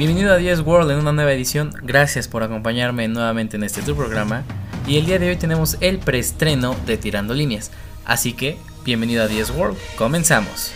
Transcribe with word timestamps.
Bienvenido 0.00 0.32
a 0.32 0.38
10 0.38 0.60
World 0.60 0.90
en 0.92 0.98
una 0.98 1.12
nueva 1.12 1.30
edición. 1.30 1.74
Gracias 1.82 2.26
por 2.26 2.42
acompañarme 2.42 3.06
nuevamente 3.06 3.58
en 3.58 3.64
este 3.64 3.82
tu 3.82 3.94
programa. 3.94 4.44
Y 4.86 4.96
el 4.96 5.04
día 5.04 5.18
de 5.18 5.28
hoy 5.28 5.36
tenemos 5.36 5.76
el 5.80 5.98
preestreno 5.98 6.74
de 6.86 6.96
Tirando 6.96 7.34
Líneas. 7.34 7.70
Así 8.06 8.32
que, 8.32 8.56
bienvenido 8.82 9.22
a 9.22 9.26
10 9.26 9.50
World. 9.50 9.76
Comenzamos. 9.98 10.72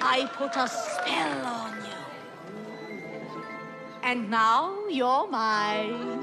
I 0.00 0.26
put 0.38 0.56
a 0.56 0.66
spell 0.66 1.44
on 1.44 1.72
you. 1.84 1.98
And 4.02 4.30
now 4.30 4.70
you're 4.88 5.28
mine. 5.30 6.18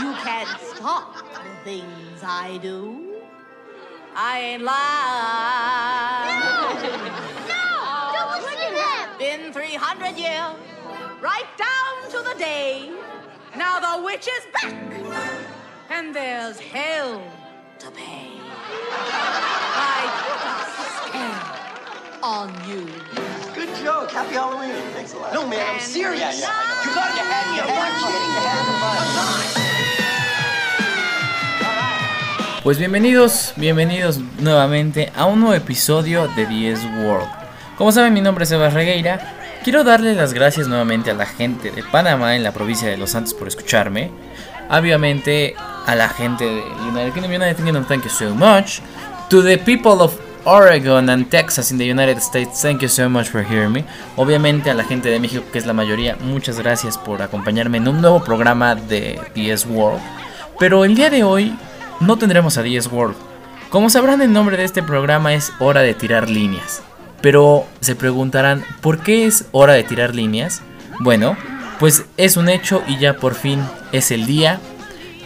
you 0.00 0.12
can't 0.22 0.48
stop 0.60 1.33
things 1.64 2.22
I 2.22 2.58
do. 2.58 3.14
I 4.14 4.38
ain't 4.40 4.62
lying. 4.62 4.74
No! 7.48 8.12
Don't 8.12 8.30
listen 8.42 8.58
to 8.68 8.70
them! 8.74 9.08
Been 9.18 9.52
300 9.52 10.16
years, 10.16 10.54
right 11.22 11.50
down 11.56 12.10
to 12.10 12.18
the 12.28 12.38
day. 12.38 12.92
Now 13.56 13.80
the 13.80 14.04
witch 14.04 14.28
is 14.28 14.44
back, 14.52 14.74
and 15.90 16.14
there's 16.14 16.58
hell 16.60 17.22
to 17.78 17.90
pay. 17.92 18.28
I 19.76 20.00
put 20.20 20.40
a 20.52 20.64
spell 21.08 21.64
on 22.22 22.48
you. 22.68 22.86
Good 23.54 23.74
joke. 23.82 24.10
Happy 24.10 24.34
Halloween. 24.34 24.74
Thanks 24.92 25.14
a 25.14 25.18
lot. 25.18 25.32
No, 25.32 25.46
man, 25.46 25.74
I'm 25.74 25.80
serious. 25.80 26.20
Yeah, 26.20 26.32
yeah, 26.32 26.50
I 26.50 26.66
know. 26.68 26.90
You 26.90 26.94
got 26.94 27.16
your 27.16 27.24
head. 27.24 27.46
You 27.56 27.62
had 27.72 27.92
kidding. 28.02 28.32
You 28.34 28.40
had 28.48 29.54
fun. 29.54 29.63
Pues 32.64 32.78
bienvenidos, 32.78 33.52
bienvenidos 33.56 34.20
nuevamente 34.38 35.12
a 35.14 35.26
un 35.26 35.40
nuevo 35.40 35.54
episodio 35.54 36.28
de 36.28 36.46
10 36.46 36.80
World. 37.02 37.28
Como 37.76 37.92
saben, 37.92 38.14
mi 38.14 38.22
nombre 38.22 38.44
es 38.44 38.52
Eva 38.52 38.70
Regueira. 38.70 39.60
Quiero 39.62 39.84
darle 39.84 40.14
las 40.14 40.32
gracias 40.32 40.66
nuevamente 40.66 41.10
a 41.10 41.14
la 41.14 41.26
gente 41.26 41.70
de 41.70 41.82
Panamá 41.82 42.36
en 42.36 42.42
la 42.42 42.52
provincia 42.52 42.88
de 42.88 42.96
Los 42.96 43.10
Santos 43.10 43.34
por 43.34 43.48
escucharme. 43.48 44.10
Obviamente 44.70 45.54
a 45.84 45.94
la 45.94 46.08
gente 46.08 46.46
de 46.46 46.62
United 46.88 47.12
Kingdom, 47.12 47.32
United 47.32 47.56
Kingdom, 47.56 47.84
thank 47.84 48.02
you 48.02 48.08
so 48.08 48.34
much. 48.34 48.80
To 49.28 49.42
the 49.42 49.58
people 49.58 50.02
of 50.02 50.18
Oregon 50.46 51.10
and 51.10 51.28
Texas 51.28 51.70
in 51.70 51.76
the 51.76 51.86
United 51.86 52.22
States, 52.22 52.62
thank 52.62 52.80
you 52.80 52.88
so 52.88 53.10
much 53.10 53.28
for 53.28 53.44
hearing 53.44 53.72
me. 53.72 53.84
Obviamente 54.16 54.70
a 54.70 54.74
la 54.74 54.84
gente 54.84 55.10
de 55.10 55.20
México, 55.20 55.44
que 55.52 55.58
es 55.58 55.66
la 55.66 55.74
mayoría, 55.74 56.16
muchas 56.18 56.58
gracias 56.58 56.96
por 56.96 57.20
acompañarme 57.20 57.76
en 57.76 57.88
un 57.88 58.00
nuevo 58.00 58.24
programa 58.24 58.74
de 58.74 59.20
10 59.34 59.66
World. 59.66 60.00
Pero 60.58 60.86
el 60.86 60.94
día 60.94 61.10
de 61.10 61.24
hoy 61.24 61.54
no 62.00 62.16
tendremos 62.16 62.58
a 62.58 62.62
10 62.62 62.86
World. 62.88 63.16
Como 63.70 63.90
sabrán, 63.90 64.22
el 64.22 64.32
nombre 64.32 64.56
de 64.56 64.64
este 64.64 64.82
programa 64.82 65.34
es 65.34 65.52
Hora 65.58 65.80
de 65.80 65.94
Tirar 65.94 66.28
Líneas. 66.28 66.82
Pero 67.24 67.64
se 67.80 67.96
preguntarán, 67.96 68.62
¿por 68.82 68.98
qué 68.98 69.24
es 69.24 69.46
hora 69.50 69.72
de 69.72 69.82
tirar 69.82 70.14
líneas? 70.14 70.60
Bueno, 71.00 71.38
pues 71.78 72.04
es 72.18 72.36
un 72.36 72.50
hecho 72.50 72.82
y 72.86 72.98
ya 72.98 73.16
por 73.16 73.34
fin 73.34 73.62
es 73.92 74.10
el 74.10 74.26
día. 74.26 74.60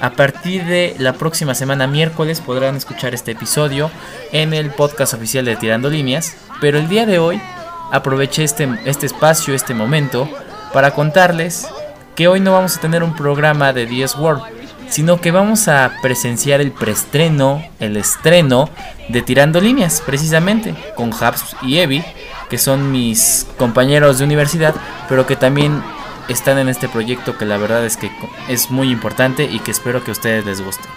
A 0.00 0.10
partir 0.10 0.64
de 0.64 0.94
la 1.00 1.14
próxima 1.14 1.56
semana 1.56 1.88
miércoles 1.88 2.40
podrán 2.40 2.76
escuchar 2.76 3.14
este 3.14 3.32
episodio 3.32 3.90
en 4.30 4.54
el 4.54 4.70
podcast 4.70 5.14
oficial 5.14 5.44
de 5.44 5.56
Tirando 5.56 5.90
Líneas. 5.90 6.36
Pero 6.60 6.78
el 6.78 6.88
día 6.88 7.04
de 7.04 7.18
hoy 7.18 7.42
aproveché 7.90 8.44
este, 8.44 8.68
este 8.84 9.06
espacio, 9.06 9.52
este 9.52 9.74
momento, 9.74 10.28
para 10.72 10.92
contarles 10.92 11.66
que 12.14 12.28
hoy 12.28 12.38
no 12.38 12.52
vamos 12.52 12.76
a 12.76 12.80
tener 12.80 13.02
un 13.02 13.16
programa 13.16 13.72
de 13.72 13.86
10 13.86 14.14
World, 14.18 14.42
sino 14.90 15.20
que 15.20 15.30
vamos 15.30 15.68
a 15.68 15.92
presenciar 16.02 16.60
el 16.60 16.72
preestreno, 16.72 17.62
el 17.80 17.96
estreno 17.96 18.70
de 19.08 19.22
Tirando 19.22 19.60
Líneas, 19.60 20.02
precisamente, 20.04 20.74
con 20.96 21.12
Habs 21.12 21.56
y 21.62 21.78
Evi, 21.78 22.04
que 22.48 22.58
son 22.58 22.90
mis 22.90 23.46
compañeros 23.58 24.18
de 24.18 24.24
universidad, 24.24 24.74
pero 25.08 25.26
que 25.26 25.36
también 25.36 25.82
están 26.28 26.58
en 26.58 26.68
este 26.68 26.88
proyecto 26.88 27.36
que 27.36 27.46
la 27.46 27.58
verdad 27.58 27.84
es 27.84 27.96
que 27.96 28.10
es 28.48 28.70
muy 28.70 28.90
importante 28.90 29.44
y 29.44 29.60
que 29.60 29.70
espero 29.70 30.04
que 30.04 30.10
a 30.10 30.12
ustedes 30.12 30.44
les 30.44 30.60
guste. 30.60 30.88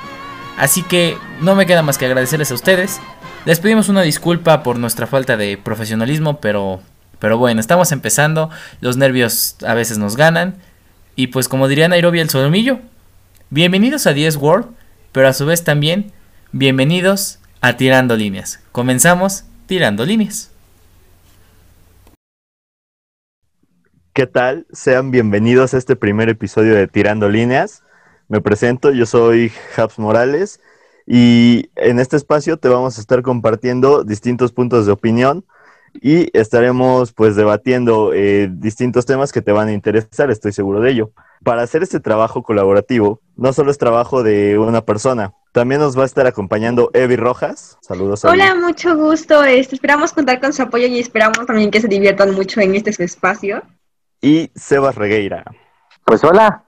Así 0.58 0.84
que 0.84 1.18
no 1.40 1.56
me 1.56 1.66
queda 1.66 1.82
más 1.82 1.98
que 1.98 2.06
agradecerles 2.06 2.52
a 2.52 2.56
ustedes. 2.56 3.00
Les 3.46 3.60
pedimos 3.60 3.90
una 3.90 4.02
disculpa 4.02 4.64
por 4.64 4.78
nuestra 4.78 5.08
falta 5.08 5.38
de 5.38 5.58
profesionalismo, 5.58 6.40
pero, 6.40 6.82
pero 7.20 7.38
bueno, 7.38 7.60
estamos 7.60 7.92
empezando, 7.92 8.50
los 8.80 8.98
nervios 8.98 9.56
a 9.66 9.74
veces 9.74 9.98
nos 9.98 10.16
ganan. 10.16 10.56
Y 11.16 11.28
pues 11.28 11.48
como 11.48 11.68
diría 11.68 11.88
Nairobi 11.88 12.20
el 12.20 12.30
solomillo, 12.30 12.80
bienvenidos 13.52 14.08
a 14.08 14.14
10 14.14 14.38
World, 14.38 14.68
pero 15.12 15.28
a 15.28 15.34
su 15.34 15.46
vez 15.46 15.66
también 15.66 16.14
bienvenidos 16.54 17.40
a 17.60 17.76
Tirando 17.76 18.16
Líneas. 18.16 18.62
Comenzamos 18.72 19.44
Tirando 19.66 20.06
Líneas. 20.06 20.52
¿Qué 24.14 24.26
tal? 24.26 24.66
Sean 24.72 25.12
bienvenidos 25.12 25.74
a 25.74 25.78
este 25.78 25.98
primer 25.98 26.30
episodio 26.30 26.76
de 26.76 26.88
Tirando 26.88 27.28
Líneas. 27.28 27.84
Me 28.30 28.40
presento, 28.40 28.92
yo 28.92 29.06
soy 29.06 29.52
Habs 29.76 30.00
Morales 30.00 30.62
y 31.06 31.70
en 31.76 32.00
este 32.00 32.16
espacio 32.16 32.56
te 32.56 32.70
vamos 32.70 32.98
a 32.98 33.02
estar 33.02 33.22
compartiendo 33.22 34.06
distintos 34.06 34.54
puntos 34.54 34.86
de 34.86 34.94
opinión 34.94 35.44
y 35.94 36.36
estaremos 36.38 37.14
pues 37.14 37.36
debatiendo 37.36 38.14
eh, 38.14 38.50
distintos 38.52 39.06
temas 39.06 39.32
que 39.32 39.42
te 39.42 39.52
van 39.52 39.68
a 39.68 39.74
interesar, 39.74 40.32
estoy 40.32 40.52
seguro 40.52 40.80
de 40.82 40.92
ello. 40.92 41.12
Para 41.44 41.64
hacer 41.64 41.84
este 41.84 42.00
trabajo 42.00 42.44
colaborativo, 42.44 43.20
no 43.36 43.52
solo 43.54 43.72
es 43.72 43.78
trabajo 43.78 44.24
de 44.24 44.58
una 44.60 44.82
persona, 44.82 45.34
también 45.52 45.82
nos 45.82 45.98
va 45.98 46.04
a 46.04 46.06
estar 46.06 46.28
acompañando 46.28 46.92
Evi 46.94 47.18
Rojas. 47.18 47.78
Saludos. 47.82 48.24
Hola, 48.24 48.56
mucho 48.56 48.96
gusto. 48.96 49.44
Este, 49.44 49.76
esperamos 49.76 50.14
contar 50.14 50.40
con 50.40 50.54
su 50.54 50.62
apoyo 50.62 50.88
y 50.88 51.00
esperamos 51.00 51.46
también 51.46 51.72
que 51.72 51.82
se 51.82 51.90
diviertan 51.90 52.34
mucho 52.34 52.62
en 52.62 52.76
este 52.76 52.92
espacio. 53.04 53.62
Y 54.22 54.50
Sebas 54.56 54.96
Regueira. 54.96 55.44
Pues 56.06 56.24
hola, 56.24 56.64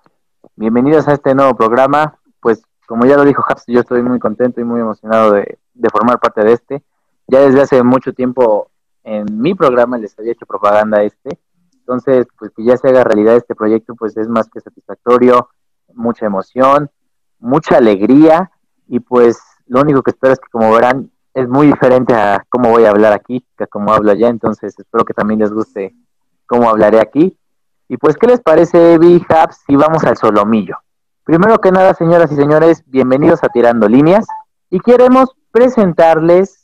bienvenidos 0.55 1.07
a 1.07 1.13
este 1.13 1.33
nuevo 1.33 1.55
programa. 1.55 2.19
Pues 2.41 2.63
como 2.85 3.05
ya 3.05 3.15
lo 3.15 3.23
dijo 3.23 3.43
Haps, 3.47 3.63
yo 3.67 3.79
estoy 3.79 4.01
muy 4.01 4.19
contento 4.19 4.59
y 4.59 4.65
muy 4.65 4.81
emocionado 4.81 5.31
de, 5.31 5.59
de, 5.73 5.89
formar 5.89 6.19
parte 6.19 6.43
de 6.43 6.53
este. 6.53 6.83
Ya 7.27 7.39
desde 7.39 7.61
hace 7.61 7.83
mucho 7.83 8.11
tiempo 8.11 8.69
en 9.03 9.25
mi 9.39 9.53
programa 9.53 9.97
les 9.97 10.17
había 10.17 10.33
hecho 10.33 10.45
propaganda 10.45 11.03
este. 11.03 11.39
Entonces, 11.79 12.27
pues 12.37 12.51
que 12.55 12.63
ya 12.63 12.77
se 12.77 12.87
haga 12.87 13.03
realidad 13.03 13.35
este 13.35 13.55
proyecto, 13.55 13.95
pues 13.95 14.15
es 14.15 14.29
más 14.29 14.49
que 14.49 14.61
satisfactorio, 14.61 15.49
mucha 15.93 16.25
emoción, 16.25 16.89
mucha 17.39 17.77
alegría 17.77 18.51
y 18.87 18.99
pues 18.99 19.41
lo 19.67 19.81
único 19.81 20.01
que 20.01 20.11
espero 20.11 20.33
es 20.33 20.39
que 20.39 20.49
como 20.49 20.71
verán 20.71 21.11
es 21.33 21.47
muy 21.47 21.67
diferente 21.67 22.13
a 22.13 22.45
cómo 22.49 22.69
voy 22.69 22.85
a 22.85 22.91
hablar 22.91 23.11
aquí 23.11 23.45
que 23.57 23.65
a 23.65 23.67
cómo 23.67 23.93
hablo 23.93 24.11
allá. 24.11 24.29
Entonces 24.29 24.75
espero 24.77 25.03
que 25.03 25.13
también 25.13 25.39
les 25.39 25.51
guste 25.51 25.95
cómo 26.45 26.69
hablaré 26.69 26.99
aquí. 26.99 27.37
Y 27.89 27.97
pues, 27.97 28.15
¿qué 28.15 28.27
les 28.27 28.41
parece, 28.41 28.93
Evi, 28.93 29.25
si 29.67 29.75
vamos 29.75 30.03
al 30.03 30.17
solomillo? 30.17 30.77
Primero 31.23 31.59
que 31.59 31.71
nada, 31.71 31.93
señoras 31.93 32.31
y 32.31 32.35
señores, 32.35 32.83
bienvenidos 32.87 33.43
a 33.43 33.49
Tirando 33.49 33.87
Líneas. 33.87 34.25
Y 34.69 34.79
queremos 34.79 35.35
presentarles 35.51 36.62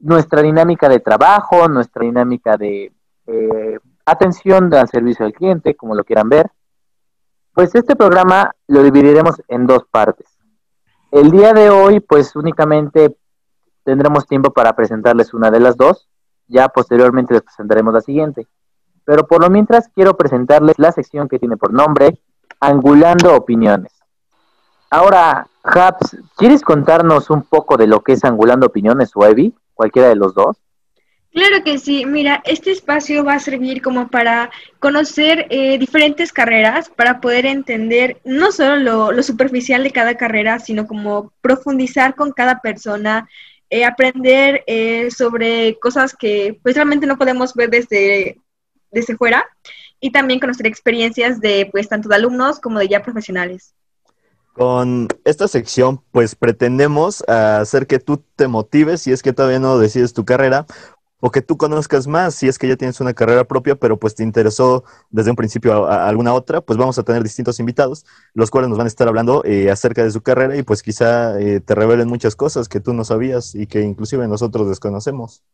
nuestra 0.00 0.42
dinámica 0.42 0.88
de 0.88 1.00
trabajo, 1.00 1.68
nuestra 1.68 2.02
dinámica 2.02 2.56
de 2.56 2.92
eh, 3.26 3.78
atención 4.04 4.72
al 4.74 4.88
servicio 4.88 5.24
al 5.24 5.32
cliente, 5.32 5.74
como 5.74 5.94
lo 5.94 6.04
quieran 6.04 6.28
ver. 6.28 6.50
Pues 7.52 7.74
este 7.74 7.96
programa 7.96 8.54
lo 8.66 8.82
dividiremos 8.82 9.42
en 9.48 9.66
dos 9.66 9.84
partes. 9.90 10.26
El 11.10 11.30
día 11.30 11.52
de 11.52 11.70
hoy, 11.70 12.00
pues 12.00 12.36
únicamente 12.36 13.16
tendremos 13.82 14.26
tiempo 14.26 14.52
para 14.52 14.74
presentarles 14.76 15.34
una 15.34 15.50
de 15.50 15.60
las 15.60 15.76
dos. 15.76 16.08
Ya 16.46 16.68
posteriormente 16.68 17.34
les 17.34 17.42
presentaremos 17.42 17.92
la 17.94 18.00
siguiente. 18.00 18.46
Pero 19.04 19.26
por 19.26 19.40
lo 19.40 19.50
mientras 19.50 19.88
quiero 19.88 20.16
presentarles 20.16 20.78
la 20.78 20.92
sección 20.92 21.28
que 21.28 21.38
tiene 21.38 21.56
por 21.56 21.72
nombre 21.72 22.20
Angulando 22.60 23.34
Opiniones. 23.34 23.92
Ahora, 24.90 25.48
Habs, 25.62 26.16
¿quieres 26.36 26.62
contarnos 26.62 27.30
un 27.30 27.42
poco 27.42 27.76
de 27.76 27.86
lo 27.86 28.00
que 28.00 28.12
es 28.12 28.24
Angulando 28.24 28.66
Opiniones 28.66 29.12
Evi? 29.16 29.54
Cualquiera 29.78 30.08
de 30.08 30.16
los 30.16 30.34
dos. 30.34 30.56
Claro 31.30 31.62
que 31.62 31.78
sí, 31.78 32.04
mira, 32.04 32.42
este 32.44 32.72
espacio 32.72 33.22
va 33.22 33.34
a 33.34 33.38
servir 33.38 33.80
como 33.80 34.08
para 34.08 34.50
conocer 34.80 35.46
eh, 35.50 35.78
diferentes 35.78 36.32
carreras, 36.32 36.88
para 36.88 37.20
poder 37.20 37.46
entender 37.46 38.20
no 38.24 38.50
solo 38.50 39.12
lo, 39.12 39.22
superficial 39.22 39.84
de 39.84 39.92
cada 39.92 40.16
carrera, 40.16 40.58
sino 40.58 40.88
como 40.88 41.32
profundizar 41.40 42.16
con 42.16 42.32
cada 42.32 42.60
persona, 42.60 43.28
eh, 43.70 43.84
aprender 43.84 44.64
eh, 44.66 45.12
sobre 45.12 45.78
cosas 45.78 46.16
que 46.16 46.58
pues 46.60 46.74
realmente 46.74 47.06
no 47.06 47.16
podemos 47.16 47.54
ver 47.54 47.70
desde, 47.70 48.36
desde 48.90 49.16
fuera 49.16 49.46
y 50.00 50.10
también 50.10 50.40
conocer 50.40 50.66
experiencias 50.66 51.40
de 51.40 51.68
pues 51.70 51.88
tanto 51.88 52.08
de 52.08 52.16
alumnos 52.16 52.58
como 52.58 52.80
de 52.80 52.88
ya 52.88 53.04
profesionales. 53.04 53.76
Con 54.58 55.06
esta 55.24 55.46
sección, 55.46 56.00
pues 56.10 56.34
pretendemos 56.34 57.22
hacer 57.28 57.86
que 57.86 58.00
tú 58.00 58.24
te 58.34 58.48
motives 58.48 59.02
si 59.02 59.12
es 59.12 59.22
que 59.22 59.32
todavía 59.32 59.60
no 59.60 59.78
decides 59.78 60.12
tu 60.14 60.24
carrera 60.24 60.66
o 61.20 61.30
que 61.30 61.42
tú 61.42 61.56
conozcas 61.56 62.08
más, 62.08 62.34
si 62.34 62.48
es 62.48 62.58
que 62.58 62.66
ya 62.66 62.76
tienes 62.76 63.00
una 63.00 63.14
carrera 63.14 63.44
propia, 63.44 63.76
pero 63.76 63.98
pues 63.98 64.16
te 64.16 64.24
interesó 64.24 64.82
desde 65.10 65.30
un 65.30 65.36
principio 65.36 65.86
a, 65.86 66.04
a 66.04 66.08
alguna 66.08 66.32
otra, 66.32 66.60
pues 66.60 66.76
vamos 66.76 66.98
a 66.98 67.04
tener 67.04 67.22
distintos 67.22 67.60
invitados, 67.60 68.04
los 68.34 68.50
cuales 68.50 68.68
nos 68.68 68.78
van 68.78 68.86
a 68.86 68.88
estar 68.88 69.06
hablando 69.06 69.42
eh, 69.44 69.70
acerca 69.70 70.02
de 70.02 70.10
su 70.10 70.22
carrera 70.22 70.56
y 70.56 70.64
pues 70.64 70.82
quizá 70.82 71.38
eh, 71.40 71.60
te 71.60 71.74
revelen 71.76 72.08
muchas 72.08 72.34
cosas 72.34 72.68
que 72.68 72.80
tú 72.80 72.92
no 72.94 73.04
sabías 73.04 73.54
y 73.54 73.68
que 73.68 73.82
inclusive 73.82 74.26
nosotros 74.26 74.68
desconocemos. 74.68 75.44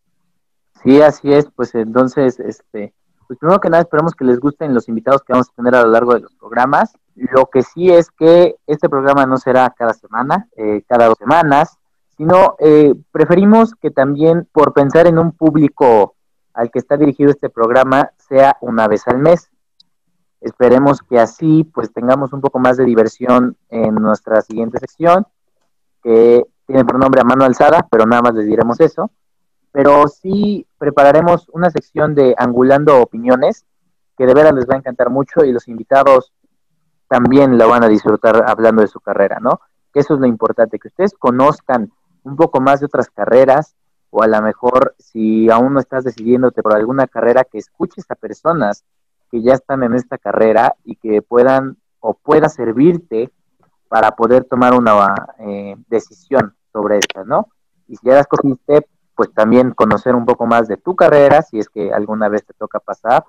Sí, 0.83 1.03
así 1.03 1.31
es, 1.31 1.47
pues 1.55 1.75
entonces, 1.75 2.41
este, 2.41 2.95
pues 3.27 3.39
primero 3.39 3.61
que 3.61 3.71
nada 3.71 3.83
esperamos 3.83 4.15
que 4.15 4.25
les 4.25 4.39
gusten 4.39 4.73
los 4.75 4.89
invitados 4.89 5.23
que 5.23 5.33
vamos 5.33 5.49
a 5.51 5.57
tener 5.57 5.75
a 5.75 5.83
lo 5.83 5.91
largo 5.91 6.15
de 6.15 6.21
los 6.21 6.35
programas. 6.35 6.95
Lo 7.15 7.47
que 7.47 7.63
sí 7.63 7.91
es 7.91 8.11
que 8.11 8.57
este 8.67 8.89
programa 8.89 9.27
no 9.27 9.37
será 9.37 9.71
cada 9.71 9.95
semana, 9.95 10.49
eh, 10.57 10.83
cada 10.89 11.07
dos 11.07 11.19
semanas, 11.19 11.79
sino 12.17 12.57
eh, 12.59 12.95
preferimos 13.13 13.75
que 13.75 13.91
también 13.91 14.49
por 14.53 14.73
pensar 14.73 15.07
en 15.07 15.19
un 15.19 15.33
público 15.33 16.15
al 16.53 16.71
que 16.71 16.79
está 16.79 16.97
dirigido 16.97 17.31
este 17.31 17.51
programa 17.51 18.11
sea 18.17 18.57
una 18.61 18.89
vez 18.89 19.07
al 19.07 19.19
mes. 19.19 19.51
Esperemos 20.41 21.01
que 21.03 21.19
así 21.19 21.65
pues 21.65 21.93
tengamos 21.93 22.33
un 22.33 22.41
poco 22.41 22.59
más 22.59 22.77
de 22.77 22.85
diversión 22.85 23.57
en 23.71 23.95
nuestra 23.95 24.43
siguiente 24.43 24.79
sección, 24.79 25.27
que 26.03 26.45
tiene 26.67 26.85
por 26.85 26.99
nombre 26.99 27.21
a 27.21 27.25
mano 27.25 27.45
alzada, 27.45 27.87
pero 27.91 28.07
nada 28.07 28.23
más 28.23 28.35
les 28.35 28.47
diremos 28.47 28.81
eso. 28.81 29.11
Pero 29.73 30.07
sí 30.07 30.67
prepararemos 30.79 31.49
una 31.53 31.71
sección 31.71 32.15
de 32.15 32.35
Angulando 32.39 33.01
Opiniones, 33.01 33.65
que 34.17 34.27
de 34.27 34.35
veras 34.35 34.55
les 34.55 34.69
va 34.69 34.75
a 34.75 34.79
encantar 34.79 35.11
mucho 35.11 35.45
y 35.45 35.53
los 35.53 35.67
invitados 35.67 36.33
también 37.09 37.59
lo 37.59 37.69
van 37.69 37.85
a 37.85 37.89
disfrutar 37.89 38.45
hablando 38.47 38.83
de 38.83 38.89
su 38.89 39.01
carrera, 39.01 39.39
¿no? 39.41 39.61
Eso 39.93 40.15
es 40.15 40.21
lo 40.21 40.27
importante, 40.27 40.79
que 40.79 40.89
ustedes 40.89 41.15
conozcan 41.19 41.93
un 42.25 42.37
poco 42.37 42.61
más 42.61 42.81
de 42.81 42.87
otras 42.87 43.11
carreras 43.11 43.77
o 44.11 44.23
a 44.23 44.29
lo 44.29 44.41
mejor 44.43 44.95
si 44.99 45.51
aún 45.51 45.75
no 45.75 45.81
estás 45.81 46.05
decidiéndote 46.05 46.63
por 46.63 46.75
alguna 46.75 47.07
carrera, 47.07 47.45
que 47.45 47.59
escuches 47.59 48.05
a 48.09 48.15
personas 48.15 48.85
que 49.31 49.43
ya 49.43 49.55
están 49.55 49.83
en 49.83 49.95
esta 49.95 50.19
carrera 50.19 50.77
y 50.85 50.97
que 50.97 51.21
puedan 51.21 51.77
o 51.99 52.15
pueda 52.15 52.49
servirte 52.49 53.33
para 53.89 54.13
poder 54.13 54.45
tomar 54.45 54.75
una 54.75 55.15
eh, 55.39 55.77
decisión 55.89 56.55
sobre 56.73 56.99
esta, 56.99 57.25
¿no? 57.25 57.49
Y 57.89 57.97
si 57.97 58.07
ya 58.07 58.15
las 58.15 58.27
cogiste, 58.27 58.87
pues 59.15 59.33
también 59.33 59.73
conocer 59.73 60.15
un 60.15 60.27
poco 60.27 60.47
más 60.47 60.69
de 60.69 60.77
tu 60.77 60.95
carrera, 60.97 61.43
si 61.43 61.59
es 61.59 61.69
que 61.69 61.93
alguna 61.93 62.29
vez 62.29 62.45
te 62.45 62.55
toca 62.55 62.81
pasar. 62.81 63.25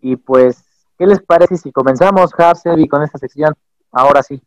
Y 0.00 0.16
pues, 0.16 0.64
¿qué 0.98 1.06
les 1.06 1.20
parece 1.22 1.56
si 1.56 1.72
comenzamos, 1.72 2.30
Hapsevi, 2.36 2.88
con 2.88 3.02
esta 3.02 3.18
sección? 3.18 3.54
Ahora 3.92 4.22
sí. 4.22 4.40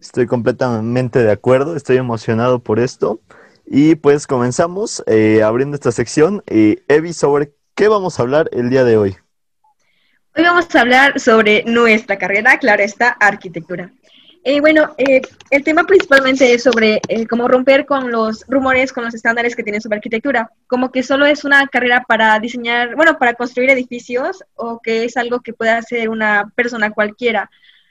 Estoy 0.00 0.26
completamente 0.26 1.22
de 1.22 1.32
acuerdo, 1.32 1.76
estoy 1.76 1.96
emocionado 1.96 2.60
por 2.60 2.78
esto. 2.78 3.20
Y 3.66 3.96
pues 3.96 4.26
comenzamos 4.26 5.02
eh, 5.06 5.42
abriendo 5.42 5.74
esta 5.74 5.90
sección. 5.90 6.42
Eh, 6.46 6.84
Evi, 6.88 7.12
¿sobre 7.12 7.52
qué 7.74 7.88
vamos 7.88 8.18
a 8.18 8.22
hablar 8.22 8.48
el 8.52 8.70
día 8.70 8.84
de 8.84 8.96
hoy? 8.96 9.16
Hoy 10.36 10.44
vamos 10.44 10.72
a 10.74 10.80
hablar 10.80 11.18
sobre 11.18 11.64
nuestra 11.64 12.18
carrera, 12.18 12.58
claro 12.58 12.82
está, 12.82 13.08
arquitectura. 13.08 13.90
Eh, 14.48 14.60
bueno, 14.60 14.94
eh, 14.96 15.22
el 15.50 15.64
tema 15.64 15.82
principalmente 15.82 16.54
es 16.54 16.62
sobre 16.62 17.00
eh, 17.08 17.26
cómo 17.26 17.48
romper 17.48 17.84
con 17.84 18.12
los 18.12 18.44
rumores, 18.46 18.92
con 18.92 19.04
los 19.04 19.12
estándares 19.12 19.56
que 19.56 19.64
tienen 19.64 19.80
sobre 19.80 19.96
arquitectura, 19.96 20.52
como 20.68 20.92
que 20.92 21.02
solo 21.02 21.26
es 21.26 21.42
una 21.42 21.66
carrera 21.66 22.04
para 22.06 22.38
diseñar, 22.38 22.94
bueno, 22.94 23.18
para 23.18 23.34
construir 23.34 23.70
edificios 23.70 24.44
o 24.54 24.78
que 24.80 25.04
es 25.04 25.16
algo 25.16 25.40
que 25.40 25.52
puede 25.52 25.72
hacer 25.72 26.08
una 26.08 26.52
persona 26.54 26.92
cualquiera. 26.92 27.50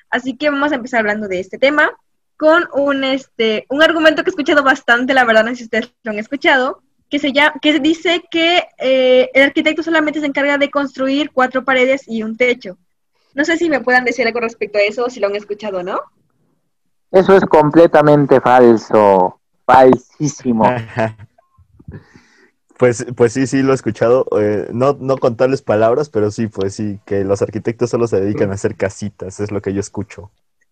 Así 0.10 0.38
que 0.38 0.50
vamos 0.50 0.72
a 0.72 0.75
empezar 0.75 1.02
hablando 1.02 1.28
de 1.28 1.42
este 1.42 1.57
tema 1.57 1.92
con 2.38 2.69
un, 2.74 3.04
este, 3.04 3.66
un 3.68 3.84
argumento 3.84 4.24
que 4.24 4.30
he 4.30 4.31
escuchado 4.31 4.63
bastante, 4.63 5.13
la 5.13 5.25
verdad, 5.25 5.44
no 5.44 5.50
sé 5.50 5.58
si 5.58 5.63
ustedes 5.66 5.92
lo 6.04 6.12
han 6.13 6.19
escuchado, 6.19 6.81
que, 7.10 7.19
se 7.19 7.34
llama, 7.34 7.56
que 7.62 7.81
dice 7.81 8.24
que 8.31 8.63
eh, 8.78 9.30
el 9.34 9.44
arquitecto 9.44 9.84
solamente 9.84 10.22
se 10.22 10.28
encarga 10.28 10.58
de 10.58 10.72
construir 10.72 11.31
cuatro 11.34 11.66
paredes 11.66 12.04
y 12.08 12.24
un 12.24 12.38
techo. 12.38 12.78
No 13.34 13.44
sé 13.44 13.58
si 13.58 13.68
me 13.68 13.81
puedan 13.81 14.06
decir 14.06 14.25
algo 14.25 14.40
respecto 14.40 14.78
a 14.78 14.84
eso, 14.84 15.10
si 15.10 15.19
lo 15.19 15.28
han 15.28 15.36
escuchado 15.36 15.80
o 15.80 15.84
no. 15.84 16.00
Eso 17.12 17.36
es 17.36 17.46
completamente 17.46 18.42
falso, 18.42 19.40
falsísimo. 19.66 20.66
Pues, 22.78 23.06
pues 23.16 23.31
sí, 23.31 23.48
sí, 23.48 23.62
lo 23.62 23.72
he 23.72 23.75
escuchado. 23.75 24.25
Eh, 24.38 24.68
no, 24.74 24.98
no 25.00 25.18
con 25.18 25.38
tales 25.38 25.62
palabras, 25.62 26.10
pero 26.10 26.30
sí, 26.30 26.48
pues 26.48 26.75
sí, 26.75 27.00
que 27.06 27.24
los 27.24 27.42
arquitectos 27.42 27.90
solo 27.90 28.06
se 28.07 28.19
dedican 28.19 28.52
a 28.52 28.56
hacer 28.56 28.75
casitas, 28.75 29.40
es 29.40 29.52
lo 29.52 29.62
que 29.62 29.74
yo 29.74 29.80
escucho. 29.80 30.30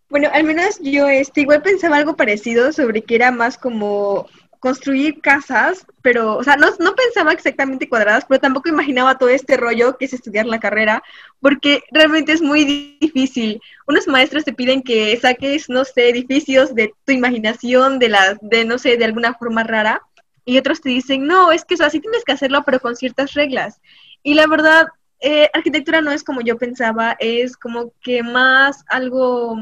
Bueno, 0.10 0.30
al 0.34 0.44
menos 0.44 0.80
yo 0.82 1.08
este, 1.08 1.42
igual 1.42 1.62
pensaba 1.62 1.98
algo 1.98 2.16
parecido 2.16 2.72
sobre 2.74 3.04
que 3.04 3.16
era 3.16 3.32
más 3.32 3.58
como 3.58 4.28
construir 4.64 5.20
casas, 5.20 5.86
pero, 6.02 6.38
o 6.38 6.44
sea, 6.46 6.56
no, 6.56 6.68
no 6.80 6.96
pensaba 6.96 7.34
exactamente 7.34 7.90
cuadradas, 7.90 8.24
pero 8.26 8.40
tampoco 8.40 8.70
imaginaba 8.70 9.18
todo 9.18 9.28
este 9.28 9.58
rollo 9.58 9.98
que 9.98 10.06
es 10.06 10.14
estudiar 10.14 10.46
la 10.46 10.62
carrera, 10.62 11.04
porque 11.42 11.84
realmente 11.92 12.32
es 12.32 12.42
muy 12.42 12.98
difícil. 13.02 13.60
Unos 13.90 14.08
maestros 14.08 14.46
te 14.46 14.54
piden 14.54 14.82
que 14.82 15.18
saques, 15.18 15.68
no 15.68 15.84
sé, 15.84 16.08
edificios 16.08 16.74
de 16.76 16.94
tu 17.04 17.12
imaginación, 17.12 18.00
de 18.00 18.08
las, 18.08 18.38
de 18.40 18.64
no 18.64 18.78
sé, 18.78 18.96
de 18.96 19.04
alguna 19.04 19.34
forma 19.34 19.64
rara, 19.64 20.02
y 20.46 20.58
otros 20.58 20.80
te 20.80 20.88
dicen, 20.88 21.28
no, 21.28 21.52
es 21.52 21.66
que 21.66 21.74
eso 21.74 21.84
así 21.84 22.00
tienes 22.00 22.24
que 22.24 22.32
hacerlo, 22.32 22.64
pero 22.66 22.80
con 22.80 22.96
ciertas 22.96 23.34
reglas. 23.34 23.82
Y 24.24 24.34
la 24.34 24.48
verdad, 24.48 24.88
eh, 25.20 25.50
arquitectura 25.54 26.00
no 26.00 26.12
es 26.12 26.24
como 26.24 26.40
yo 26.40 26.58
pensaba, 26.58 27.18
es 27.20 27.58
como 27.58 27.92
que 28.02 28.24
más 28.24 28.86
algo 28.88 29.58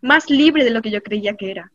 más 0.00 0.30
libre 0.30 0.62
de 0.62 0.70
lo 0.70 0.80
que 0.80 0.92
yo 0.92 1.02
creía 1.02 1.34
que 1.34 1.50
era. 1.50 1.72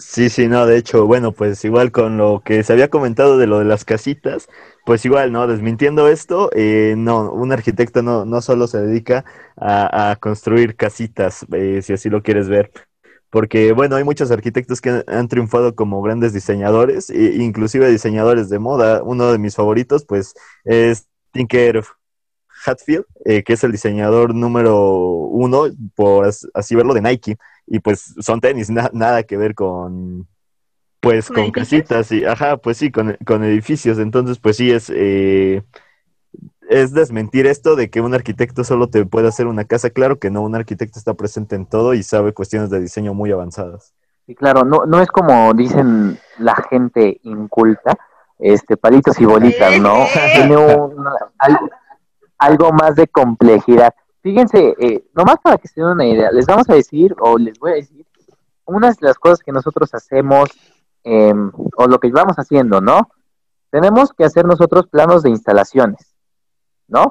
Sí, 0.00 0.30
sí, 0.30 0.46
no, 0.46 0.64
de 0.64 0.76
hecho, 0.78 1.06
bueno, 1.06 1.32
pues 1.32 1.64
igual 1.64 1.90
con 1.90 2.16
lo 2.18 2.40
que 2.44 2.62
se 2.62 2.72
había 2.72 2.88
comentado 2.88 3.36
de 3.36 3.48
lo 3.48 3.58
de 3.58 3.64
las 3.64 3.84
casitas, 3.84 4.46
pues 4.86 5.04
igual, 5.04 5.32
¿no? 5.32 5.48
Desmintiendo 5.48 6.06
esto, 6.08 6.50
eh, 6.54 6.94
no, 6.96 7.32
un 7.32 7.50
arquitecto 7.50 8.00
no, 8.00 8.24
no 8.24 8.40
solo 8.40 8.68
se 8.68 8.78
dedica 8.80 9.24
a, 9.56 10.16
construir 10.20 10.76
casitas, 10.76 11.44
eh, 11.52 11.82
si 11.82 11.94
así 11.94 12.10
lo 12.10 12.22
quieres 12.22 12.48
ver, 12.48 12.70
porque, 13.30 13.72
bueno, 13.72 13.96
hay 13.96 14.04
muchos 14.04 14.30
arquitectos 14.30 14.80
que 14.80 14.90
han, 14.90 15.04
han 15.08 15.28
triunfado 15.28 15.74
como 15.74 16.00
grandes 16.00 16.32
diseñadores, 16.32 17.10
e 17.10 17.36
inclusive 17.42 17.90
diseñadores 17.90 18.48
de 18.50 18.58
moda. 18.60 19.02
Uno 19.02 19.32
de 19.32 19.38
mis 19.38 19.56
favoritos, 19.56 20.04
pues, 20.06 20.34
es 20.64 21.08
Tinker 21.32 21.82
Hatfield, 22.64 23.04
eh, 23.24 23.42
que 23.42 23.52
es 23.54 23.64
el 23.64 23.72
diseñador 23.72 24.34
número 24.34 24.90
uno, 24.90 25.66
por 25.94 26.30
así 26.54 26.74
verlo, 26.74 26.94
de 26.94 27.02
Nike. 27.02 27.36
Y 27.70 27.80
pues 27.80 28.14
son 28.20 28.40
tenis, 28.40 28.70
na 28.70 28.90
nada 28.92 29.22
que 29.22 29.36
ver 29.36 29.54
con, 29.54 30.26
pues, 31.00 31.28
¿Con 31.28 31.50
casitas. 31.50 32.10
Y, 32.12 32.24
ajá, 32.24 32.56
pues 32.56 32.76
sí, 32.78 32.90
con, 32.90 33.16
con 33.24 33.44
edificios. 33.44 33.98
Entonces, 33.98 34.38
pues 34.38 34.56
sí, 34.56 34.70
es, 34.70 34.90
eh, 34.94 35.62
es 36.68 36.92
desmentir 36.92 37.46
esto 37.46 37.76
de 37.76 37.88
que 37.88 38.00
un 38.00 38.14
arquitecto 38.14 38.64
solo 38.64 38.88
te 38.88 39.06
puede 39.06 39.28
hacer 39.28 39.46
una 39.46 39.64
casa. 39.64 39.90
Claro 39.90 40.18
que 40.18 40.30
no, 40.30 40.42
un 40.42 40.54
arquitecto 40.54 40.98
está 40.98 41.14
presente 41.14 41.56
en 41.56 41.66
todo 41.66 41.94
y 41.94 42.02
sabe 42.02 42.32
cuestiones 42.32 42.70
de 42.70 42.80
diseño 42.80 43.14
muy 43.14 43.30
avanzadas. 43.30 43.94
Y 44.26 44.34
claro, 44.34 44.64
no, 44.64 44.84
no 44.86 45.00
es 45.00 45.08
como 45.08 45.54
dicen 45.54 46.18
la 46.38 46.54
gente 46.68 47.20
inculta, 47.22 47.96
este, 48.38 48.76
palitos 48.76 49.18
y 49.20 49.24
bolitas, 49.24 49.80
¿no? 49.80 50.04
Tiene 50.34 50.56
un, 50.56 51.06
algo, 51.38 51.70
algo 52.38 52.72
más 52.72 52.96
de 52.96 53.06
complejidad. 53.06 53.94
Fíjense, 54.20 54.74
eh, 54.78 55.08
nomás 55.14 55.36
para 55.42 55.58
que 55.58 55.68
se 55.68 55.80
den 55.80 55.90
una 55.90 56.06
idea, 56.06 56.30
les 56.32 56.46
vamos 56.46 56.68
a 56.68 56.74
decir, 56.74 57.14
o 57.20 57.38
les 57.38 57.58
voy 57.58 57.72
a 57.72 57.74
decir, 57.74 58.04
unas 58.64 58.98
de 58.98 59.06
las 59.06 59.18
cosas 59.18 59.40
que 59.40 59.52
nosotros 59.52 59.94
hacemos, 59.94 60.50
eh, 61.04 61.32
o 61.76 61.86
lo 61.86 61.98
que 61.98 62.10
vamos 62.10 62.36
haciendo, 62.36 62.80
¿no? 62.80 63.08
Tenemos 63.70 64.12
que 64.12 64.24
hacer 64.24 64.44
nosotros 64.44 64.86
planos 64.88 65.22
de 65.22 65.30
instalaciones, 65.30 66.14
¿no? 66.88 67.06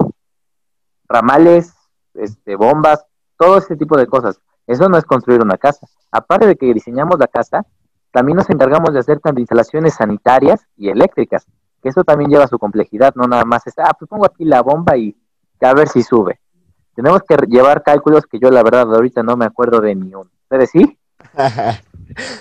Ramales, 1.08 1.74
este, 2.14 2.56
bombas, 2.56 3.06
todo 3.38 3.58
ese 3.58 3.76
tipo 3.76 3.98
de 3.98 4.08
cosas. 4.08 4.40
Eso 4.66 4.90
no 4.90 4.98
es 4.98 5.06
construir 5.06 5.42
una 5.42 5.58
casa. 5.58 5.88
Aparte 6.12 6.46
de 6.46 6.56
que 6.58 6.74
diseñamos 6.74 7.18
la 7.20 7.28
casa, 7.28 7.66
también 8.12 8.38
nos 8.38 8.50
encargamos 8.50 8.94
de 8.94 9.00
hacer 9.00 9.20
tanto 9.20 9.40
instalaciones 9.40 9.96
sanitarias 9.96 10.68
y 10.76 10.90
eléctricas, 10.90 11.46
que 11.82 11.90
eso 11.90 12.04
también 12.04 12.30
lleva 12.30 12.48
su 12.48 12.60
complejidad, 12.60 13.14
no 13.16 13.28
nada 13.28 13.46
más 13.46 13.66
es, 13.68 13.76
ah, 13.78 13.94
pues 13.98 14.10
pongo 14.10 14.26
aquí 14.26 14.44
la 14.44 14.62
bomba 14.62 14.98
y 14.98 15.16
a 15.62 15.74
ver 15.74 15.88
si 15.88 16.04
sube. 16.04 16.40
Tenemos 16.98 17.22
que 17.30 17.38
llevar 17.48 17.84
cálculos 17.84 18.26
que 18.26 18.40
yo 18.40 18.50
la 18.50 18.64
verdad 18.64 18.92
ahorita 18.92 19.22
no 19.22 19.38
me 19.38 19.46
acuerdo 19.46 19.80
de 19.82 19.94
ni 19.94 20.16
uno. 20.16 20.32
¿Ustedes 20.50 20.72
sí? 20.72 20.98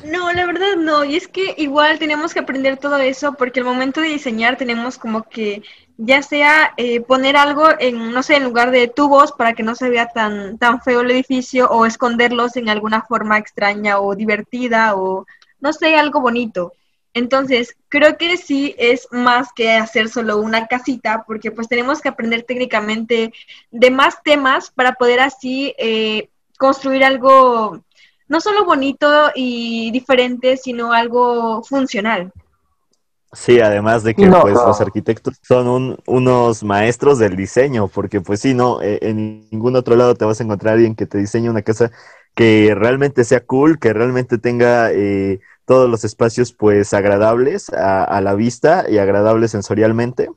No, 0.04 0.32
la 0.32 0.46
verdad 0.46 0.76
no, 0.78 1.04
y 1.04 1.16
es 1.16 1.28
que 1.28 1.54
igual 1.58 1.98
tenemos 1.98 2.32
que 2.32 2.38
aprender 2.38 2.78
todo 2.78 2.96
eso 2.98 3.34
porque 3.34 3.60
al 3.60 3.66
momento 3.66 4.00
de 4.00 4.08
diseñar 4.08 4.56
tenemos 4.56 4.96
como 4.96 5.24
que 5.24 5.62
ya 5.98 6.22
sea 6.22 6.72
eh, 6.78 7.00
poner 7.00 7.36
algo 7.36 7.66
en, 7.78 8.12
no 8.12 8.22
sé, 8.22 8.36
en 8.36 8.44
lugar 8.44 8.70
de 8.70 8.88
tubos 8.88 9.32
para 9.32 9.52
que 9.52 9.64
no 9.64 9.74
se 9.74 9.90
vea 9.90 10.06
tan, 10.06 10.56
tan 10.56 10.80
feo 10.80 11.00
el 11.00 11.10
edificio 11.10 11.68
o 11.68 11.84
esconderlos 11.84 12.56
en 12.56 12.70
alguna 12.70 13.02
forma 13.02 13.36
extraña 13.36 13.98
o 13.98 14.14
divertida 14.14 14.94
o 14.94 15.26
no 15.60 15.72
sé, 15.74 15.96
algo 15.96 16.20
bonito. 16.20 16.72
Entonces, 17.16 17.74
creo 17.88 18.18
que 18.18 18.36
sí 18.36 18.74
es 18.76 19.08
más 19.10 19.48
que 19.56 19.70
hacer 19.72 20.10
solo 20.10 20.36
una 20.36 20.66
casita, 20.66 21.24
porque 21.26 21.50
pues 21.50 21.66
tenemos 21.66 22.02
que 22.02 22.10
aprender 22.10 22.42
técnicamente 22.42 23.32
de 23.70 23.90
más 23.90 24.22
temas 24.22 24.70
para 24.70 24.92
poder 24.92 25.20
así 25.20 25.74
eh, 25.78 26.28
construir 26.58 27.04
algo 27.04 27.80
no 28.28 28.40
solo 28.42 28.66
bonito 28.66 29.30
y 29.34 29.90
diferente, 29.92 30.58
sino 30.58 30.92
algo 30.92 31.64
funcional. 31.64 32.32
Sí, 33.32 33.60
además 33.60 34.02
de 34.02 34.14
que 34.14 34.26
no, 34.26 34.42
pues 34.42 34.54
no. 34.54 34.66
los 34.66 34.80
arquitectos 34.82 35.36
son 35.42 35.68
un- 35.68 35.98
unos 36.06 36.62
maestros 36.62 37.18
del 37.18 37.34
diseño, 37.34 37.88
porque 37.88 38.20
pues 38.20 38.40
sí, 38.40 38.52
no, 38.52 38.82
eh, 38.82 38.98
en 39.00 39.48
ningún 39.50 39.74
otro 39.76 39.96
lado 39.96 40.14
te 40.14 40.26
vas 40.26 40.40
a 40.40 40.44
encontrar 40.44 40.74
alguien 40.74 40.94
que 40.94 41.06
te 41.06 41.18
diseñe 41.18 41.48
una 41.48 41.62
casa 41.62 41.90
que 42.36 42.72
realmente 42.76 43.24
sea 43.24 43.44
cool, 43.44 43.80
que 43.80 43.92
realmente 43.92 44.38
tenga 44.38 44.92
eh, 44.92 45.40
todos 45.64 45.90
los 45.90 46.04
espacios 46.04 46.52
pues 46.52 46.94
agradables 46.94 47.70
a, 47.70 48.04
a 48.04 48.20
la 48.20 48.34
vista 48.34 48.84
y 48.88 48.98
agradables 48.98 49.50
sensorialmente. 49.50 50.28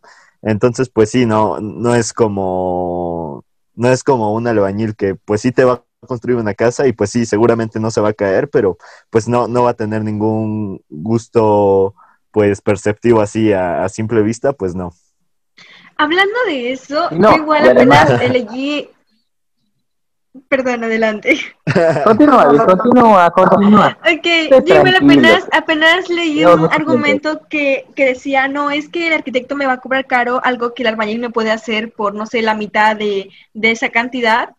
Entonces, 0.42 0.90
pues 0.90 1.12
sí, 1.12 1.26
no, 1.28 1.60
no 1.60 1.94
es 1.94 2.14
como, 2.14 3.44
no 3.76 3.92
es 3.92 4.04
como 4.04 4.34
un 4.34 4.48
albañil 4.48 4.96
que 4.96 5.14
pues 5.16 5.42
sí 5.42 5.52
te 5.52 5.66
va 5.66 5.74
a 6.02 6.08
construir 6.08 6.38
una 6.38 6.54
casa 6.54 6.88
y 6.88 6.94
pues 6.94 7.10
sí, 7.10 7.26
seguramente 7.26 7.80
no 7.82 7.92
se 7.92 8.00
va 8.02 8.10
a 8.10 8.14
caer, 8.14 8.50
pero 8.50 8.78
pues 9.10 9.28
no, 9.28 9.48
no 9.50 9.64
va 9.64 9.72
a 9.72 9.76
tener 9.76 10.02
ningún 10.04 10.82
gusto 10.90 11.94
pues 12.32 12.62
perceptivo 12.62 13.20
así 13.22 13.52
a, 13.52 13.84
a 13.84 13.90
simple 13.90 14.22
vista, 14.22 14.54
pues 14.54 14.74
no. 14.74 14.94
Hablando 15.98 16.36
de 16.48 16.72
eso, 16.72 17.10
No, 17.12 17.36
yo 17.36 17.44
igual 17.44 17.68
además- 17.70 18.10
apenas 18.10 18.22
elegí... 18.22 18.90
Perdón, 20.48 20.84
adelante. 20.84 21.40
Continúa, 22.04 22.66
continúa, 22.66 23.32
continúa. 23.32 23.98
Ok, 24.02 24.28
yo 24.66 24.82
apenas, 24.82 25.48
apenas 25.52 26.10
leí 26.10 26.42
No, 26.42 26.56
un 26.56 26.62
no 26.62 26.70
argumento 26.72 27.42
que, 27.50 27.86
que 27.96 28.06
decía, 28.06 28.48
no, 28.48 28.70
es 28.70 28.90
que 28.90 29.08
el 29.08 29.14
arquitecto 29.14 29.56
me 29.56 29.66
va 29.66 29.74
a 29.74 29.80
cobrar 29.80 30.08
caro 30.08 30.42
algo 30.44 30.74
que 30.74 30.84
el 30.84 30.88
albañil 30.88 31.20
me 31.20 31.30
puede 31.30 31.52
hacer 31.52 31.92
por, 31.92 32.16
no 32.16 32.26
sé, 32.26 32.42
la 32.42 32.56
mitad 32.56 32.96
de, 32.96 33.30
de 33.54 33.72
esa 33.72 33.90
cantidad. 33.90 34.50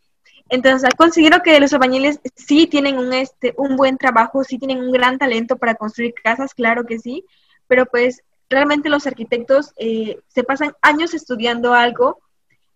Entonces, 0.48 0.90
considero 0.96 1.42
que 1.42 1.58
los 1.60 1.72
albañiles 1.72 2.20
sí 2.34 2.66
tienen 2.66 2.98
un, 2.98 3.12
este, 3.12 3.54
un 3.56 3.76
buen 3.76 3.96
trabajo, 3.96 4.42
sí 4.44 4.58
tienen 4.58 4.80
un 4.80 4.92
gran 4.92 5.16
talento 5.18 5.56
para 5.56 5.76
construir 5.76 6.12
casas, 6.14 6.54
claro 6.54 6.84
que 6.84 6.98
sí, 6.98 7.24
pero 7.68 7.86
pues 7.86 8.22
realmente 8.48 8.88
los 8.88 9.06
arquitectos 9.06 9.72
eh, 9.76 10.18
se 10.28 10.42
pasan 10.42 10.74
años 10.82 11.14
estudiando 11.14 11.72
algo 11.72 12.18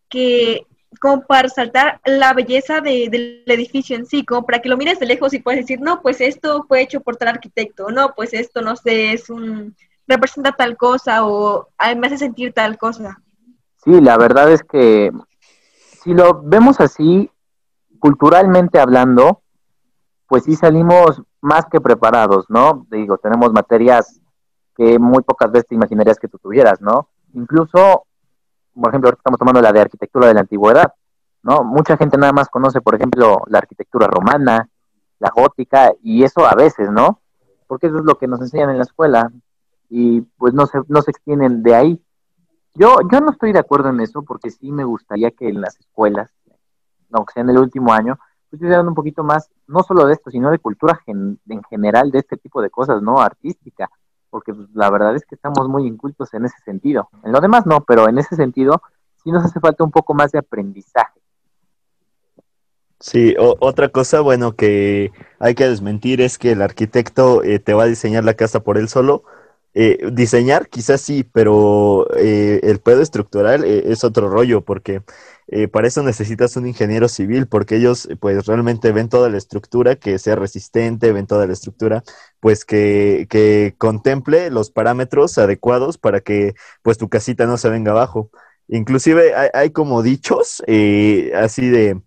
que 0.08 0.66
como 1.00 1.22
para 1.22 1.42
resaltar 1.42 2.00
la 2.04 2.32
belleza 2.32 2.80
de- 2.80 3.08
del 3.10 3.42
edificio 3.46 3.96
en 3.96 4.06
sí, 4.06 4.24
como 4.24 4.44
para 4.44 4.60
que 4.60 4.68
lo 4.68 4.76
mires 4.76 4.98
de 4.98 5.06
lejos 5.06 5.32
y 5.34 5.38
puedes 5.38 5.60
decir, 5.60 5.80
no, 5.80 6.00
pues 6.02 6.20
esto 6.20 6.64
fue 6.68 6.82
hecho 6.82 7.00
por 7.00 7.16
tal 7.16 7.28
arquitecto, 7.28 7.90
no, 7.90 8.14
pues 8.14 8.34
esto, 8.34 8.60
no 8.62 8.76
sé, 8.76 9.12
es 9.12 9.30
un, 9.30 9.74
representa 10.06 10.52
tal 10.52 10.76
cosa 10.76 11.26
o 11.26 11.68
me 11.96 12.06
hace 12.06 12.18
sentir 12.18 12.52
tal 12.52 12.78
cosa. 12.78 13.20
Sí, 13.84 14.00
la 14.00 14.16
verdad 14.16 14.50
es 14.50 14.62
que 14.62 15.10
si 16.02 16.14
lo 16.14 16.42
vemos 16.42 16.80
así, 16.80 17.30
culturalmente 17.98 18.78
hablando, 18.78 19.42
pues 20.26 20.44
sí 20.44 20.56
salimos 20.56 21.22
más 21.40 21.66
que 21.70 21.80
preparados, 21.80 22.46
¿no? 22.48 22.86
Digo, 22.90 23.18
tenemos 23.18 23.52
materias 23.52 24.20
que 24.76 24.98
muy 24.98 25.22
pocas 25.22 25.50
veces 25.52 25.68
te 25.68 25.74
imaginarías 25.74 26.18
que 26.18 26.28
tú 26.28 26.38
tuvieras, 26.38 26.80
¿no? 26.80 27.08
Incluso, 27.34 28.04
por 28.75 28.90
ejemplo, 28.90 29.09
ahorita 29.09 29.21
estamos 29.21 29.38
tomando 29.38 29.61
la 29.61 29.73
de 29.73 29.81
arquitectura 29.81 30.28
de 30.28 30.35
la 30.35 30.40
antigüedad, 30.40 30.93
¿no? 31.43 31.62
Mucha 31.64 31.97
gente 31.97 32.16
nada 32.19 32.33
más 32.33 32.49
conoce, 32.49 32.81
por 32.81 32.95
ejemplo, 32.95 33.43
la 33.47 33.59
arquitectura 33.59 34.07
romana, 34.07 34.69
la 35.19 35.31
gótica, 35.31 35.93
y 36.02 36.25
eso 36.25 36.47
a 36.47 36.54
veces, 36.54 36.90
¿no? 36.90 37.21
Porque 37.66 37.87
eso 37.87 37.99
es 37.99 38.04
lo 38.04 38.16
que 38.19 38.26
nos 38.26 38.40
enseñan 38.40 38.71
en 38.71 38.78
la 38.78 38.85
escuela, 38.85 39.31
y 39.88 40.23
pues 40.23 40.54
no 40.54 40.66
se, 40.66 40.81
no 40.88 41.02
se 41.02 41.11
extienden 41.11 41.62
de 41.62 41.75
ahí. 41.75 42.02
Yo, 42.75 42.97
yo 43.12 43.21
no 43.21 43.31
estoy 43.31 43.52
de 43.52 43.61
acuerdo 43.61 43.90
en 43.90 44.00
eso 44.00 44.23
porque 44.23 44.50
sí 44.50 44.73
me 44.73 44.85
gustaría 44.85 45.31
que 45.31 45.49
en 45.49 45.61
las 45.61 45.78
escuelas, 45.78 46.31
aunque 47.12 47.33
sea 47.35 47.43
en 47.43 47.50
el 47.50 47.59
último 47.59 47.93
año, 47.93 48.16
pues 48.50 48.54
estuvieran 48.54 48.88
un 48.88 48.95
poquito 48.95 49.23
más, 49.23 49.49
no 49.69 49.83
solo 49.83 50.07
de 50.07 50.14
esto, 50.14 50.31
sino 50.31 50.50
de 50.50 50.59
cultura 50.59 50.97
gen- 51.07 51.38
en 51.49 51.62
general, 51.64 52.11
de 52.11 52.19
este 52.19 52.37
tipo 52.37 52.61
de 52.61 52.71
cosas, 52.71 53.00
¿no? 53.02 53.21
Artística, 53.21 53.88
porque 54.35 54.53
pues, 54.53 54.67
la 54.75 54.91
verdad 54.91 55.14
es 55.14 55.25
que 55.25 55.37
estamos 55.37 55.69
muy 55.69 55.87
incultos 55.87 56.35
en 56.35 56.45
ese 56.45 56.57
sentido. 56.64 57.09
En 57.23 57.31
lo 57.31 57.41
demás 57.41 57.67
no, 57.67 57.85
pero 57.85 58.09
en 58.09 58.19
ese 58.19 58.35
sentido 58.35 58.83
sí 59.23 59.31
nos 59.31 59.45
hace 59.45 59.61
falta 59.61 59.85
un 59.85 59.93
poco 59.93 60.12
más 60.12 60.33
de 60.33 60.41
aprendizaje. 60.41 61.21
Sí, 62.99 63.37
otra 63.38 63.91
cosa, 63.91 64.23
bueno, 64.23 64.57
que 64.57 65.12
hay 65.38 65.55
que 65.55 65.69
desmentir 65.69 66.21
es 66.21 66.37
que 66.37 66.50
el 66.50 66.62
arquitecto 66.62 67.45
eh, 67.45 67.61
te 67.61 67.75
va 67.75 67.85
a 67.85 67.87
diseñar 67.87 68.25
la 68.25 68.35
casa 68.35 68.59
por 68.59 68.76
él 68.76 68.88
solo. 68.88 69.23
Eh, 69.73 70.05
diseñar 70.11 70.69
quizás 70.69 71.00
sí, 71.00 71.23
pero 71.23 72.09
eh, 72.17 72.59
el 72.64 72.81
pedo 72.81 73.03
estructural 73.03 73.62
es 73.62 74.03
otro 74.03 74.29
rollo, 74.29 74.62
porque 74.62 75.03
eh, 75.56 75.68
para 75.68 75.87
eso 75.87 76.02
necesitas 76.02 76.56
un 76.56 76.66
ingeniero 76.66 77.06
civil, 77.06 77.46
porque 77.46 77.76
ellos 77.76 78.06
eh, 78.06 78.16
pues 78.16 78.44
realmente 78.44 78.90
ven 78.90 79.08
toda 79.08 79.28
la 79.30 79.38
estructura 79.38 79.94
que 79.94 80.18
sea 80.18 80.34
resistente, 80.34 81.12
ven 81.12 81.28
toda 81.28 81.46
la 81.46 81.52
estructura, 81.52 82.02
pues 82.40 82.64
que, 82.64 83.28
que 83.30 83.76
contemple 83.78 84.50
los 84.50 84.73
parámetros 84.73 85.38
adecuados 85.38 85.96
para 85.96 86.20
que 86.23 86.54
pues 86.82 86.99
tu 86.99 87.08
casita 87.08 87.46
no 87.46 87.56
se 87.56 87.68
venga 87.68 87.92
abajo. 87.92 88.32
Inclusive 88.66 89.32
hay, 89.54 89.70
como 89.70 90.02
dichos 90.02 90.61
eh, 90.66 91.30
así 91.37 91.68
de 91.68 92.02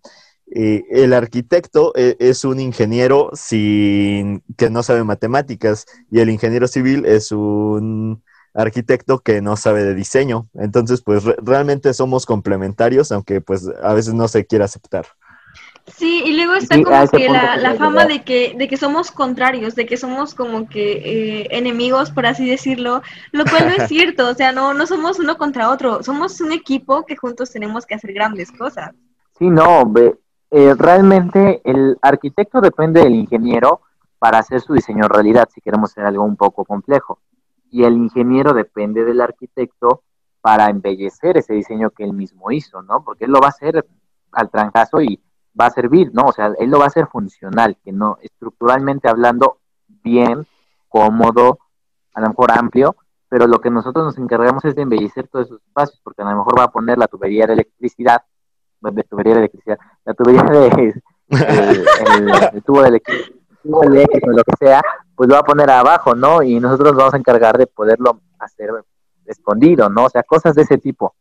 el 0.50 1.12
arquitecto 1.14 1.92
es 1.94 2.44
un 2.44 2.60
ingeniero 2.60 3.30
sin 3.32 4.42
que 4.58 4.68
no 4.68 4.82
sabe 4.82 5.04
matemáticas 5.04 5.86
y 6.10 6.20
el 6.20 6.28
ingeniero 6.28 6.68
civil 6.68 7.06
es 7.06 7.32
un 7.32 8.22
arquitecto 8.58 9.20
que 9.20 9.40
no 9.40 9.56
sabe 9.56 9.84
de 9.84 9.94
diseño. 9.94 10.48
Entonces, 10.54 11.02
pues 11.02 11.24
re- 11.24 11.36
realmente 11.42 11.94
somos 11.94 12.26
complementarios, 12.26 13.12
aunque 13.12 13.40
pues 13.40 13.68
a 13.82 13.94
veces 13.94 14.14
no 14.14 14.28
se 14.28 14.46
quiere 14.46 14.64
aceptar. 14.64 15.06
Sí, 15.86 16.22
y 16.24 16.36
luego 16.36 16.54
está 16.54 16.74
Sí, 16.74 16.82
como 16.82 17.08
que 17.08 17.28
la, 17.30 17.74
fama 17.76 18.04
de 18.04 18.22
que, 18.22 18.54
de 18.58 18.68
que 18.68 18.76
somos 18.76 19.10
contrarios, 19.10 19.74
de 19.74 19.86
que 19.86 19.96
somos 19.96 20.34
como 20.34 20.68
que 20.68 21.40
eh, 21.42 21.48
enemigos, 21.50 22.10
por 22.10 22.26
así 22.26 22.48
decirlo, 22.48 23.00
lo 23.32 23.44
cual 23.44 23.66
no 23.66 23.72
es 23.82 23.88
cierto, 23.88 24.28
o 24.28 24.34
sea, 24.34 24.52
no, 24.52 24.74
no 24.74 24.86
somos 24.86 25.18
uno 25.18 25.38
contra 25.38 25.70
otro, 25.70 26.02
somos 26.02 26.40
un 26.42 26.52
equipo 26.52 27.06
que 27.06 27.16
juntos 27.16 27.50
tenemos 27.50 27.86
que 27.86 27.94
hacer 27.94 28.12
grandes 28.12 28.52
cosas. 28.52 28.94
Sí, 29.38 29.48
no, 29.48 29.90
ve, 29.90 30.18
eh, 30.50 30.74
realmente 30.76 31.62
el 31.64 31.96
arquitecto 32.02 32.60
depende 32.60 33.00
del 33.02 33.14
ingeniero 33.14 33.80
para 34.18 34.38
hacer 34.38 34.60
su 34.60 34.74
diseño 34.74 35.08
realidad, 35.08 35.48
si 35.54 35.60
queremos 35.60 35.90
hacer 35.92 36.04
algo 36.04 36.24
un 36.24 36.36
poco 36.36 36.64
complejo. 36.64 37.20
Y 37.70 37.84
el 37.84 37.94
ingeniero 37.94 38.52
depende 38.54 39.04
del 39.04 39.20
arquitecto 39.20 40.02
para 40.40 40.70
embellecer 40.70 41.36
ese 41.36 41.54
diseño 41.54 41.90
que 41.90 42.04
él 42.04 42.12
mismo 42.12 42.50
hizo, 42.50 42.82
¿no? 42.82 43.04
Porque 43.04 43.24
él 43.26 43.30
lo 43.32 43.40
va 43.40 43.46
a 43.46 43.50
hacer 43.50 43.86
al 44.32 44.50
trancazo 44.50 45.00
y 45.02 45.20
va 45.60 45.66
a 45.66 45.70
servir, 45.70 46.10
¿no? 46.14 46.22
O 46.26 46.32
sea, 46.32 46.52
él 46.58 46.70
lo 46.70 46.78
va 46.78 46.84
a 46.84 46.88
hacer 46.88 47.06
funcional, 47.08 47.76
que 47.84 47.92
no, 47.92 48.18
estructuralmente 48.22 49.08
hablando, 49.08 49.58
bien, 49.88 50.46
cómodo, 50.88 51.58
a 52.14 52.20
lo 52.20 52.28
mejor 52.28 52.52
amplio, 52.52 52.96
pero 53.28 53.46
lo 53.46 53.60
que 53.60 53.70
nosotros 53.70 54.04
nos 54.04 54.18
encargamos 54.18 54.64
es 54.64 54.74
de 54.74 54.82
embellecer 54.82 55.28
todos 55.28 55.46
esos 55.46 55.60
espacios, 55.62 56.00
porque 56.02 56.22
a 56.22 56.30
lo 56.30 56.36
mejor 56.38 56.58
va 56.58 56.64
a 56.64 56.70
poner 56.72 56.96
la 56.96 57.08
tubería 57.08 57.46
de 57.46 57.54
electricidad, 57.54 58.22
de 58.80 59.02
tubería 59.04 59.32
de 59.34 59.38
electricidad, 59.40 59.78
la 60.04 60.14
tubería 60.14 60.42
de 60.44 60.66
el, 61.28 62.26
el- 62.28 62.50
el 62.54 62.62
tubo 62.62 62.82
de 62.82 62.88
electricidad, 62.88 63.36
tubo 63.62 63.82
eléctrico, 63.82 64.30
lo 64.30 64.42
que 64.44 64.56
sea, 64.58 64.82
pues 65.18 65.28
lo 65.28 65.34
va 65.34 65.40
a 65.40 65.44
poner 65.44 65.68
abajo, 65.68 66.14
¿no? 66.14 66.44
Y 66.44 66.60
nosotros 66.60 66.92
nos 66.92 66.98
vamos 66.98 67.14
a 67.14 67.16
encargar 67.16 67.58
de 67.58 67.66
poderlo 67.66 68.20
hacer 68.38 68.70
escondido, 69.26 69.88
¿no? 69.90 70.04
O 70.04 70.08
sea, 70.10 70.22
cosas 70.22 70.54
de 70.54 70.62
ese 70.62 70.78
tipo. 70.78 71.16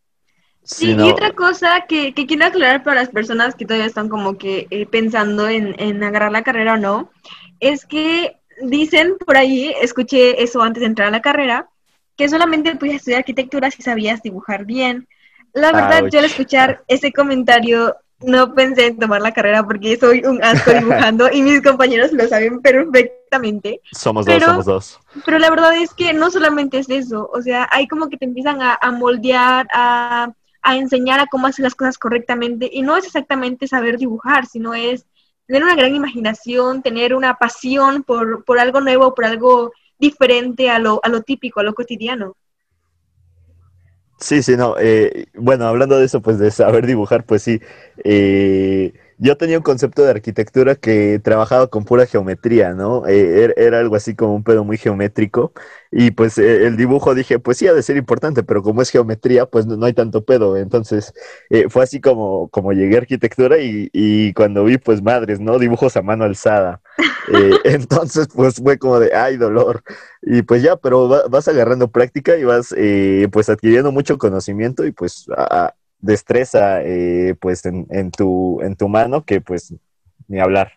Sí, 0.61 0.93
no- 0.93 1.07
y 1.07 1.09
otra 1.09 1.31
cosa 1.33 1.85
que, 1.89 2.13
que 2.13 2.27
quiero 2.27 2.45
aclarar 2.45 2.83
para 2.83 3.01
las 3.01 3.09
personas 3.09 3.55
que 3.55 3.65
todavía 3.65 3.87
están 3.87 4.07
como 4.07 4.37
que 4.37 4.67
eh, 4.69 4.85
pensando 4.85 5.49
en, 5.49 5.73
en 5.79 6.03
agarrar 6.03 6.31
la 6.31 6.43
carrera 6.43 6.75
o 6.75 6.77
no, 6.77 7.09
es 7.59 7.87
que 7.87 8.37
dicen 8.61 9.15
por 9.25 9.35
ahí, 9.35 9.73
escuché 9.81 10.43
eso 10.43 10.61
antes 10.61 10.81
de 10.81 10.87
entrar 10.87 11.07
a 11.07 11.11
la 11.11 11.21
carrera, 11.23 11.67
que 12.15 12.29
solamente 12.29 12.75
podías 12.75 12.97
estudiar 12.97 13.19
arquitectura 13.21 13.71
si 13.71 13.81
sabías 13.81 14.21
dibujar 14.21 14.65
bien. 14.65 15.07
La 15.53 15.71
verdad, 15.71 16.03
Ouch. 16.03 16.11
yo 16.13 16.19
al 16.19 16.25
escuchar 16.25 16.83
ese 16.87 17.11
comentario 17.11 17.95
no 18.21 18.53
pensé 18.53 18.87
en 18.87 18.97
tomar 18.99 19.21
la 19.21 19.33
carrera 19.33 19.63
porque 19.63 19.97
soy 19.97 20.23
un 20.25 20.43
asco 20.43 20.71
dibujando 20.71 21.29
y 21.31 21.41
mis 21.41 21.61
compañeros 21.61 22.11
lo 22.13 22.27
saben 22.27 22.61
perfectamente. 22.61 23.81
Somos 23.91 24.25
Pero- 24.25 24.39
dos, 24.39 24.47
somos 24.47 24.65
dos. 24.65 24.99
Pero 25.25 25.39
la 25.39 25.49
verdad 25.49 25.75
es 25.77 25.93
que 25.93 26.13
no 26.13 26.31
solamente 26.31 26.79
es 26.79 26.89
eso, 26.89 27.29
o 27.31 27.41
sea, 27.41 27.67
hay 27.71 27.87
como 27.87 28.09
que 28.09 28.17
te 28.17 28.25
empiezan 28.25 28.61
a, 28.61 28.77
a 28.79 28.91
moldear, 28.91 29.67
a, 29.73 30.31
a 30.61 30.75
enseñar 30.77 31.19
a 31.19 31.27
cómo 31.27 31.47
hacer 31.47 31.63
las 31.63 31.75
cosas 31.75 31.97
correctamente 31.97 32.69
y 32.71 32.81
no 32.81 32.97
es 32.97 33.05
exactamente 33.05 33.67
saber 33.67 33.97
dibujar, 33.97 34.45
sino 34.47 34.73
es 34.73 35.05
tener 35.45 35.63
una 35.63 35.75
gran 35.75 35.95
imaginación, 35.95 36.81
tener 36.81 37.13
una 37.15 37.35
pasión 37.35 38.03
por, 38.03 38.43
por 38.43 38.59
algo 38.59 38.81
nuevo, 38.81 39.13
por 39.15 39.25
algo 39.25 39.71
diferente 39.99 40.69
a 40.69 40.79
lo, 40.79 40.99
a 41.03 41.09
lo 41.09 41.21
típico, 41.21 41.59
a 41.59 41.63
lo 41.63 41.73
cotidiano. 41.73 42.35
Sí, 44.19 44.41
sí, 44.41 44.57
no. 44.57 44.75
eh, 44.79 45.27
bueno, 45.35 45.65
hablando 45.67 45.97
de 45.99 46.05
eso, 46.05 46.21
pues 46.21 46.39
de 46.39 46.49
saber 46.51 46.87
dibujar, 46.87 47.23
pues 47.25 47.43
sí. 47.43 47.61
eh, 48.03 48.93
yo 49.17 49.37
tenía 49.37 49.57
un 49.57 49.63
concepto 49.63 50.03
de 50.03 50.11
arquitectura 50.11 50.75
que 50.75 51.19
trabajaba 51.23 51.67
con 51.67 51.85
pura 51.85 52.05
geometría, 52.05 52.73
¿no? 52.73 53.07
Eh, 53.07 53.43
era, 53.45 53.53
era 53.57 53.79
algo 53.79 53.95
así 53.95 54.15
como 54.15 54.35
un 54.35 54.43
pedo 54.43 54.63
muy 54.63 54.77
geométrico. 54.77 55.53
Y 55.91 56.11
pues 56.11 56.37
eh, 56.37 56.67
el 56.67 56.77
dibujo 56.77 57.15
dije, 57.15 57.39
pues 57.39 57.57
sí, 57.57 57.67
ha 57.67 57.73
de 57.73 57.81
ser 57.83 57.97
importante, 57.97 58.43
pero 58.43 58.61
como 58.63 58.81
es 58.81 58.89
geometría, 58.91 59.45
pues 59.45 59.65
no, 59.65 59.77
no 59.77 59.85
hay 59.85 59.93
tanto 59.93 60.23
pedo. 60.25 60.57
Entonces 60.57 61.13
eh, 61.49 61.67
fue 61.69 61.83
así 61.83 61.99
como, 62.01 62.49
como 62.49 62.73
llegué 62.73 62.95
a 62.95 62.99
arquitectura 62.99 63.57
y, 63.59 63.89
y 63.93 64.33
cuando 64.33 64.63
vi, 64.63 64.77
pues 64.77 65.01
madres, 65.01 65.39
¿no? 65.39 65.59
Dibujos 65.59 65.97
a 65.97 66.01
mano 66.01 66.23
alzada. 66.25 66.81
Eh, 67.27 67.61
entonces, 67.63 68.27
pues 68.33 68.55
fue 68.55 68.77
como 68.77 68.99
de, 68.99 69.13
ay, 69.15 69.37
dolor. 69.37 69.83
Y 70.21 70.41
pues 70.43 70.61
ya, 70.63 70.75
pero 70.77 71.09
va- 71.09 71.27
vas 71.29 71.47
agarrando 71.47 71.89
práctica 71.91 72.37
y 72.37 72.43
vas 72.43 72.73
eh, 72.77 73.27
pues 73.31 73.49
adquiriendo 73.49 73.91
mucho 73.91 74.17
conocimiento 74.17 74.85
y 74.85 74.91
pues 74.91 75.25
a- 75.35 75.73
destreza 75.99 76.81
eh, 76.83 77.35
pues 77.39 77.65
en, 77.65 77.87
en 77.89 78.11
tu, 78.11 78.61
en 78.61 78.75
tu 78.75 78.87
mano 78.89 79.23
que 79.25 79.41
pues 79.41 79.73
ni 80.27 80.39
hablar. 80.39 80.71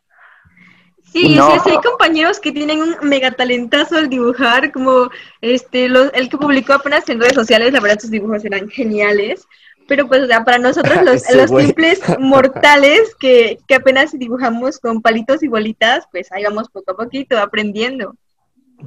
Sí, 1.12 1.34
No. 1.34 1.50
sí, 1.54 1.58
sí, 1.64 1.70
hay 1.70 1.78
compañeros 1.78 2.38
que 2.38 2.52
tienen 2.52 2.80
un 2.82 3.08
mega 3.08 3.32
talentazo 3.32 3.96
al 3.96 4.08
dibujar, 4.08 4.70
como 4.70 5.10
este, 5.40 5.88
lo- 5.88 6.12
el 6.12 6.28
que 6.28 6.36
publicó 6.38 6.72
apenas 6.74 7.08
en 7.08 7.20
redes 7.20 7.34
sociales, 7.34 7.72
la 7.72 7.80
verdad 7.80 7.98
sus 7.98 8.10
dibujos 8.10 8.44
eran 8.44 8.68
geniales, 8.68 9.44
pero 9.88 10.06
pues 10.06 10.22
o 10.22 10.26
sea, 10.26 10.44
para 10.44 10.58
nosotros 10.58 10.94
los, 11.04 11.22
los 11.34 11.50
simples 11.50 12.00
mortales 12.20 13.14
que, 13.18 13.58
que 13.66 13.74
apenas 13.74 14.16
dibujamos 14.16 14.78
con 14.78 15.02
palitos 15.02 15.42
y 15.42 15.48
bolitas, 15.48 16.04
pues 16.12 16.30
ahí 16.30 16.44
vamos 16.44 16.68
poco 16.70 16.92
a 16.92 16.96
poquito 16.96 17.36
aprendiendo. 17.38 18.14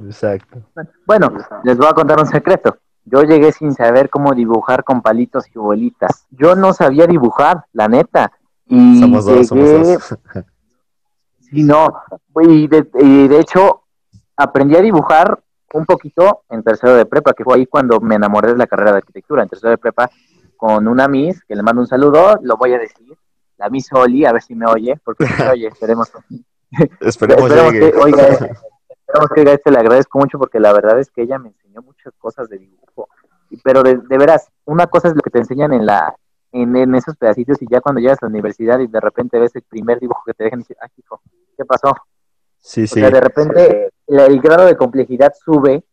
Exacto. 0.06 0.62
Bueno, 1.06 1.30
les 1.62 1.76
voy 1.76 1.86
a 1.86 1.92
contar 1.92 2.18
un 2.18 2.26
secreto. 2.26 2.78
Yo 3.06 3.22
llegué 3.22 3.52
sin 3.52 3.74
saber 3.74 4.08
cómo 4.10 4.34
dibujar 4.34 4.82
con 4.84 5.02
palitos 5.02 5.44
y 5.54 5.58
bolitas. 5.58 6.26
Yo 6.30 6.54
no 6.54 6.72
sabía 6.72 7.06
dibujar, 7.06 7.64
la 7.72 7.86
neta. 7.88 8.32
Y 8.66 8.98
Somos 9.00 9.26
dos, 9.26 9.46
somos 9.46 9.64
llegué- 9.64 9.92
dos. 9.94 10.18
Sí, 11.50 11.62
no. 11.62 11.86
Y 12.40 12.66
de, 12.66 12.88
y 12.98 13.28
de 13.28 13.38
hecho, 13.40 13.82
aprendí 14.36 14.74
a 14.76 14.80
dibujar 14.80 15.38
un 15.74 15.84
poquito 15.86 16.42
en 16.48 16.62
tercero 16.62 16.94
de 16.94 17.06
prepa, 17.06 17.32
que 17.34 17.44
fue 17.44 17.56
ahí 17.56 17.66
cuando 17.66 18.00
me 18.00 18.14
enamoré 18.16 18.48
de 18.52 18.56
la 18.58 18.66
carrera 18.66 18.92
de 18.92 18.98
arquitectura. 18.98 19.42
En 19.42 19.48
tercero 19.48 19.70
de 19.70 19.78
prepa, 19.78 20.10
con 20.56 20.88
una 20.88 21.06
Miss, 21.06 21.44
que 21.44 21.54
le 21.54 21.62
mando 21.62 21.82
un 21.82 21.86
saludo, 21.86 22.38
lo 22.42 22.56
voy 22.56 22.72
a 22.72 22.78
decir. 22.78 23.16
La 23.58 23.68
Miss 23.68 23.92
Oli, 23.92 24.24
a 24.24 24.32
ver 24.32 24.42
si 24.42 24.54
me 24.56 24.66
oye, 24.66 24.98
porque 25.04 25.26
si 25.26 25.42
me 25.42 25.48
oye, 25.50 25.66
esperemos. 25.68 26.10
Esperemos, 27.00 27.50
Esperemos 27.50 27.72
que 27.72 27.92
oiga 28.02 28.22
este, 28.28 28.50
esperemos 29.14 29.30
que 29.30 29.40
oiga 29.40 29.52
este, 29.52 29.70
le 29.70 29.78
agradezco 29.78 30.18
mucho 30.18 30.38
porque 30.38 30.60
la 30.60 30.72
verdad 30.72 30.98
es 30.98 31.10
que 31.10 31.22
ella 31.22 31.38
me 31.38 31.48
enseñó 31.48 31.82
muchas 31.82 32.12
cosas 32.18 32.48
de 32.48 32.58
dibujo. 32.58 33.08
Pero 33.62 33.82
de, 33.82 33.96
de 33.96 34.18
veras, 34.18 34.50
una 34.64 34.86
cosa 34.88 35.08
es 35.08 35.14
lo 35.14 35.22
que 35.22 35.30
te 35.30 35.38
enseñan 35.38 35.72
en 35.72 35.86
la 35.86 36.14
en, 36.52 36.76
en 36.76 36.94
esos 36.94 37.16
pedacitos 37.16 37.60
y 37.62 37.66
ya 37.68 37.80
cuando 37.80 38.00
llegas 38.00 38.18
a 38.22 38.26
la 38.26 38.30
universidad 38.30 38.78
y 38.78 38.86
de 38.86 39.00
repente 39.00 39.38
ves 39.38 39.54
el 39.56 39.62
primer 39.62 39.98
dibujo 39.98 40.22
que 40.24 40.34
te 40.34 40.44
dejan 40.44 40.60
y 40.60 40.62
dices, 40.62 40.76
ah, 40.80 40.86
hijo, 40.96 41.20
¿qué 41.56 41.64
pasó? 41.64 41.92
Sí, 42.60 42.84
O 42.84 42.86
sí. 42.86 43.00
sea, 43.00 43.10
de 43.10 43.20
repente 43.20 43.90
el 44.06 44.40
grado 44.40 44.64
de 44.64 44.76
complejidad 44.76 45.32
sube, 45.44 45.84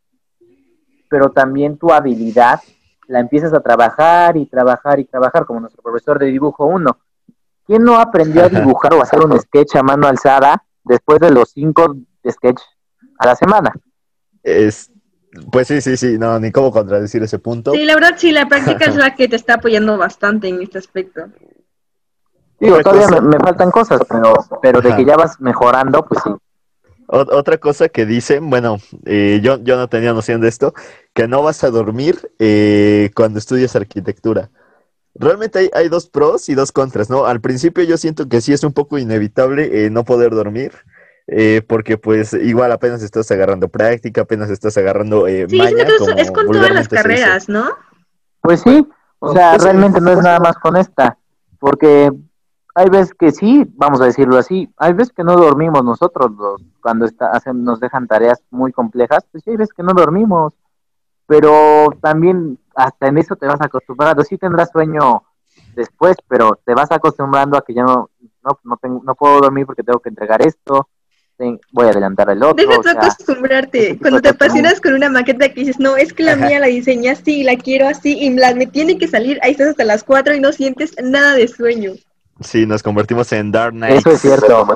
pero 1.10 1.32
también 1.32 1.78
tu 1.78 1.92
habilidad 1.92 2.60
la 3.08 3.20
empiezas 3.20 3.54
a 3.54 3.60
trabajar 3.60 4.38
y 4.38 4.46
trabajar 4.46 5.00
y 5.00 5.06
trabajar, 5.06 5.46
como 5.46 5.60
nuestro 5.60 5.82
profesor 5.82 6.18
de 6.20 6.28
dibujo 6.28 6.66
1. 6.66 6.98
¿Quién 7.66 7.84
no 7.84 8.00
aprendió 8.00 8.46
a 8.46 8.50
dibujar 8.50 8.94
o 8.94 9.00
a 9.00 9.04
hacer 9.04 9.20
un 9.20 9.38
sketch 9.40 9.76
a 9.76 9.84
mano 9.84 10.08
alzada 10.08 10.64
después 10.84 11.20
de 11.20 11.32
los 11.32 11.50
cinco 11.50 11.96
sketch 12.30 12.62
a 13.22 13.28
la 13.28 13.36
semana? 13.36 13.72
Es, 14.44 14.92
pues 15.52 15.68
sí, 15.68 15.80
sí, 15.82 15.96
sí, 15.98 16.18
no, 16.18 16.40
ni 16.40 16.52
cómo 16.52 16.72
contradecir 16.72 17.22
ese 17.24 17.40
punto. 17.40 17.72
Sí, 17.72 17.86
la 17.86 17.96
verdad 17.96 18.16
sí, 18.18 18.32
la 18.32 18.48
práctica 18.48 18.86
es 18.86 18.96
la 19.04 19.16
que 19.16 19.28
te 19.28 19.36
está 19.36 19.56
apoyando 19.56 19.98
bastante 19.98 20.48
en 20.50 20.62
este 20.62 20.78
aspecto. 20.80 21.22
Digo, 22.60 22.76
Otra 22.76 22.84
todavía 22.92 23.08
cosa- 23.08 23.22
me, 23.22 23.30
me 23.30 23.40
faltan 23.40 23.72
cosas, 23.72 24.02
pero, 24.10 24.34
pero 24.62 24.82
de 24.82 24.90
Ajá. 24.90 24.98
que 24.98 25.06
ya 25.06 25.16
vas 25.16 25.40
mejorando, 25.40 26.06
pues 26.06 26.22
sí. 26.24 26.30
Ot- 27.08 27.32
Otra 27.32 27.58
cosa 27.58 27.90
que 27.90 28.06
dicen, 28.06 28.50
bueno, 28.50 28.78
eh, 29.06 29.40
yo, 29.44 29.58
yo 29.64 29.78
no 29.78 29.88
tenía 29.90 30.14
noción 30.14 30.42
de 30.42 30.48
esto, 30.48 30.74
que 31.14 31.28
no 31.28 31.42
vas 31.44 31.64
a 31.64 31.70
dormir 31.72 32.32
eh, 32.40 33.10
cuando 33.16 33.40
estudias 33.40 33.76
arquitectura. 33.76 34.50
Realmente 35.16 35.60
hay, 35.60 35.70
hay 35.74 35.90
dos 35.90 36.08
pros 36.08 36.48
y 36.50 36.56
dos 36.56 36.72
contras, 36.72 37.10
¿no? 37.10 37.26
Al 37.26 37.42
principio 37.42 37.84
yo 37.84 37.98
siento 37.98 38.30
que 38.30 38.40
sí 38.42 38.54
es 38.54 38.64
un 38.64 38.72
poco 38.74 38.98
inevitable 38.98 39.86
eh, 39.86 39.90
no 39.90 40.06
poder 40.06 40.32
dormir, 40.32 40.72
eh, 41.28 41.62
porque 41.68 41.98
pues 41.98 42.34
igual 42.34 42.72
apenas 42.72 43.02
estás 43.04 43.30
agarrando 43.32 43.70
práctica, 43.70 44.22
apenas 44.22 44.50
estás 44.50 44.78
agarrando 44.78 45.28
eh, 45.28 45.46
Sí, 45.48 45.62
es, 45.62 45.98
como 45.98 46.18
es 46.18 46.32
con 46.32 46.48
todas 46.48 46.72
las 46.72 46.88
carreras, 46.88 47.48
¿no? 47.48 47.70
Pues 48.42 48.62
sí, 48.62 48.88
o 49.20 49.34
sea, 49.34 49.52
Pues 49.52 49.62
sí. 49.62 49.68
realmente 49.68 50.02
no 50.02 50.12
es 50.12 50.20
nada 50.20 50.40
más 50.40 50.58
con 50.58 50.76
esta, 50.78 51.18
porque 51.60 52.12
hay 52.74 52.90
veces 52.90 53.14
que 53.14 53.32
sí, 53.32 53.66
vamos 53.76 54.02
a 54.02 54.06
decirlo 54.06 54.38
así, 54.38 54.70
hay 54.78 54.94
veces 54.94 55.14
que 55.14 55.24
no 55.24 55.36
dormimos 55.36 55.84
nosotros 55.84 56.32
los, 56.38 56.62
cuando 56.82 57.06
está, 57.06 57.28
hacen, 57.32 57.64
nos 57.64 57.80
dejan 57.80 58.08
tareas 58.08 58.44
muy 58.50 58.72
complejas, 58.72 59.26
pues 59.32 59.44
sí, 59.44 59.52
hay 59.52 59.58
veces 59.58 59.74
que 59.74 59.84
no 59.84 59.94
dormimos, 59.94 60.54
pero 61.28 61.90
también 62.02 62.58
hasta 62.76 63.08
en 63.08 63.18
eso 63.18 63.36
te 63.36 63.46
vas 63.46 63.62
acostumbrando, 63.62 64.24
sí 64.24 64.38
tendrás 64.38 64.72
sueño 64.72 65.24
después, 65.76 66.18
pero 66.28 66.60
te 66.66 66.74
vas 66.74 66.92
acostumbrando 66.92 67.58
a 67.58 67.62
que 67.64 67.74
ya 67.74 67.84
no, 67.84 68.10
no, 68.44 68.60
no, 68.64 68.78
tengo, 68.78 69.02
no 69.04 69.16
puedo 69.16 69.40
dormir 69.40 69.66
porque 69.66 69.84
tengo 69.84 70.00
que 70.00 70.10
entregar 70.10 70.42
esto, 70.42 70.90
voy 71.72 71.88
a 71.88 71.90
adelantar 71.90 72.30
el 72.30 72.44
otro. 72.44 72.56
Deja 72.56 72.80
o 72.80 72.82
tú 72.82 72.90
sea, 72.90 73.00
acostumbrarte. 73.00 73.98
Cuando 74.00 74.22
te 74.22 74.30
apasionas 74.30 74.82
con 74.82 74.94
una 74.94 75.10
maqueta 75.10 75.50
que 75.50 75.62
dices, 75.62 75.80
no, 75.80 75.98
es 75.98 76.14
que 76.14 76.24
la 76.24 76.36
mía 76.36 76.60
la 76.60 76.68
diseñé 76.68 77.10
así 77.10 77.42
y 77.42 77.44
la 77.44 77.56
quiero 77.58 77.88
así 77.88 78.18
y 78.18 78.30
la, 78.32 78.54
me 78.56 78.68
tiene 78.68 78.98
que 78.98 79.08
salir, 79.08 79.40
ahí 79.42 79.52
estás 79.52 79.70
hasta 79.70 79.84
las 79.84 80.04
4 80.04 80.36
y 80.36 80.40
no 80.40 80.52
sientes 80.52 80.96
nada 81.04 81.36
de 81.36 81.48
sueño. 81.48 81.94
Sí, 82.42 82.66
nos 82.66 82.82
convertimos 82.84 83.32
en 83.34 83.52
Dark 83.52 83.74
Knight. 83.74 83.98
Eso 83.98 84.12
es 84.12 84.22
cierto. 84.22 84.68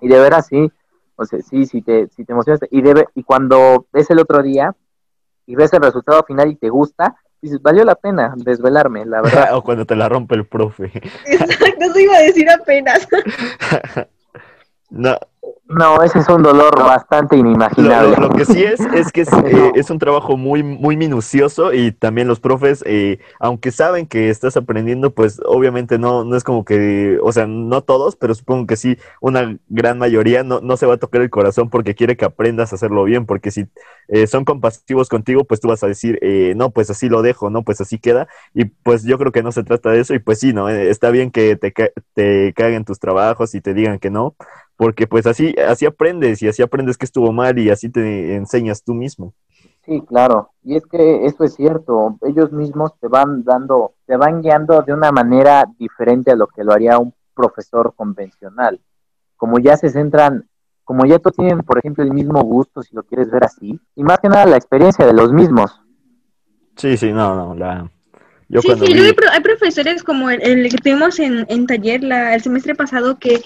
Y 0.00 0.08
de 0.08 0.18
veras 0.18 0.46
sí, 0.46 0.70
o 1.16 1.24
sea, 1.24 1.40
sí, 1.40 1.66
sí 1.66 1.82
te, 1.82 2.08
sí 2.08 2.24
te 2.24 2.32
emocionas. 2.32 2.60
Y, 2.70 2.82
debe, 2.82 3.06
y 3.14 3.22
cuando 3.22 3.86
ves 3.92 4.10
el 4.10 4.18
otro 4.18 4.42
día 4.42 4.74
y 5.46 5.54
ves 5.54 5.72
el 5.72 5.82
resultado 5.82 6.22
final 6.24 6.50
y 6.50 6.56
te 6.56 6.68
gusta, 6.68 7.16
dices, 7.40 7.60
valió 7.60 7.84
la 7.84 7.94
pena 7.94 8.34
desvelarme, 8.36 9.04
la 9.04 9.20
verdad. 9.22 9.56
o 9.56 9.62
cuando 9.62 9.84
te 9.84 9.96
la 9.96 10.08
rompe 10.08 10.34
el 10.34 10.46
profe. 10.46 10.90
Exacto, 11.26 11.84
eso 11.84 11.98
iba 11.98 12.16
a 12.16 12.20
decir 12.20 12.48
apenas. 12.50 13.06
No, 14.92 15.16
No, 15.68 16.02
ese 16.02 16.18
es 16.18 16.28
un 16.28 16.42
dolor 16.42 16.78
bastante 16.78 17.34
inimaginable. 17.36 18.14
lo- 18.16 18.28
lo 18.28 18.30
que 18.30 18.44
sí 18.44 18.62
es, 18.62 18.78
es 18.80 19.10
que 19.10 19.22
es, 19.22 19.28
eh, 19.46 19.72
es 19.74 19.88
un 19.88 19.98
trabajo 19.98 20.36
muy, 20.36 20.62
muy 20.62 20.98
minucioso 20.98 21.72
y 21.72 21.92
también 21.92 22.28
los 22.28 22.40
profes, 22.40 22.84
eh, 22.86 23.18
aunque 23.40 23.70
saben 23.70 24.06
que 24.06 24.28
estás 24.28 24.56
aprendiendo, 24.58 25.14
pues 25.14 25.40
obviamente 25.46 25.98
no, 25.98 26.24
no 26.24 26.36
es 26.36 26.44
como 26.44 26.64
que, 26.66 27.18
o 27.22 27.32
sea, 27.32 27.46
no 27.46 27.80
todos, 27.82 28.16
pero 28.16 28.34
supongo 28.34 28.66
que 28.66 28.76
sí, 28.76 28.98
una 29.22 29.56
gran 29.68 29.98
mayoría 29.98 30.42
no, 30.42 30.60
no 30.60 30.76
se 30.76 30.84
va 30.84 30.94
a 30.94 30.98
tocar 30.98 31.22
el 31.22 31.30
corazón 31.30 31.70
porque 31.70 31.94
quiere 31.94 32.18
que 32.18 32.26
aprendas 32.26 32.72
a 32.72 32.74
hacerlo 32.76 33.04
bien, 33.04 33.24
porque 33.24 33.50
si 33.50 33.66
eh, 34.08 34.26
son 34.26 34.44
compasivos 34.44 35.08
contigo, 35.08 35.44
pues 35.44 35.60
tú 35.60 35.68
vas 35.68 35.82
a 35.82 35.86
decir, 35.88 36.18
eh, 36.22 36.52
no, 36.56 36.70
pues 36.70 36.90
así 36.90 37.08
lo 37.08 37.22
dejo, 37.22 37.48
no, 37.48 37.62
pues 37.62 37.80
así 37.80 37.98
queda, 37.98 38.28
y 38.54 38.66
pues 38.66 39.04
yo 39.04 39.16
creo 39.18 39.32
que 39.32 39.42
no 39.42 39.52
se 39.52 39.64
trata 39.64 39.90
de 39.90 40.00
eso, 40.00 40.12
y 40.14 40.18
pues 40.18 40.38
sí, 40.40 40.52
¿no? 40.52 40.68
Eh, 40.68 40.90
está 40.90 41.10
bien 41.10 41.30
que 41.30 41.56
te, 41.56 41.72
ca- 41.72 41.90
te 42.14 42.52
caguen 42.54 42.84
tus 42.84 42.98
trabajos 42.98 43.54
y 43.54 43.60
te 43.62 43.72
digan 43.74 43.98
que 43.98 44.10
no, 44.10 44.34
porque 44.76 45.06
pues 45.06 45.26
así, 45.26 45.54
así 45.66 45.86
aprendes 45.86 46.42
y 46.42 46.48
así 46.48 46.62
aprendes 46.62 46.96
que 46.98 47.04
estuvo 47.06 47.32
mal 47.32 47.58
y 47.58 47.70
así 47.70 47.88
te 47.88 48.34
enseñas 48.34 48.82
tú 48.82 48.94
mismo. 48.94 49.34
Sí, 49.84 50.00
claro. 50.06 50.50
Y 50.62 50.76
es 50.76 50.86
que 50.86 51.26
eso 51.26 51.44
es 51.44 51.54
cierto. 51.54 52.16
Ellos 52.22 52.52
mismos 52.52 52.92
te 53.00 53.08
van 53.08 53.42
dando, 53.44 53.94
te 54.06 54.16
van 54.16 54.40
guiando 54.40 54.82
de 54.82 54.92
una 54.92 55.10
manera 55.10 55.64
diferente 55.78 56.30
a 56.30 56.36
lo 56.36 56.46
que 56.46 56.62
lo 56.64 56.72
haría 56.72 56.98
un 56.98 57.12
profesor 57.34 57.92
convencional. 57.96 58.80
Como 59.36 59.58
ya 59.58 59.76
se 59.76 59.90
centran, 59.90 60.48
como 60.84 61.04
ya 61.04 61.18
todos 61.18 61.36
tienen, 61.36 61.60
por 61.62 61.78
ejemplo, 61.78 62.04
el 62.04 62.12
mismo 62.12 62.40
gusto, 62.42 62.82
si 62.82 62.94
lo 62.94 63.02
quieres 63.02 63.30
ver 63.30 63.44
así, 63.44 63.78
y 63.96 64.04
más 64.04 64.20
que 64.20 64.28
nada 64.28 64.46
la 64.46 64.56
experiencia 64.56 65.04
de 65.04 65.12
los 65.12 65.32
mismos. 65.32 65.80
Sí, 66.76 66.96
sí, 66.96 67.12
no, 67.12 67.34
no, 67.34 67.54
la... 67.54 67.90
Yo 68.48 68.60
sí, 68.60 68.68
sí, 68.78 68.92
vi- 68.92 69.00
hay, 69.00 69.12
pro- 69.14 69.30
hay 69.30 69.40
profesores 69.40 70.02
como 70.04 70.28
el, 70.28 70.42
el 70.42 70.68
que 70.68 70.76
tuvimos 70.76 71.18
en, 71.18 71.46
en 71.48 71.66
taller 71.66 72.04
la, 72.04 72.34
el 72.34 72.42
semestre 72.42 72.74
pasado 72.74 73.18
que 73.18 73.40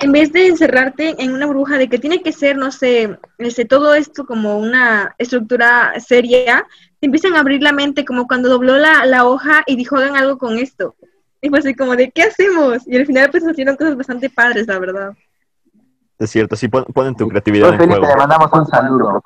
en 0.00 0.12
vez 0.12 0.32
de 0.32 0.46
encerrarte 0.48 1.14
en 1.22 1.32
una 1.32 1.46
burbuja 1.46 1.78
de 1.78 1.88
que 1.88 1.98
tiene 1.98 2.22
que 2.22 2.32
ser, 2.32 2.56
no 2.56 2.70
sé, 2.72 3.18
este, 3.38 3.64
todo 3.64 3.94
esto 3.94 4.26
como 4.26 4.58
una 4.58 5.14
estructura 5.18 5.92
seria, 6.00 6.66
te 7.00 7.06
empiezan 7.06 7.34
a 7.34 7.40
abrir 7.40 7.62
la 7.62 7.72
mente 7.72 8.04
como 8.04 8.26
cuando 8.26 8.48
dobló 8.48 8.78
la, 8.78 9.06
la 9.06 9.26
hoja 9.26 9.62
y 9.66 9.76
dijo, 9.76 9.96
hagan 9.96 10.16
algo 10.16 10.38
con 10.38 10.58
esto. 10.58 10.94
Y 11.40 11.48
fue 11.48 11.58
así 11.58 11.74
como 11.74 11.94
de, 11.96 12.10
¿qué 12.10 12.22
hacemos? 12.22 12.86
Y 12.86 12.96
al 12.96 13.06
final 13.06 13.30
pues 13.30 13.44
hicieron 13.48 13.76
cosas 13.76 13.96
bastante 13.96 14.30
padres, 14.30 14.66
la 14.66 14.78
verdad. 14.78 15.12
es 16.18 16.30
cierto, 16.30 16.56
sí, 16.56 16.68
pon- 16.68 16.84
ponen 16.94 17.14
tu 17.16 17.28
creatividad 17.28 17.68
Profe 17.68 17.84
en 17.84 17.90
Felipe, 17.90 18.06
juego. 18.06 18.14
le 18.14 18.18
mandamos 18.26 18.52
un 18.52 18.66
saludo. 18.66 19.22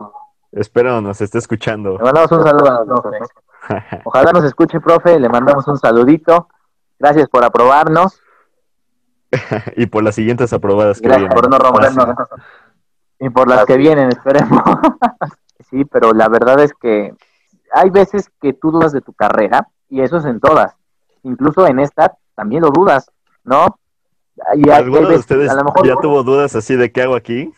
Espero 0.53 1.01
nos 1.03 1.21
esté 1.21 1.39
escuchando. 1.39 1.99
Le 1.99 2.05
mandamos 2.05 2.33
un 2.33 2.43
saludo 2.43 2.67
a 2.71 2.85
los 2.85 3.01
profes. 3.01 3.29
Ojalá 4.05 4.33
nos 4.33 4.45
escuche, 4.45 4.81
profe, 4.81 5.19
le 5.21 5.29
mandamos 5.29 5.67
un 5.69 5.77
saludito. 5.77 6.49
Gracias 6.99 7.29
por 7.29 7.45
aprobarnos. 7.45 8.19
y 9.77 9.87
por 9.87 10.05
las 10.05 10.15
siguientes 10.15 10.53
aprobadas 10.53 11.01
que 11.01 11.09
Gracias 11.09 11.29
vienen. 11.29 11.37
por 11.37 11.51
no 11.51 11.59
rompernos. 11.59 12.17
Y 13.19 13.31
por 13.31 13.49
las 13.49 13.65
que 13.65 13.77
vienen, 13.77 14.09
esperemos. 14.09 14.63
sí, 15.71 15.85
pero 15.85 16.13
la 16.13 16.29
verdad 16.29 16.61
es 16.61 16.73
que 16.75 17.15
hay 17.73 17.91
veces 17.91 18.31
que 18.41 18.53
tú 18.53 18.71
dudas 18.71 18.93
de 18.93 19.01
tu 19.01 19.13
carrera, 19.13 19.69
y 19.89 20.03
eso 20.03 20.19
es 20.19 20.25
en 20.25 20.41
todas. 20.41 20.75
Incluso 21.23 21.67
en 21.67 21.79
esta 21.79 22.15
también 22.35 22.63
lo 22.63 22.71
dudas, 22.71 23.11
¿no? 23.45 23.79
Y 24.55 24.69
¿Alguno 24.69 25.09
de 25.09 25.17
ustedes 25.17 25.51
a 25.51 25.55
lo 25.55 25.65
mejor 25.65 25.87
ya 25.87 25.97
tuvo 25.97 26.23
dudas 26.23 26.55
así 26.55 26.77
de 26.77 26.93
qué 26.93 27.03
hago 27.03 27.17
aquí? 27.17 27.53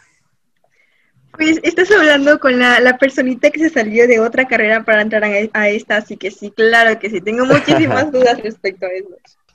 Pues 1.33 1.61
estás 1.63 1.91
hablando 1.91 2.39
con 2.41 2.59
la, 2.59 2.81
la 2.81 2.99
personita 2.99 3.51
que 3.51 3.61
se 3.61 3.71
salió 3.71 4.07
de 4.07 4.21
otra 4.21 4.47
carrera 4.47 4.85
para 4.85 5.03
entrar 5.03 5.25
a, 5.25 5.29
a 5.53 5.69
esta, 5.69 5.97
así 5.97 6.17
que 6.17 6.31
sí, 6.31 6.51
claro 6.51 6.99
que 6.99 7.11
sí, 7.11 7.21
tengo 7.21 7.45
muchísimas 7.47 8.11
dudas 8.11 8.41
respecto 8.43 8.87
a 8.87 8.91
eso. 8.91 9.09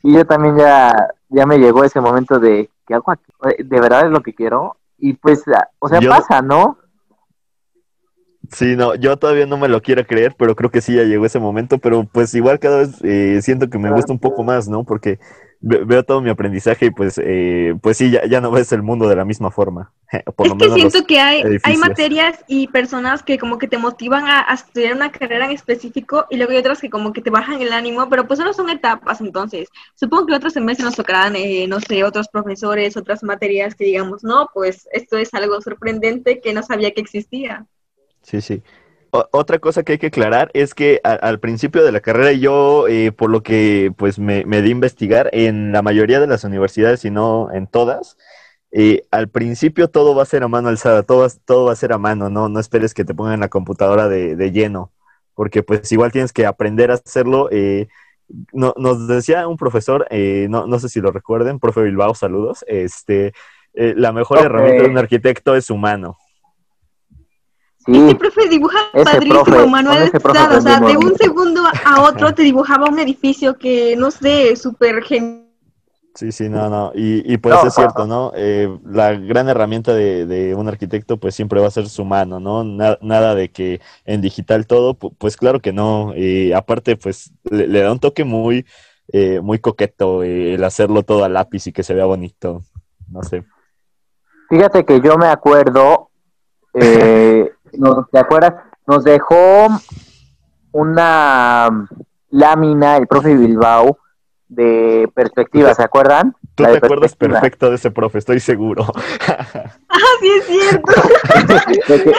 Y 0.03 0.13
yo 0.13 0.25
también 0.25 0.57
ya, 0.57 0.93
ya 1.29 1.45
me 1.45 1.57
llegó 1.57 1.83
ese 1.83 2.01
momento 2.01 2.37
de, 2.39 2.69
¿qué 2.85 2.93
hago 2.93 3.11
aquí? 3.11 3.23
¿De 3.63 3.79
verdad 3.79 4.05
es 4.05 4.11
lo 4.11 4.21
que 4.21 4.33
quiero? 4.33 4.75
Y 4.99 5.13
pues, 5.13 5.43
ah, 5.47 5.69
o 5.79 5.87
sea, 5.87 5.99
Yo- 5.99 6.09
pasa, 6.09 6.41
¿no? 6.41 6.77
Sí, 8.51 8.75
no, 8.75 8.93
yo 8.95 9.17
todavía 9.17 9.45
no 9.45 9.57
me 9.57 9.69
lo 9.69 9.81
quiero 9.81 10.05
creer, 10.05 10.35
pero 10.37 10.55
creo 10.55 10.69
que 10.69 10.81
sí 10.81 10.95
ya 10.95 11.03
llegó 11.03 11.25
ese 11.25 11.39
momento, 11.39 11.77
pero 11.77 12.03
pues 12.03 12.35
igual 12.35 12.59
cada 12.59 12.79
vez 12.79 12.99
eh, 13.01 13.39
siento 13.41 13.69
que 13.69 13.79
me 13.79 13.89
gusta 13.91 14.11
un 14.11 14.19
poco 14.19 14.43
más, 14.43 14.67
¿no? 14.67 14.83
Porque 14.83 15.17
veo 15.65 16.03
todo 16.03 16.19
mi 16.19 16.29
aprendizaje 16.29 16.87
y 16.87 16.91
pues, 16.91 17.19
eh, 17.23 17.73
pues 17.81 17.97
sí, 17.97 18.11
ya, 18.11 18.25
ya 18.25 18.41
no 18.41 18.51
ves 18.51 18.73
el 18.73 18.83
mundo 18.83 19.07
de 19.07 19.15
la 19.15 19.23
misma 19.23 19.49
forma. 19.49 19.93
Por 20.35 20.45
Es 20.45 20.51
lo 20.51 20.57
que 20.57 20.65
menos 20.65 20.91
siento 20.91 21.07
que 21.07 21.19
hay, 21.21 21.41
hay 21.63 21.77
materias 21.77 22.43
y 22.47 22.67
personas 22.67 23.23
que 23.23 23.37
como 23.37 23.57
que 23.57 23.69
te 23.69 23.77
motivan 23.77 24.25
a, 24.27 24.45
a 24.51 24.55
estudiar 24.55 24.93
una 24.93 25.11
carrera 25.11 25.45
en 25.45 25.51
específico 25.51 26.25
y 26.29 26.35
luego 26.35 26.51
hay 26.51 26.57
otras 26.57 26.81
que 26.81 26.89
como 26.89 27.13
que 27.13 27.21
te 27.21 27.29
bajan 27.29 27.61
el 27.61 27.71
ánimo, 27.71 28.09
pero 28.09 28.27
pues 28.27 28.39
solo 28.39 28.53
son 28.53 28.69
etapas 28.69 29.21
entonces. 29.21 29.69
Supongo 29.95 30.27
que 30.27 30.35
otros 30.35 30.51
semestres 30.51 30.85
nos 30.85 30.95
tocarán, 30.97 31.37
eh, 31.37 31.65
no 31.67 31.79
sé, 31.79 32.03
otros 32.03 32.27
profesores, 32.27 32.97
otras 32.97 33.23
materias 33.23 33.73
que 33.73 33.85
digamos, 33.85 34.23
no, 34.23 34.49
pues 34.53 34.89
esto 34.91 35.17
es 35.17 35.33
algo 35.33 35.61
sorprendente 35.61 36.41
que 36.41 36.53
no 36.53 36.61
sabía 36.61 36.91
que 36.91 37.01
existía. 37.01 37.65
Sí, 38.21 38.41
sí. 38.41 38.61
O- 39.15 39.27
otra 39.31 39.59
cosa 39.59 39.83
que 39.83 39.93
hay 39.93 39.97
que 39.99 40.07
aclarar 40.07 40.49
es 40.55 40.73
que 40.73 40.99
al 41.03 41.39
principio 41.39 41.83
de 41.83 41.91
la 41.91 41.99
carrera 42.01 42.31
yo, 42.33 42.87
eh, 42.87 43.11
por 43.11 43.29
lo 43.29 43.43
que 43.43 43.93
pues 43.95 44.17
me, 44.17 44.43
me 44.45 44.61
di 44.63 44.69
a 44.69 44.71
investigar, 44.71 45.29
en 45.33 45.71
la 45.71 45.83
mayoría 45.83 46.19
de 46.19 46.25
las 46.27 46.43
universidades, 46.43 47.01
si 47.01 47.11
no 47.11 47.51
en 47.53 47.67
todas, 47.67 48.17
eh, 48.71 49.03
al 49.11 49.29
principio 49.29 49.87
todo 49.89 50.15
va 50.15 50.23
a 50.23 50.25
ser 50.25 50.41
a 50.43 50.47
mano 50.47 50.69
alzada, 50.69 51.03
todo, 51.03 51.19
va- 51.21 51.29
todo 51.45 51.65
va 51.65 51.73
a 51.73 51.75
ser 51.75 51.93
a 51.93 51.99
mano, 51.99 52.29
¿no? 52.31 52.49
No 52.49 52.59
esperes 52.59 52.93
que 52.95 53.05
te 53.05 53.13
pongan 53.13 53.39
la 53.41 53.49
computadora 53.49 54.07
de, 54.09 54.35
de 54.35 54.51
lleno, 54.51 54.91
porque 55.35 55.61
pues 55.63 55.91
igual 55.91 56.11
tienes 56.11 56.33
que 56.33 56.45
aprender 56.47 56.89
a 56.91 56.95
hacerlo. 56.95 57.49
eh, 57.51 57.87
no- 58.53 58.73
nos 58.77 59.07
decía 59.07 59.47
un 59.47 59.57
profesor, 59.57 60.07
eh, 60.09 60.47
no, 60.49 60.65
no 60.67 60.79
sé 60.79 60.89
si 60.89 61.01
lo 61.01 61.11
recuerden, 61.11 61.59
profe 61.59 61.81
Bilbao, 61.83 62.15
saludos, 62.15 62.65
este, 62.67 63.33
la 63.73 64.11
mejor 64.11 64.41
herramienta 64.41 64.83
de 64.83 64.89
un 64.89 64.97
arquitecto 64.97 65.55
es 65.55 65.65
su 65.65 65.77
mano. 65.77 66.17
Sí, 67.85 67.91
Este 67.97 68.15
profe 68.15 68.47
dibuja 68.49 68.77
Ese 68.93 69.03
padrísimo, 69.03 69.43
profe, 69.43 69.67
Manuel 69.67 70.03
ese 70.03 70.17
o 70.17 70.61
sea, 70.61 70.79
de 70.79 70.97
un 70.97 71.15
segundo 71.17 71.61
a 71.85 72.01
otro 72.09 72.33
te 72.33 72.43
dibujaba 72.43 72.87
un 72.89 72.99
edificio 72.99 73.57
que, 73.57 73.95
no 73.97 74.09
sé, 74.11 74.55
súper 74.55 75.03
genial. 75.03 75.41
Sí, 76.15 76.31
sí, 76.31 76.47
no, 76.47 76.69
no. 76.69 76.91
Y, 76.93 77.33
y 77.33 77.37
pues 77.37 77.55
No, 77.55 77.67
es 77.67 77.73
cierto, 77.73 78.05
¿no? 78.05 78.31
Eh, 78.35 78.69
la 78.85 79.13
gran 79.13 79.49
herramienta 79.49 79.95
de, 79.95 80.27
de 80.27 80.53
un 80.53 80.67
arquitecto 80.67 81.17
pues 81.17 81.33
siempre 81.33 81.59
va 81.59 81.67
a 81.67 81.71
ser 81.71 81.89
su 81.89 82.05
mano, 82.05 82.39
¿no? 82.39 82.63
Na- 82.63 82.99
nada 83.01 83.33
de 83.33 83.49
que 83.49 83.81
en 84.05 84.21
digital 84.21 84.67
todo, 84.67 84.93
pu- 84.93 85.13
pues 85.17 85.35
claro 85.35 85.59
que 85.59 85.73
no. 85.73 86.13
Y 86.15 86.53
aparte 86.53 86.97
pues 86.97 87.33
le, 87.49 87.67
le 87.67 87.81
da 87.81 87.91
un 87.91 87.99
toque 87.99 88.23
muy, 88.25 88.63
eh, 89.11 89.41
muy 89.41 89.57
coqueto 89.57 90.21
eh, 90.21 90.53
el 90.53 90.63
hacerlo 90.63 91.01
todo 91.01 91.23
a 91.23 91.29
lápiz 91.29 91.65
y 91.65 91.71
que 91.73 91.81
se 91.81 91.95
vea 91.95 92.05
bonito. 92.05 92.61
No 93.09 93.23
sé. 93.23 93.43
Fíjate 94.49 94.85
que 94.85 95.01
yo 95.01 95.17
me 95.17 95.27
acuerdo, 95.27 96.11
¿te 98.11 98.19
acuerdas? 98.19 98.53
Nos 98.87 99.03
dejó 99.03 99.67
una 100.71 101.87
lámina 102.29 102.97
el 102.97 103.07
profe 103.07 103.35
Bilbao 103.35 103.97
de 104.47 105.09
perspectiva, 105.15 105.73
¿se 105.73 105.83
acuerdan? 105.83 106.35
Tú 106.55 106.63
te 106.63 106.77
acuerdas 106.77 107.15
perfecto 107.15 107.69
de 107.69 107.75
ese 107.75 107.89
profe, 107.91 108.19
estoy 108.19 108.39
seguro. 108.39 108.85
Ah, 109.95 110.15
sí 110.19 110.29
es 110.37 110.45
cierto. 110.45 110.91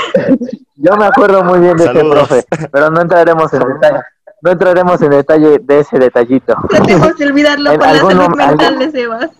Yo 0.76 0.96
me 0.96 1.06
acuerdo 1.06 1.42
muy 1.44 1.58
bien 1.60 1.76
de 1.76 1.84
Saludos. 1.84 2.30
ese 2.30 2.42
profe, 2.46 2.68
pero 2.70 2.90
no 2.90 3.00
entraremos 3.00 3.52
en 3.52 3.60
detalle. 3.60 4.00
No 4.42 4.50
entraremos 4.50 5.02
en 5.02 5.10
detalle 5.10 5.58
de 5.60 5.80
ese 5.80 5.98
detallito. 5.98 6.54
Tratemos 6.68 7.16
de 7.16 7.26
olvidarlo 7.26 7.72
En 7.72 7.78
por 7.78 7.86
la 7.88 7.94
salud 7.96 8.28
mental 8.36 8.56
algún- 8.60 8.78
de 8.78 8.90
Sebas. 8.90 9.30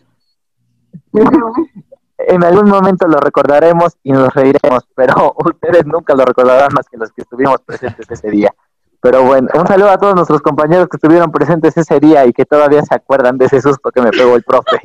En 2.18 2.44
algún 2.44 2.68
momento 2.70 3.06
lo 3.08 3.18
recordaremos 3.18 3.96
y 4.02 4.12
nos 4.12 4.32
reiremos, 4.34 4.86
pero 4.94 5.34
ustedes 5.44 5.84
nunca 5.86 6.14
lo 6.14 6.24
recordarán 6.24 6.68
más 6.74 6.88
que 6.88 6.96
los 6.96 7.10
que 7.12 7.22
estuvimos 7.22 7.60
presentes 7.62 8.10
ese 8.10 8.30
día. 8.30 8.52
Pero 9.00 9.22
bueno, 9.22 9.48
un 9.54 9.66
saludo 9.66 9.90
a 9.90 9.98
todos 9.98 10.14
nuestros 10.14 10.40
compañeros 10.40 10.88
que 10.88 10.96
estuvieron 10.96 11.30
presentes 11.30 11.76
ese 11.76 12.00
día 12.00 12.24
y 12.24 12.32
que 12.32 12.46
todavía 12.46 12.82
se 12.82 12.94
acuerdan 12.94 13.36
de 13.36 13.44
ese 13.46 13.60
susto 13.60 13.90
que 13.90 14.00
me 14.00 14.10
pegó 14.10 14.34
el 14.34 14.42
profe. 14.42 14.80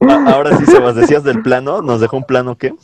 A- 0.00 0.32
Ahora 0.34 0.56
sí, 0.56 0.66
Sebas, 0.66 0.94
decías 0.94 1.24
del 1.24 1.42
plano, 1.42 1.80
¿nos 1.80 2.00
dejó 2.00 2.18
un 2.18 2.24
plano 2.24 2.58
qué? 2.58 2.74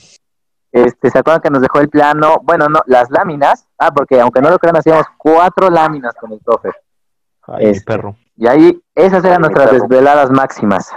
Este, 0.73 1.11
¿se 1.11 1.19
acuerdan 1.19 1.43
que 1.43 1.51
nos 1.51 1.61
dejó 1.61 1.81
el 1.81 1.89
plano? 1.89 2.39
Bueno, 2.43 2.69
no, 2.69 2.81
las 2.87 3.11
láminas. 3.11 3.67
Ah, 3.79 3.91
porque 3.91 4.21
aunque 4.21 4.41
no 4.41 4.51
lo 4.51 4.59
crean, 4.59 4.77
hacíamos 4.77 5.07
cuatro 5.19 5.69
láminas 5.71 6.15
con 6.15 6.33
el 6.33 6.41
profe. 6.41 6.71
Ay, 7.47 7.65
mi 7.67 7.71
Este. 7.73 7.85
perro. 7.85 8.17
Y 8.37 8.47
ahí, 8.47 8.83
esas 8.95 9.25
eran 9.25 9.45
Ay, 9.45 9.51
nuestras 9.51 9.73
desveladas 9.73 10.31
máximas. 10.31 10.91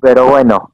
Pero 0.00 0.26
bueno, 0.26 0.72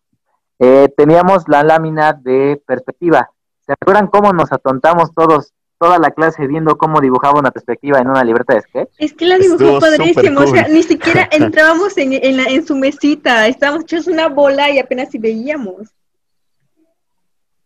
eh, 0.65 0.89
teníamos 0.97 1.49
la 1.49 1.65
lámina 1.65 2.13
de 2.13 2.63
perspectiva. 2.65 3.29
¿Se 3.67 3.73
acuerdan 3.73 4.07
cómo 4.07 4.33
nos 4.33 4.53
atontamos 4.53 5.13
todos, 5.13 5.53
toda 5.79 5.99
la 5.99 6.11
clase, 6.13 6.47
viendo 6.47 6.77
cómo 6.79 7.01
dibujaba 7.01 7.41
una 7.41 7.51
perspectiva 7.51 7.99
en 7.99 8.09
una 8.09 8.23
libreta 8.23 8.55
de 8.55 8.61
sketch? 8.63 8.91
Es 8.99 9.13
que 9.13 9.27
la 9.27 9.39
dibujó 9.39 9.65
Estuvo 9.65 9.81
padrísimo, 9.81 10.41
o 10.41 10.47
sea, 10.47 10.69
ni 10.69 10.83
siquiera 10.85 11.29
entrábamos 11.33 11.99
en, 11.99 12.13
en, 12.13 12.37
la- 12.37 12.45
en 12.45 12.65
su 12.65 12.77
mesita, 12.77 13.49
estábamos 13.49 13.83
hechos 13.85 14.07
una 14.07 14.29
bola 14.29 14.71
y 14.71 14.79
apenas 14.79 15.11
si 15.11 15.19
veíamos. 15.19 15.89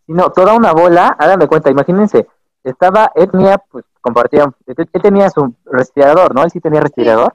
No, 0.06 0.30
toda 0.30 0.54
una 0.54 0.72
bola, 0.72 1.08
hagan 1.18 1.40
de 1.40 1.48
cuenta, 1.48 1.70
imagínense, 1.70 2.26
estaba, 2.62 3.10
él 3.14 3.28
tenía, 3.30 3.58
pues, 3.58 3.84
compartían, 4.00 4.54
él, 4.66 4.88
tenía 5.02 5.28
su 5.30 5.52
respirador, 5.64 6.34
¿no? 6.34 6.44
Él 6.44 6.50
sí 6.50 6.60
tenía 6.60 6.80
respirador. 6.80 7.34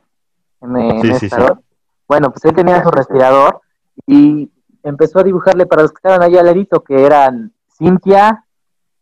En, 0.62 0.78
en 0.78 1.02
Sí, 1.02 1.14
sí, 1.16 1.30
sí. 1.30 1.36
Bueno, 2.08 2.32
pues 2.32 2.44
él 2.46 2.54
tenía 2.56 2.82
su 2.82 2.90
respirador 2.92 3.62
y 4.08 4.50
empezó 4.84 5.20
a 5.20 5.24
dibujarle 5.24 5.66
para 5.66 5.82
los 5.84 5.92
que 5.92 5.98
estaban 5.98 6.22
ahí 6.24 6.38
al 6.38 6.46
ladito, 6.46 6.84
que 6.84 7.06
eran 7.06 7.54
Cintia, 7.78 8.46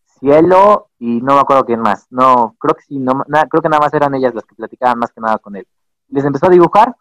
Cielo 0.05 0.89
y 0.99 1.21
no 1.21 1.35
me 1.35 1.39
acuerdo 1.41 1.65
quién 1.65 1.81
más. 1.81 2.07
No, 2.09 2.55
creo 2.59 2.75
que 2.75 2.83
sí, 2.83 2.99
no, 2.99 3.23
creo 3.49 3.61
que 3.61 3.69
nada 3.69 3.81
más 3.81 3.93
eran 3.93 4.13
ellas 4.15 4.33
las 4.35 4.45
que 4.45 4.55
platicaban 4.55 4.99
más 4.99 5.11
que 5.11 5.21
nada 5.21 5.37
con 5.37 5.55
él. 5.55 5.67
Les 6.09 6.25
empezó 6.25 6.47
a 6.47 6.49
dibujar 6.49 6.95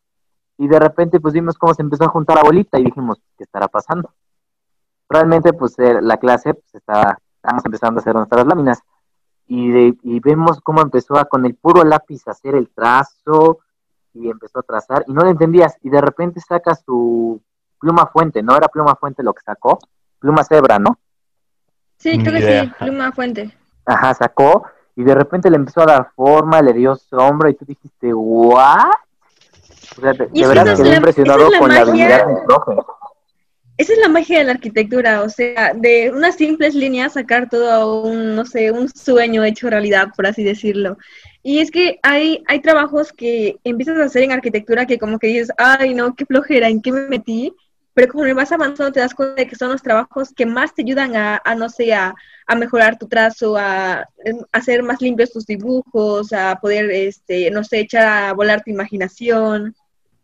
y 0.56 0.68
de 0.68 0.78
repente 0.78 1.20
pues 1.20 1.34
vimos 1.34 1.56
cómo 1.58 1.74
se 1.74 1.82
empezó 1.82 2.04
a 2.04 2.08
juntar 2.08 2.36
la 2.36 2.42
bolita 2.42 2.78
y 2.78 2.84
dijimos, 2.84 3.20
¿qué 3.36 3.44
estará 3.44 3.68
pasando? 3.68 4.12
Realmente 5.08 5.52
pues 5.52 5.78
eh, 5.78 6.00
la 6.02 6.18
clase 6.18 6.54
pues 6.54 6.74
estaba, 6.74 7.18
estábamos 7.36 7.64
empezando 7.64 7.98
a 7.98 8.02
hacer 8.02 8.14
nuestras 8.14 8.46
láminas 8.46 8.80
y, 9.46 9.70
de- 9.70 9.98
y 10.02 10.20
vemos 10.20 10.60
cómo 10.60 10.80
empezó 10.82 11.16
a 11.16 11.24
con 11.24 11.46
el 11.46 11.54
puro 11.54 11.82
lápiz 11.84 12.26
a 12.28 12.32
hacer 12.32 12.54
el 12.54 12.68
trazo 12.70 13.58
y 14.12 14.28
empezó 14.30 14.58
a 14.60 14.62
trazar 14.62 15.04
y 15.06 15.12
no 15.12 15.22
lo 15.22 15.30
entendías 15.30 15.76
y 15.80 15.90
de 15.90 16.00
repente 16.00 16.40
saca 16.40 16.74
su 16.74 17.40
pluma 17.80 18.06
fuente, 18.06 18.42
no 18.42 18.56
era 18.56 18.68
pluma 18.68 18.94
fuente 18.96 19.22
lo 19.22 19.32
que 19.32 19.42
sacó, 19.42 19.78
pluma 20.18 20.44
cebra, 20.44 20.78
¿no? 20.78 20.98
Sí, 21.98 22.18
creo 22.18 22.34
que 22.34 22.62
sí, 22.62 22.72
pluma 22.78 23.12
fuente. 23.12 23.50
Ajá, 23.84 24.14
sacó 24.14 24.64
y 24.94 25.02
de 25.04 25.14
repente 25.14 25.50
le 25.50 25.56
empezó 25.56 25.82
a 25.82 25.86
dar 25.86 26.10
forma, 26.14 26.60
le 26.62 26.72
dio 26.72 26.94
sombra 26.96 27.50
y 27.50 27.54
tú 27.54 27.64
dijiste, 27.64 28.12
¿what? 28.12 28.90
O 29.96 30.00
sea, 30.00 30.12
de, 30.12 30.28
que 30.28 30.46
verdad 30.46 30.68
es 30.74 30.78
quedé 30.80 30.90
la- 30.90 30.96
impresionado 30.96 31.46
es 31.46 31.52
la 31.52 31.58
con 31.58 31.68
la 31.68 31.84
magia. 31.86 31.92
habilidad 31.92 32.26
del 32.26 32.44
profe. 32.46 32.72
Esa 33.76 33.92
es 33.92 33.98
la 34.00 34.08
magia 34.08 34.38
de 34.38 34.44
la 34.44 34.52
arquitectura, 34.52 35.22
o 35.22 35.28
sea, 35.28 35.72
de 35.72 36.10
unas 36.12 36.34
simples 36.34 36.74
líneas 36.74 37.12
sacar 37.12 37.48
todo 37.48 38.02
un, 38.02 38.34
no 38.34 38.44
sé, 38.44 38.72
un 38.72 38.88
sueño 38.88 39.44
hecho 39.44 39.70
realidad, 39.70 40.08
por 40.16 40.26
así 40.26 40.42
decirlo. 40.42 40.98
Y 41.44 41.60
es 41.60 41.70
que 41.70 42.00
hay, 42.02 42.42
hay 42.48 42.60
trabajos 42.60 43.12
que 43.12 43.56
empiezas 43.62 43.96
a 43.98 44.04
hacer 44.06 44.24
en 44.24 44.32
arquitectura 44.32 44.84
que 44.86 44.98
como 44.98 45.20
que 45.20 45.28
dices, 45.28 45.52
ay 45.58 45.94
no, 45.94 46.14
qué 46.16 46.26
flojera, 46.26 46.68
¿en 46.68 46.82
qué 46.82 46.90
me 46.90 47.02
metí? 47.06 47.54
Pero 47.98 48.12
como 48.12 48.32
vas 48.32 48.52
avanzando 48.52 48.92
te 48.92 49.00
das 49.00 49.12
cuenta 49.12 49.34
de 49.34 49.48
que 49.48 49.56
son 49.56 49.72
los 49.72 49.82
trabajos 49.82 50.32
que 50.32 50.46
más 50.46 50.72
te 50.72 50.82
ayudan 50.82 51.16
a, 51.16 51.42
no 51.56 51.68
sé, 51.68 51.92
a, 51.92 52.14
a 52.46 52.54
mejorar 52.54 52.96
tu 52.96 53.08
trazo, 53.08 53.56
a, 53.56 54.06
em, 54.24 54.38
hacer 54.52 54.84
más 54.84 55.02
limpios 55.02 55.32
tus 55.32 55.44
dibujos, 55.46 56.32
a 56.32 56.60
poder, 56.60 56.92
este, 56.92 57.50
no 57.50 57.64
sé, 57.64 57.80
echar 57.80 58.06
a 58.06 58.32
volar 58.34 58.62
tu 58.62 58.70
imaginación. 58.70 59.74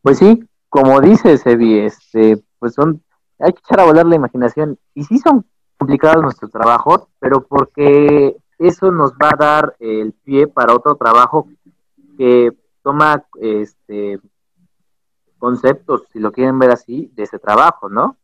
Pues 0.02 0.18
sí, 0.18 0.44
como 0.68 1.00
dice 1.00 1.36
Sebi, 1.36 1.80
este, 1.80 2.40
pues 2.60 2.74
son, 2.74 3.02
hay 3.40 3.52
que 3.52 3.58
echar 3.58 3.80
a 3.80 3.86
volar 3.86 4.06
la 4.06 4.14
imaginación. 4.14 4.78
Y 4.94 5.02
sí 5.02 5.18
son 5.18 5.44
complicados 5.76 6.22
nuestros 6.22 6.52
trabajos, 6.52 7.08
pero 7.18 7.44
porque 7.44 8.36
eso 8.60 8.92
nos 8.92 9.14
va 9.14 9.30
a 9.30 9.36
dar 9.36 9.76
el 9.80 10.12
pie 10.22 10.46
para 10.46 10.76
otro 10.76 10.94
trabajo 10.94 11.48
que 12.16 12.52
toma 12.84 13.24
este 13.40 14.20
conceptos, 15.44 16.04
si 16.12 16.18
lo 16.20 16.32
quieren 16.32 16.58
ver 16.58 16.70
así, 16.72 17.10
de 17.14 17.24
ese 17.24 17.38
trabajo, 17.38 17.88
¿no? 17.88 18.18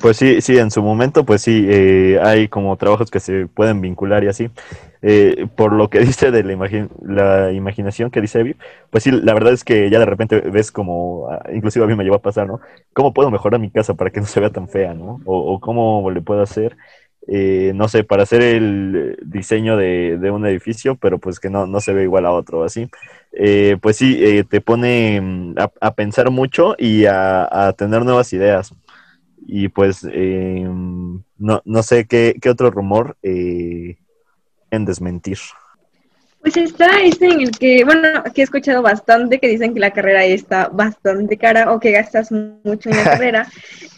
Pues 0.00 0.16
sí, 0.16 0.40
sí, 0.40 0.58
en 0.58 0.70
su 0.70 0.82
momento, 0.82 1.24
pues 1.24 1.42
sí, 1.42 1.66
eh, 1.68 2.18
hay 2.22 2.48
como 2.48 2.76
trabajos 2.78 3.10
que 3.10 3.20
se 3.20 3.46
pueden 3.46 3.80
vincular 3.82 4.24
y 4.24 4.28
así. 4.28 4.50
eh, 5.02 5.46
por 5.56 5.72
lo 5.74 5.90
que 5.90 6.00
dice 6.00 6.30
de 6.32 6.42
la, 6.44 6.54
imagi- 6.54 6.88
la 7.02 7.52
imaginación 7.52 8.10
que 8.10 8.20
dice 8.22 8.40
Evi, 8.40 8.56
pues 8.90 9.04
sí, 9.04 9.10
la 9.12 9.34
verdad 9.34 9.52
es 9.52 9.64
que 9.64 9.90
ya 9.90 9.98
de 9.98 10.06
repente 10.06 10.40
ves 10.40 10.72
como, 10.72 11.28
ah, 11.30 11.42
inclusive 11.52 11.84
a 11.84 11.88
mí 11.88 11.94
me 11.96 12.04
llevó 12.04 12.16
a 12.16 12.22
pasar, 12.22 12.46
¿no? 12.48 12.60
¿Cómo 12.94 13.12
puedo 13.14 13.30
mejorar 13.30 13.60
mi 13.60 13.70
casa 13.70 13.94
para 13.94 14.10
que 14.10 14.20
no 14.20 14.26
se 14.26 14.40
vea 14.40 14.50
tan 14.50 14.68
fea, 14.68 14.94
¿no? 14.94 15.20
O, 15.26 15.54
o 15.54 15.60
cómo 15.60 16.10
le 16.10 16.22
puedo 16.22 16.42
hacer, 16.42 16.76
eh, 17.28 17.72
no 17.74 17.88
sé, 17.88 18.04
para 18.04 18.24
hacer 18.24 18.42
el 18.42 19.18
diseño 19.24 19.76
de, 19.76 20.18
de 20.18 20.30
un 20.30 20.46
edificio, 20.46 20.96
pero 20.96 21.18
pues 21.18 21.38
que 21.40 21.50
no, 21.50 21.66
no 21.66 21.80
se 21.80 21.92
ve 21.92 22.02
igual 22.04 22.26
a 22.26 22.32
otro, 22.32 22.64
así. 22.64 22.88
Eh, 23.32 23.76
pues 23.80 23.96
sí, 23.96 24.18
eh, 24.22 24.44
te 24.44 24.60
pone 24.60 25.20
mm, 25.20 25.54
a, 25.58 25.70
a 25.80 25.94
pensar 25.94 26.30
mucho 26.30 26.74
y 26.78 27.06
a, 27.06 27.68
a 27.68 27.72
tener 27.74 28.04
nuevas 28.04 28.32
ideas. 28.32 28.74
Y 29.46 29.68
pues 29.68 30.06
eh, 30.10 30.64
no, 31.38 31.62
no 31.64 31.82
sé 31.82 32.06
qué, 32.06 32.36
qué 32.40 32.50
otro 32.50 32.70
rumor 32.70 33.16
eh, 33.22 33.96
en 34.70 34.84
desmentir. 34.84 35.38
Pues 36.42 36.56
está 36.56 37.00
este 37.00 37.26
en 37.26 37.40
el 37.40 37.50
que, 37.52 37.84
bueno, 37.84 38.08
aquí 38.26 38.40
he 38.40 38.44
escuchado 38.44 38.82
bastante 38.82 39.38
que 39.38 39.46
dicen 39.46 39.72
que 39.74 39.80
la 39.80 39.92
carrera 39.92 40.24
está 40.24 40.68
bastante 40.68 41.38
cara 41.38 41.72
o 41.72 41.78
que 41.78 41.92
gastas 41.92 42.32
mucho 42.32 42.90
en 42.90 42.96
la 42.96 43.04
carrera. 43.12 43.46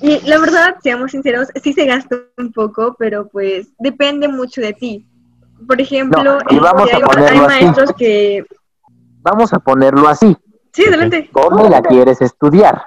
Y 0.02 0.20
la 0.28 0.38
verdad, 0.38 0.76
seamos 0.82 1.12
sinceros, 1.12 1.48
sí 1.62 1.72
se 1.72 1.86
gasta 1.86 2.16
un 2.36 2.52
poco, 2.52 2.94
pero 2.98 3.26
pues 3.28 3.68
depende 3.78 4.28
mucho 4.28 4.60
de 4.60 4.74
ti. 4.74 5.06
Por 5.66 5.80
ejemplo, 5.80 6.22
No, 6.22 6.38
y 6.50 6.58
vamos 6.58 6.92
a 6.92 6.96
hay, 6.96 7.02
ponerlo 7.02 7.28
hay 7.30 7.38
así. 7.38 7.64
maestros 7.64 7.92
que... 7.96 8.44
Vamos 9.22 9.52
a 9.54 9.58
ponerlo 9.58 10.06
así. 10.06 10.36
Sí, 10.74 10.84
adelante. 10.86 11.30
¿Dónde 11.32 11.70
la 11.70 11.80
quieres 11.80 12.20
estudiar? 12.20 12.82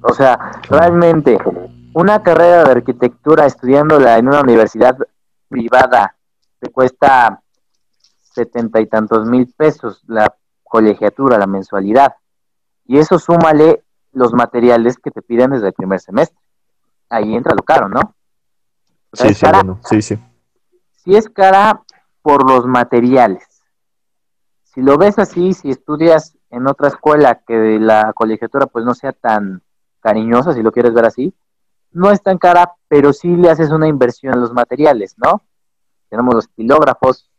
O 0.00 0.12
sea, 0.12 0.50
realmente, 0.68 1.38
una 1.94 2.20
carrera 2.22 2.64
de 2.64 2.70
arquitectura 2.72 3.46
estudiándola 3.46 4.18
en 4.18 4.26
una 4.26 4.40
universidad 4.40 4.96
privada 5.48 6.16
te 6.58 6.68
cuesta 6.70 7.40
setenta 8.36 8.80
y 8.80 8.86
tantos 8.86 9.26
mil 9.26 9.52
pesos 9.56 10.02
la 10.06 10.34
colegiatura, 10.62 11.38
la 11.38 11.46
mensualidad. 11.46 12.14
Y 12.84 12.98
eso 12.98 13.18
súmale 13.18 13.82
los 14.12 14.32
materiales 14.34 14.98
que 14.98 15.10
te 15.10 15.22
piden 15.22 15.50
desde 15.50 15.68
el 15.68 15.72
primer 15.72 16.00
semestre. 16.00 16.38
Ahí 17.08 17.34
entra 17.34 17.54
lo 17.54 17.62
caro, 17.62 17.88
¿no? 17.88 18.00
O 19.10 19.16
sea, 19.16 19.28
Sí, 19.28 19.34
sí, 19.34 19.46
bueno, 19.50 19.80
sí, 19.84 20.02
sí. 20.02 20.18
sí 20.92 21.16
es 21.16 21.28
cara 21.30 21.82
por 22.22 22.48
los 22.48 22.66
materiales. 22.66 23.44
Si 24.64 24.82
lo 24.82 24.98
ves 24.98 25.18
así, 25.18 25.54
si 25.54 25.70
estudias 25.70 26.36
en 26.50 26.68
otra 26.68 26.88
escuela 26.88 27.40
que 27.46 27.78
la 27.80 28.12
colegiatura 28.12 28.66
pues 28.66 28.84
no 28.84 28.94
sea 28.94 29.12
tan 29.12 29.62
cariñosa, 30.00 30.52
si 30.52 30.62
lo 30.62 30.72
quieres 30.72 30.92
ver 30.92 31.06
así, 31.06 31.34
no 31.92 32.10
es 32.10 32.22
tan 32.22 32.36
cara, 32.36 32.74
pero 32.88 33.12
sí 33.14 33.28
le 33.36 33.48
haces 33.48 33.70
una 33.70 33.88
inversión 33.88 34.34
en 34.34 34.40
los 34.42 34.52
materiales, 34.52 35.14
¿no? 35.16 35.42
Tenemos 36.10 36.34
los 36.34 36.44
estilógrafos, 36.44 37.30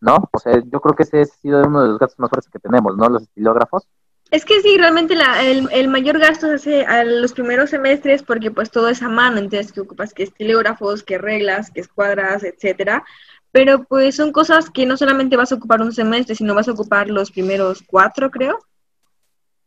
¿no? 0.00 0.28
O 0.32 0.38
sea, 0.38 0.62
yo 0.70 0.80
creo 0.80 0.94
que 0.96 1.02
ese 1.04 1.20
ha 1.20 1.24
sido 1.24 1.62
uno 1.66 1.82
de 1.82 1.88
los 1.88 1.98
gastos 1.98 2.18
más 2.18 2.30
fuertes 2.30 2.50
que 2.50 2.58
tenemos, 2.58 2.96
¿no? 2.96 3.08
Los 3.08 3.22
estilógrafos. 3.22 3.86
Es 4.30 4.44
que 4.44 4.60
sí, 4.60 4.76
realmente 4.76 5.14
la, 5.14 5.44
el, 5.44 5.68
el 5.70 5.86
mayor 5.88 6.18
gasto 6.18 6.48
se 6.48 6.54
hace 6.54 6.84
a 6.86 7.04
los 7.04 7.32
primeros 7.32 7.70
semestres 7.70 8.24
porque 8.24 8.50
pues 8.50 8.70
todo 8.72 8.88
es 8.88 9.00
a 9.02 9.08
mano, 9.08 9.38
entonces 9.38 9.72
que 9.72 9.80
ocupas 9.80 10.12
que 10.12 10.24
estilógrafos, 10.24 11.04
que 11.04 11.16
reglas, 11.16 11.70
que 11.70 11.80
escuadras, 11.80 12.42
etcétera. 12.42 13.04
Pero 13.52 13.84
pues 13.84 14.16
son 14.16 14.32
cosas 14.32 14.68
que 14.68 14.84
no 14.84 14.96
solamente 14.96 15.36
vas 15.36 15.52
a 15.52 15.54
ocupar 15.54 15.80
un 15.80 15.92
semestre, 15.92 16.34
sino 16.34 16.54
vas 16.56 16.66
a 16.68 16.72
ocupar 16.72 17.08
los 17.08 17.30
primeros 17.30 17.82
cuatro, 17.86 18.30
creo. 18.30 18.58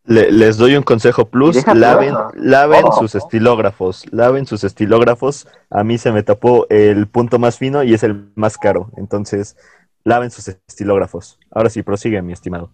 Le- 0.05 0.31
les 0.31 0.57
doy 0.57 0.75
un 0.75 0.83
consejo 0.83 1.25
plus, 1.29 1.65
laven, 1.75 2.13
laven 2.35 2.83
Oh. 2.85 2.99
sus 2.99 3.15
estilógrafos, 3.15 4.05
laven 4.11 4.45
sus 4.45 4.63
estilógrafos. 4.63 5.47
A 5.69 5.83
mí 5.83 5.97
se 5.97 6.11
me 6.11 6.23
tapó 6.23 6.65
el 6.69 7.07
punto 7.07 7.37
más 7.39 7.57
fino 7.57 7.83
y 7.83 7.93
es 7.93 8.03
el 8.03 8.29
más 8.35 8.57
caro, 8.57 8.89
entonces 8.97 9.55
laven 10.03 10.31
sus 10.31 10.47
estilógrafos. 10.47 11.39
Ahora 11.51 11.69
sí, 11.69 11.83
prosigue, 11.83 12.21
mi 12.21 12.33
estimado. 12.33 12.71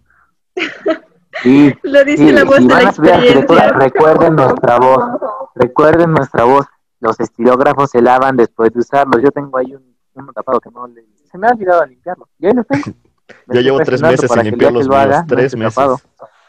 Sí, 1.42 1.74
Lo 1.82 2.04
dice 2.04 2.32
la 2.32 2.44
voz 2.44 2.58
de 2.58 2.74
la 2.74 2.82
experiencia. 2.82 3.72
recuerden 3.72 4.36
nuestra 4.36 4.78
voz, 4.78 5.04
recuerden 5.54 6.12
nuestra 6.12 6.44
voz. 6.44 6.66
Los 7.00 7.20
estilógrafos 7.20 7.90
se 7.90 8.00
lavan 8.00 8.36
después 8.36 8.72
de 8.72 8.80
usarlos. 8.80 9.22
Yo 9.22 9.30
tengo 9.30 9.56
ahí 9.58 9.74
un, 9.74 9.96
uno 10.14 10.32
tapado 10.32 10.60
que 10.60 10.70
no 10.70 10.86
le... 10.86 11.04
Se 11.30 11.36
me 11.36 11.46
ha 11.46 11.50
olvidado 11.50 11.84
limpiarlo. 11.84 12.28
Y 12.38 12.46
ahí 12.46 12.54
lo 12.54 12.64
tengo. 12.64 12.84
Me 13.46 13.54
Ya 13.56 13.60
estoy 13.60 13.62
llevo 13.64 13.80
tres 13.80 14.02
meses 14.02 14.30
sin 14.30 14.42
limpiar 14.44 14.72
los 14.72 14.86
lo 14.86 14.94
míos, 14.94 15.04
haga, 15.04 15.24
tres 15.26 15.56
meses. 15.56 15.74
tapado. 15.74 16.00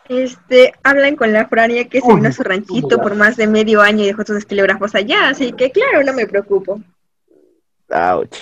Este, 0.08 0.74
hablan 0.84 1.16
con 1.16 1.34
la 1.34 1.48
Frania 1.48 1.90
que 1.90 2.00
se 2.02 2.14
vino 2.14 2.30
a 2.30 2.32
su 2.32 2.44
ranchito 2.44 3.00
por 3.00 3.16
más 3.16 3.36
de 3.36 3.48
medio 3.48 3.82
año 3.82 4.04
y 4.04 4.08
dejó 4.08 4.24
sus 4.24 4.38
estilógrafos 4.38 4.96
allá, 4.96 5.30
así 5.30 5.52
que 5.52 5.72
claro, 5.72 6.04
no 6.06 6.14
me 6.14 6.28
preocupo. 6.28 6.80
Ouch. 7.90 8.38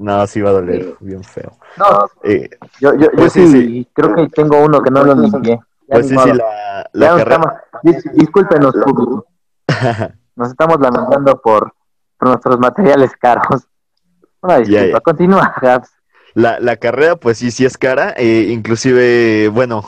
No, 0.00 0.26
sí 0.26 0.40
va 0.40 0.48
a 0.50 0.52
doler 0.54 0.94
bien 1.00 1.22
feo. 1.22 1.52
No, 1.76 2.08
Eh, 2.22 2.48
yo, 2.80 2.94
yo, 2.94 3.00
yo 3.02 3.10
Pues 3.16 3.32
sí, 3.34 3.46
sí, 3.46 3.52
sí. 3.60 3.88
creo 3.92 4.14
que 4.14 4.28
tengo 4.28 4.58
uno 4.64 4.80
que 4.82 4.90
no 4.90 5.04
lo 5.04 5.14
limpié. 5.14 5.60
Pues 5.86 6.08
sí, 6.08 6.16
sí, 6.16 6.32
la, 6.32 6.88
la 6.92 7.08
carrera. 7.16 7.60
estamos, 7.82 8.02
discúlpenos, 8.14 8.72
público. 8.84 9.26
Nos 10.36 10.48
estamos 10.50 10.80
lamentando 10.80 11.38
por, 11.40 11.72
por 12.18 12.28
nuestros 12.28 12.58
materiales 12.58 13.12
caros. 13.20 13.68
Una 14.40 14.56
disculpa. 14.58 14.82
Ya, 14.86 14.92
ya. 14.92 15.00
Continúa, 15.00 15.54
Gabs. 15.60 15.90
La, 16.34 16.58
la 16.60 16.76
carrera, 16.76 17.16
pues 17.16 17.38
sí, 17.38 17.50
sí 17.50 17.64
es 17.66 17.76
cara. 17.76 18.14
eh, 18.16 18.46
inclusive, 18.50 19.48
bueno, 19.48 19.84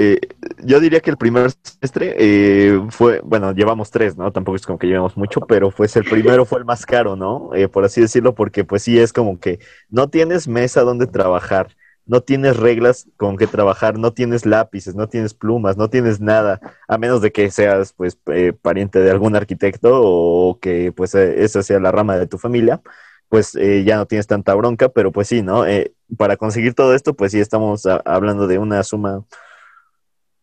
eh, 0.00 0.18
yo 0.64 0.80
diría 0.80 1.00
que 1.00 1.10
el 1.10 1.16
primer 1.18 1.50
semestre 1.62 2.14
eh, 2.18 2.80
fue, 2.90 3.20
bueno, 3.24 3.52
llevamos 3.52 3.90
tres, 3.90 4.16
¿no? 4.16 4.32
Tampoco 4.32 4.56
es 4.56 4.66
como 4.66 4.78
que 4.78 4.86
llevamos 4.86 5.16
mucho, 5.16 5.40
pero 5.42 5.70
pues 5.70 5.96
el 5.96 6.04
primero 6.04 6.44
fue 6.46 6.58
el 6.60 6.64
más 6.64 6.86
caro, 6.86 7.16
¿no? 7.16 7.50
Eh, 7.54 7.68
por 7.68 7.84
así 7.84 8.00
decirlo, 8.00 8.34
porque 8.34 8.64
pues 8.64 8.82
sí 8.82 8.98
es 8.98 9.12
como 9.12 9.38
que 9.40 9.58
no 9.90 10.08
tienes 10.08 10.48
mesa 10.48 10.82
donde 10.82 11.06
trabajar, 11.06 11.76
no 12.06 12.22
tienes 12.22 12.56
reglas 12.56 13.08
con 13.16 13.36
que 13.36 13.46
trabajar, 13.46 13.98
no 13.98 14.12
tienes 14.12 14.46
lápices, 14.46 14.94
no 14.94 15.08
tienes 15.08 15.34
plumas, 15.34 15.76
no 15.76 15.88
tienes 15.90 16.20
nada, 16.20 16.60
a 16.88 16.98
menos 16.98 17.20
de 17.22 17.30
que 17.32 17.50
seas 17.50 17.92
pues 17.92 18.18
eh, 18.32 18.52
pariente 18.52 19.00
de 19.00 19.10
algún 19.10 19.36
arquitecto 19.36 19.90
o 20.02 20.58
que 20.60 20.92
pues 20.92 21.14
eh, 21.14 21.44
esa 21.44 21.62
sea 21.62 21.78
la 21.80 21.92
rama 21.92 22.16
de 22.16 22.26
tu 22.26 22.38
familia 22.38 22.80
pues 23.28 23.54
eh, 23.56 23.84
ya 23.84 23.96
no 23.96 24.06
tienes 24.06 24.26
tanta 24.26 24.54
bronca, 24.54 24.88
pero 24.88 25.12
pues 25.12 25.28
sí, 25.28 25.42
¿no? 25.42 25.66
Eh, 25.66 25.94
para 26.18 26.36
conseguir 26.36 26.74
todo 26.74 26.94
esto, 26.94 27.14
pues 27.14 27.32
sí 27.32 27.38
estamos 27.40 27.86
a- 27.86 28.02
hablando 28.04 28.46
de 28.46 28.58
una 28.58 28.82
suma, 28.82 29.24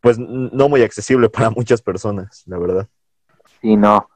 pues 0.02 0.18
no 0.20 0.70
muy 0.70 0.82
accesible 0.84 1.30
para 1.30 1.50
muchas 1.50 1.82
personas, 1.82 2.44
la 2.46 2.58
verdad. 2.58 2.88
Sí, 3.62 3.76
no. 3.76 4.10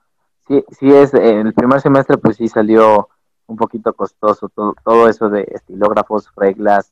Sí, 0.48 0.64
sí 0.80 0.92
es, 0.92 1.14
el 1.14 1.54
primer 1.54 1.82
semestre 1.82 2.18
pues 2.18 2.38
sí 2.38 2.48
salió 2.48 3.10
un 3.48 3.58
poquito 3.58 3.94
costoso 3.94 4.50
todo, 4.50 4.76
todo 4.84 5.08
eso 5.08 5.30
de 5.30 5.48
estilógrafos, 5.52 6.30
reglas, 6.36 6.92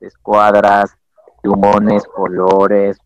escuadras, 0.00 0.96
plumones, 1.42 2.04
colores, 2.04 2.98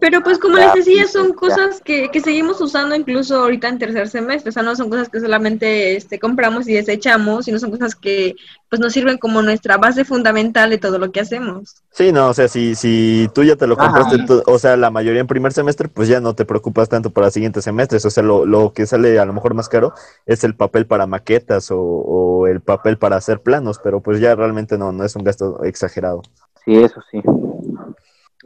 Pero 0.00 0.20
pues 0.22 0.38
como 0.38 0.56
les 0.56 0.74
decía, 0.74 1.06
son 1.06 1.32
cosas 1.32 1.80
que, 1.80 2.08
que 2.10 2.20
seguimos 2.20 2.60
usando 2.60 2.96
incluso 2.96 3.36
ahorita 3.36 3.68
en 3.68 3.78
tercer 3.78 4.08
semestre, 4.08 4.48
o 4.48 4.52
sea, 4.52 4.64
no 4.64 4.74
son 4.74 4.90
cosas 4.90 5.08
que 5.08 5.20
solamente 5.20 5.96
este, 5.96 6.18
compramos 6.18 6.68
y 6.68 6.74
desechamos, 6.74 7.44
sino 7.44 7.60
son 7.60 7.70
cosas 7.70 7.94
que 7.94 8.34
pues 8.68 8.80
nos 8.80 8.92
sirven 8.92 9.18
como 9.18 9.42
nuestra 9.42 9.76
base 9.76 10.04
fundamental 10.04 10.70
de 10.70 10.78
todo 10.78 10.98
lo 10.98 11.12
que 11.12 11.20
hacemos. 11.20 11.76
Sí, 11.92 12.10
no, 12.10 12.28
o 12.28 12.34
sea, 12.34 12.48
si, 12.48 12.74
si 12.74 13.28
tú 13.32 13.44
ya 13.44 13.54
te 13.54 13.68
lo 13.68 13.76
compraste, 13.76 14.16
o 14.44 14.58
sea, 14.58 14.76
la 14.76 14.90
mayoría 14.90 15.20
en 15.20 15.28
primer 15.28 15.52
semestre, 15.52 15.88
pues 15.88 16.08
ya 16.08 16.20
no 16.20 16.34
te 16.34 16.44
preocupas 16.44 16.88
tanto 16.88 17.10
para 17.10 17.30
siguientes 17.30 17.62
semestres, 17.62 18.04
o 18.04 18.10
sea, 18.10 18.24
lo, 18.24 18.44
lo 18.46 18.72
que 18.72 18.86
sale 18.86 19.20
a 19.20 19.24
lo 19.24 19.32
mejor 19.32 19.54
más 19.54 19.68
caro 19.68 19.94
es 20.26 20.42
el 20.42 20.56
papel 20.56 20.86
para 20.86 21.06
maquetas 21.06 21.70
o, 21.70 21.78
o 21.78 22.46
el 22.48 22.60
papel 22.60 22.98
para 22.98 23.16
hacer 23.16 23.40
planos, 23.40 23.80
pero 23.82 24.00
pues 24.00 24.20
ya 24.20 24.34
realmente 24.34 24.76
no, 24.76 24.90
no 24.90 25.04
es 25.04 25.14
un 25.14 25.22
gasto 25.22 25.62
exagerado. 25.62 26.22
Sí, 26.64 26.74
eso 26.74 27.00
sí. 27.10 27.22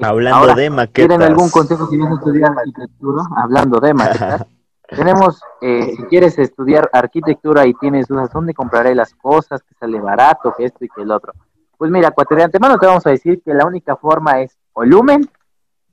Hablando 0.01 0.39
Ahora, 0.39 0.55
de 0.55 0.71
maquetas. 0.71 0.93
¿Quieren 1.09 1.23
algún 1.23 1.51
consejo 1.51 1.87
si 1.89 1.97
vas 1.99 2.11
a 2.11 2.15
estudiar 2.15 2.51
arquitectura? 2.51 3.23
Hablando 3.37 3.81
de 3.81 3.95
maquetas. 3.95 4.47
Tenemos, 4.89 5.41
eh, 5.63 5.95
si 5.97 6.03
quieres 6.05 6.39
estudiar 6.39 6.91
arquitectura 6.93 7.67
y 7.67 7.75
tienes 7.75 8.07
dudas, 8.07 8.31
¿dónde 8.33 8.53
compraré 8.55 8.95
las 8.95 9.15
cosas? 9.15 9.63
Que 9.63 9.75
sale 9.75 9.99
barato, 9.99 10.55
que 10.57 10.67
esto 10.67 10.85
y 10.85 10.89
que 10.89 11.03
el 11.03 11.11
otro. 11.11 11.33
Pues 11.79 11.91
mira, 11.91 12.11
cuate, 12.11 12.35
de 12.35 12.43
antemano 12.45 12.79
te 12.79 12.87
vamos 12.87 13.07
a 13.07 13.11
decir 13.11 13.41
que 13.45 13.55
la 13.55 13.65
única 13.67 13.97
forma 13.97 14.43
es 14.43 14.57
o 14.75 14.85
Lumen 14.85 15.29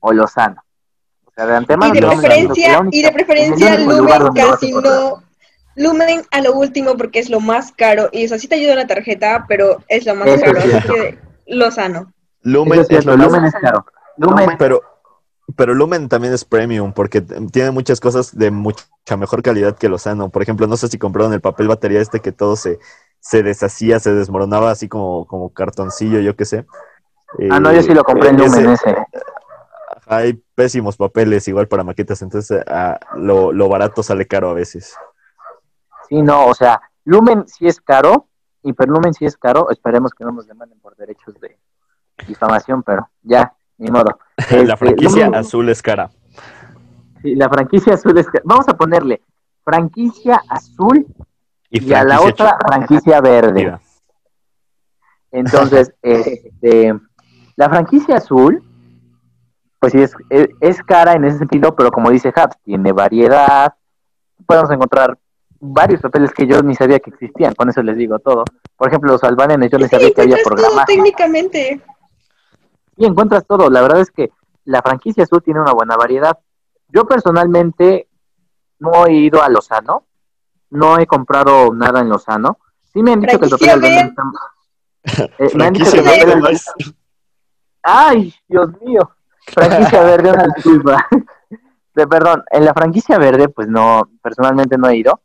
o 0.00 0.12
Lozano. 0.12 0.62
O 1.24 1.30
sea, 1.34 1.46
de 1.46 1.56
antemano 1.56 1.94
Y 1.94 2.00
de 2.00 2.06
preferencia, 2.06 2.80
única- 2.80 2.96
y 2.96 3.02
de 3.02 3.12
preferencia 3.12 3.78
Lumen 3.78 4.32
casi 4.34 4.72
no. 4.72 5.22
Lumen 5.74 6.22
a 6.30 6.42
lo 6.42 6.52
último 6.52 6.94
porque 6.96 7.18
es 7.18 7.30
lo 7.30 7.40
más 7.40 7.72
caro 7.72 8.10
y 8.12 8.24
eso 8.24 8.38
sí 8.38 8.46
te 8.46 8.56
ayuda 8.56 8.74
la 8.74 8.86
tarjeta, 8.86 9.46
pero 9.48 9.78
es 9.88 10.04
lo 10.04 10.14
más 10.14 10.28
Eso 10.28 10.44
caro, 10.44 10.58
es 10.58 10.74
así 10.74 10.88
que 10.88 11.18
Lozano. 11.46 12.12
Lumen 12.42 12.80
es 12.80 12.88
cierto, 12.88 13.16
Lumen 13.16 13.44
es 13.44 13.54
caro. 13.54 13.84
Lumen, 14.16 14.56
Pero, 14.58 14.82
pero 15.56 15.74
Lumen 15.74 16.08
también 16.08 16.32
es 16.32 16.44
premium 16.44 16.92
porque 16.92 17.20
tiene 17.20 17.70
muchas 17.70 18.00
cosas 18.00 18.36
de 18.36 18.50
mucha 18.50 18.84
mejor 19.16 19.42
calidad 19.42 19.76
que 19.76 19.88
Lozano. 19.88 20.28
Por 20.30 20.42
ejemplo, 20.42 20.66
no 20.66 20.76
sé 20.76 20.88
si 20.88 20.98
compraron 20.98 21.32
el 21.32 21.40
papel 21.40 21.68
batería 21.68 22.00
este 22.00 22.20
que 22.20 22.32
todo 22.32 22.56
se, 22.56 22.78
se 23.20 23.42
deshacía, 23.42 24.00
se 24.00 24.12
desmoronaba 24.12 24.70
así 24.70 24.88
como, 24.88 25.26
como 25.26 25.52
cartoncillo, 25.52 26.20
yo 26.20 26.36
qué 26.36 26.44
sé. 26.44 26.66
ah, 27.50 27.60
no, 27.60 27.72
yo 27.72 27.82
sí 27.82 27.94
lo 27.94 28.04
compré 28.04 28.30
en 28.30 28.36
Eh, 28.36 28.38
Lumen 28.46 28.68
ese- 28.70 28.90
ese. 28.90 29.06
Hay 30.06 30.34
pésimos 30.54 30.96
papeles 30.96 31.46
igual 31.48 31.68
para 31.68 31.84
maquetas, 31.84 32.20
entonces 32.22 32.62
ah, 32.66 32.98
lo, 33.16 33.52
lo 33.52 33.68
barato 33.68 34.02
sale 34.02 34.26
caro 34.26 34.50
a 34.50 34.54
veces. 34.54 34.94
Sí, 36.08 36.20
no, 36.20 36.46
o 36.46 36.54
sea, 36.54 36.80
Lumen 37.04 37.46
sí 37.46 37.66
es 37.66 37.80
caro, 37.80 38.26
Hiperlumen 38.62 39.14
sí 39.14 39.24
es 39.24 39.36
caro, 39.36 39.70
esperemos 39.70 40.12
que 40.12 40.24
no 40.24 40.32
nos 40.32 40.46
demanden 40.46 40.78
por 40.80 40.96
derechos 40.96 41.38
de 41.40 41.58
difamación, 42.26 42.82
pero 42.82 43.08
ya, 43.22 43.52
ni 43.78 43.90
modo. 43.90 44.18
la 44.50 44.56
Este, 44.56 44.76
franquicia 44.76 45.26
azul 45.34 45.68
es 45.68 45.82
cara. 45.82 46.10
sí, 47.22 47.34
la 47.34 47.48
franquicia 47.48 47.94
azul 47.94 48.16
es 48.18 48.26
cara. 48.26 48.42
Vamos 48.44 48.68
a 48.68 48.76
ponerle 48.76 49.22
franquicia 49.64 50.42
azul 50.48 51.06
Y, 51.70 51.84
y, 51.88 51.94
a 51.94 52.04
la 52.04 52.18
franquicia 52.18 52.44
otra 52.46 52.58
franquicia 52.66 53.20
verde. 53.20 53.78
Entonces, 55.30 55.94
este, 56.02 56.94
la 57.56 57.68
franquicia 57.70 58.16
azul, 58.16 58.62
pues 59.78 59.92
sí, 59.92 60.02
es, 60.02 60.14
es, 60.30 60.48
es 60.60 60.82
cara 60.82 61.14
en 61.14 61.24
ese 61.24 61.38
sentido, 61.38 61.74
pero 61.74 61.90
como 61.90 62.10
dice 62.10 62.32
Habs, 62.34 62.56
tiene 62.64 62.92
variedad. 62.92 63.74
Podemos 64.46 64.70
encontrar 64.70 65.18
varios 65.60 66.00
papeles 66.00 66.32
que 66.32 66.46
yo 66.46 66.60
ni 66.62 66.74
sabía 66.74 66.98
que 66.98 67.10
existían, 67.10 67.54
con 67.54 67.68
eso 67.70 67.82
les 67.82 67.96
digo 67.96 68.18
todo. 68.18 68.44
Por 68.76 68.88
ejemplo, 68.88 69.12
los 69.12 69.22
albanenes, 69.24 69.70
yo 69.70 69.78
Sí, 69.78 69.88
sabía 69.88 70.10
que 70.10 70.22
había 70.22 70.36
encuentras 70.38 70.68
todo 70.68 70.84
técnicamente. 70.86 71.80
Y 72.96 73.06
encuentras 73.06 73.46
todo. 73.46 73.70
La 73.70 73.82
verdad 73.82 74.00
es 74.00 74.10
que 74.10 74.30
la 74.64 74.82
franquicia 74.82 75.24
azul 75.24 75.42
tiene 75.42 75.60
una 75.60 75.72
buena 75.72 75.96
variedad. 75.96 76.38
Yo 76.88 77.06
personalmente 77.06 78.08
no 78.78 79.06
he 79.06 79.12
ido 79.12 79.42
a 79.42 79.48
Lozano, 79.48 80.06
no 80.70 80.98
he 80.98 81.06
comprado 81.06 81.72
nada 81.74 82.00
en 82.00 82.08
Lozano. 82.08 82.58
Sí 82.92 83.02
me 83.02 83.12
han 83.12 83.20
dicho 83.20 83.38
que 83.38 83.46
el 83.46 83.50
papel 83.50 83.84
está... 83.84 84.22
Eh, 85.38 85.50
me 85.54 85.64
han 85.64 85.72
dicho 85.72 85.90
que 85.90 85.98
el 85.98 86.40
papel. 86.40 86.60
Ay, 87.82 88.32
Dios 88.46 88.70
mío. 88.80 89.10
Franquicia 89.46 90.02
verde, 90.04 90.30
una 90.30 90.46
disculpa. 90.54 91.06
De, 91.94 92.06
perdón, 92.06 92.42
en 92.50 92.64
la 92.64 92.72
franquicia 92.72 93.18
verde, 93.18 93.50
pues 93.50 93.68
no, 93.68 94.08
personalmente 94.22 94.78
no 94.78 94.88
he 94.88 94.96
ido. 94.96 95.20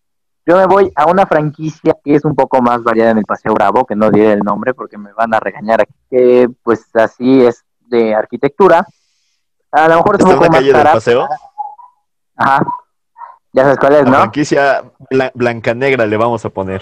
Yo 0.47 0.55
me 0.55 0.65
voy 0.65 0.91
a 0.95 1.05
una 1.05 1.25
franquicia 1.25 1.93
que 2.03 2.15
es 2.15 2.23
un 2.23 2.33
poco 2.33 2.61
más 2.61 2.81
variada 2.81 3.11
en 3.11 3.17
el 3.17 3.25
Paseo 3.25 3.53
Bravo, 3.53 3.85
que 3.85 3.97
no 3.97 4.09
diré 4.09 4.31
el 4.31 4.39
nombre 4.39 4.73
porque 4.73 4.97
me 4.97 5.11
van 5.11 5.33
a 5.33 5.39
regañar 5.41 5.81
aquí. 5.81 5.93
Que 6.09 6.47
pues 6.63 6.85
así 6.95 7.45
es 7.45 7.65
de 7.87 8.15
arquitectura. 8.15 8.85
A 9.71 9.87
lo 9.89 9.97
mejor 9.97 10.15
es 10.15 10.19
¿Está 10.21 10.33
un 10.33 10.39
poco 10.39 10.49
más 10.51 10.59
calle 10.59 10.73
del 10.73 10.83
paseo? 10.83 11.27
Ajá. 12.37 12.65
Ya 13.51 13.63
sabes 13.63 13.77
cuál 13.77 13.93
es, 13.93 14.03
La 14.05 14.09
¿no? 14.09 14.17
franquicia 14.19 14.83
bla- 15.09 15.31
Blancanegra 15.33 16.05
le 16.05 16.15
vamos 16.15 16.45
a 16.45 16.49
poner. 16.49 16.81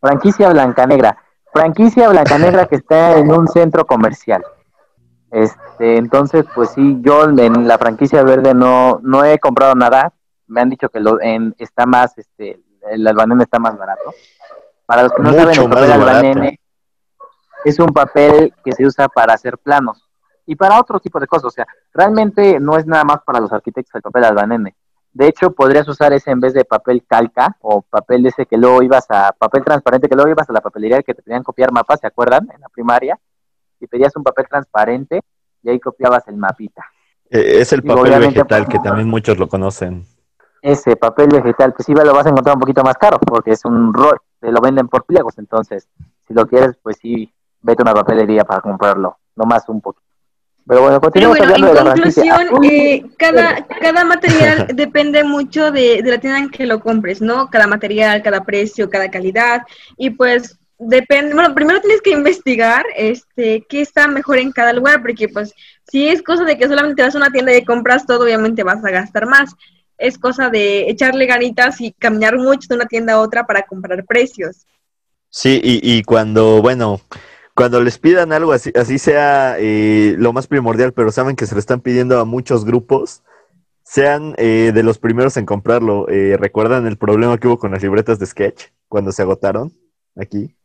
Franquicia 0.00 0.50
Blancanegra. 0.50 1.16
Franquicia 1.52 2.08
Blancanegra 2.08 2.66
que 2.66 2.76
está 2.76 3.18
en 3.18 3.32
un 3.32 3.48
centro 3.48 3.84
comercial. 3.84 4.44
Este, 5.32 5.96
entonces, 5.96 6.44
pues 6.54 6.70
sí, 6.70 6.98
yo 7.00 7.24
en 7.24 7.66
la 7.66 7.78
franquicia 7.78 8.22
verde 8.22 8.54
no, 8.54 9.00
no 9.02 9.24
he 9.24 9.38
comprado 9.40 9.74
nada. 9.74 10.12
Me 10.50 10.60
han 10.60 10.70
dicho 10.70 10.88
que 10.88 11.00
lo, 11.00 11.20
en, 11.20 11.54
está 11.58 11.86
más, 11.86 12.16
este, 12.18 12.60
el 12.90 13.06
albanene 13.06 13.44
está 13.44 13.58
más 13.58 13.78
barato. 13.78 14.12
Para 14.84 15.04
los 15.04 15.12
que 15.12 15.22
no 15.22 15.30
Mucho 15.30 15.42
saben, 15.42 15.60
el 15.60 15.70
papel 15.70 15.92
albanene 15.92 16.60
es 17.64 17.78
un 17.78 17.88
papel 17.88 18.54
que 18.64 18.72
se 18.72 18.86
usa 18.86 19.08
para 19.08 19.34
hacer 19.34 19.58
planos 19.58 20.08
y 20.46 20.56
para 20.56 20.80
otro 20.80 20.98
tipo 20.98 21.20
de 21.20 21.26
cosas. 21.26 21.44
O 21.44 21.50
sea, 21.50 21.66
realmente 21.92 22.58
no 22.58 22.76
es 22.76 22.86
nada 22.86 23.04
más 23.04 23.22
para 23.24 23.40
los 23.40 23.52
arquitectos 23.52 23.94
el 23.94 24.02
papel 24.02 24.24
albanene. 24.24 24.74
De 25.12 25.26
hecho, 25.26 25.52
podrías 25.52 25.88
usar 25.88 26.12
ese 26.12 26.30
en 26.30 26.40
vez 26.40 26.54
de 26.54 26.64
papel 26.64 27.04
calca 27.06 27.56
o 27.60 27.82
papel 27.82 28.24
ese 28.26 28.46
que 28.46 28.56
luego 28.56 28.82
ibas 28.82 29.06
a, 29.10 29.32
papel 29.32 29.64
transparente 29.64 30.08
que 30.08 30.14
luego 30.14 30.30
ibas 30.30 30.48
a 30.48 30.52
la 30.52 30.60
papelería 30.60 31.02
que 31.02 31.14
te 31.14 31.22
pedían 31.22 31.42
copiar 31.42 31.72
mapas, 31.72 32.00
¿se 32.00 32.06
acuerdan? 32.06 32.48
En 32.54 32.60
la 32.60 32.68
primaria. 32.68 33.18
Y 33.80 33.86
pedías 33.86 34.14
un 34.16 34.22
papel 34.22 34.46
transparente 34.48 35.20
y 35.62 35.70
ahí 35.70 35.80
copiabas 35.80 36.26
el 36.28 36.36
mapita. 36.36 36.84
Eh, 37.28 37.60
es 37.60 37.72
el 37.72 37.82
papel 37.82 38.18
vegetal 38.18 38.64
pues, 38.64 38.68
que 38.68 38.78
también 38.80 39.08
muchos 39.08 39.38
lo 39.38 39.48
conocen. 39.48 40.04
Ese 40.62 40.96
papel 40.96 41.28
vegetal, 41.28 41.72
pues 41.72 41.86
sí 41.86 41.94
lo 41.94 42.12
vas 42.12 42.26
a 42.26 42.30
encontrar 42.30 42.56
un 42.56 42.60
poquito 42.60 42.82
más 42.82 42.96
caro 42.96 43.18
porque 43.18 43.52
es 43.52 43.64
un 43.64 43.94
rol, 43.94 44.18
te 44.40 44.50
lo 44.52 44.60
venden 44.60 44.88
por 44.88 45.04
pliegos. 45.04 45.38
Entonces, 45.38 45.88
si 46.26 46.34
lo 46.34 46.46
quieres, 46.46 46.76
pues 46.82 46.98
sí, 47.00 47.32
vete 47.62 47.82
a 47.82 47.84
una 47.84 47.94
papelería 47.94 48.44
para 48.44 48.60
comprarlo, 48.60 49.18
nomás 49.36 49.68
un 49.68 49.80
poquito. 49.80 50.06
Pero 50.66 50.82
bueno, 50.82 51.00
Pero 51.00 51.28
bueno, 51.30 51.44
hablando 51.44 51.68
en 51.68 51.74
de 51.74 51.84
la 51.84 51.92
franquicia. 51.92 52.36
conclusión, 52.36 52.64
eh, 52.72 53.04
cada, 53.16 53.66
cada 53.66 54.04
material 54.04 54.68
depende 54.74 55.24
mucho 55.24 55.72
de, 55.72 56.02
de 56.02 56.10
la 56.10 56.18
tienda 56.18 56.38
en 56.38 56.50
que 56.50 56.66
lo 56.66 56.80
compres, 56.80 57.20
¿no? 57.20 57.48
Cada 57.50 57.66
material, 57.66 58.22
cada 58.22 58.44
precio, 58.44 58.88
cada 58.88 59.10
calidad. 59.10 59.62
Y 59.96 60.10
pues 60.10 60.58
depende, 60.78 61.34
bueno, 61.34 61.54
primero 61.54 61.80
tienes 61.80 62.00
que 62.02 62.10
investigar 62.10 62.84
este, 62.96 63.66
qué 63.68 63.82
está 63.82 64.08
mejor 64.08 64.38
en 64.38 64.52
cada 64.52 64.72
lugar, 64.72 65.02
porque 65.02 65.28
pues 65.28 65.54
si 65.90 66.08
es 66.08 66.22
cosa 66.22 66.44
de 66.44 66.56
que 66.56 66.68
solamente 66.68 67.02
vas 67.02 67.14
a 67.14 67.18
una 67.18 67.30
tienda 67.30 67.54
y 67.54 67.64
compras 67.64 68.06
todo, 68.06 68.24
obviamente 68.24 68.62
vas 68.62 68.84
a 68.84 68.90
gastar 68.90 69.26
más. 69.26 69.54
Es 70.00 70.18
cosa 70.18 70.50
de 70.50 70.90
echarle 70.90 71.26
ganitas 71.26 71.80
y 71.80 71.92
caminar 71.92 72.36
mucho 72.36 72.66
de 72.68 72.76
una 72.76 72.86
tienda 72.86 73.12
a 73.12 73.20
otra 73.20 73.46
para 73.46 73.62
comprar 73.62 74.04
precios. 74.04 74.66
Sí, 75.28 75.60
y, 75.62 75.80
y 75.82 76.02
cuando, 76.02 76.60
bueno, 76.60 77.00
cuando 77.54 77.82
les 77.82 77.98
pidan 77.98 78.32
algo 78.32 78.52
así, 78.52 78.72
así 78.74 78.98
sea 78.98 79.56
eh, 79.58 80.14
lo 80.18 80.32
más 80.32 80.46
primordial, 80.46 80.92
pero 80.92 81.12
saben 81.12 81.36
que 81.36 81.46
se 81.46 81.54
lo 81.54 81.58
están 81.58 81.80
pidiendo 81.80 82.18
a 82.18 82.24
muchos 82.24 82.64
grupos, 82.64 83.22
sean 83.82 84.34
eh, 84.38 84.72
de 84.72 84.82
los 84.82 84.98
primeros 84.98 85.36
en 85.36 85.46
comprarlo. 85.46 86.08
Eh, 86.08 86.36
¿Recuerdan 86.38 86.86
el 86.86 86.96
problema 86.96 87.36
que 87.38 87.48
hubo 87.48 87.58
con 87.58 87.72
las 87.72 87.82
libretas 87.82 88.18
de 88.18 88.26
sketch 88.26 88.68
cuando 88.88 89.12
se 89.12 89.22
agotaron 89.22 89.72
aquí? 90.16 90.56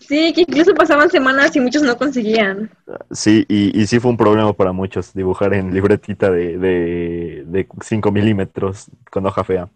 Sí, 0.00 0.32
que 0.32 0.42
incluso 0.42 0.74
pasaban 0.74 1.10
semanas 1.10 1.54
y 1.56 1.60
muchos 1.60 1.82
no 1.82 1.96
conseguían. 1.96 2.70
Sí, 3.10 3.44
y, 3.48 3.80
y 3.80 3.86
sí 3.86 3.98
fue 3.98 4.10
un 4.10 4.16
problema 4.16 4.52
para 4.52 4.72
muchos 4.72 5.12
dibujar 5.14 5.54
en 5.54 5.72
libretita 5.72 6.30
de, 6.30 6.58
de, 6.58 7.44
de 7.46 7.68
5 7.82 8.10
milímetros 8.12 8.90
con 9.10 9.26
hoja 9.26 9.44
fea. 9.44 9.68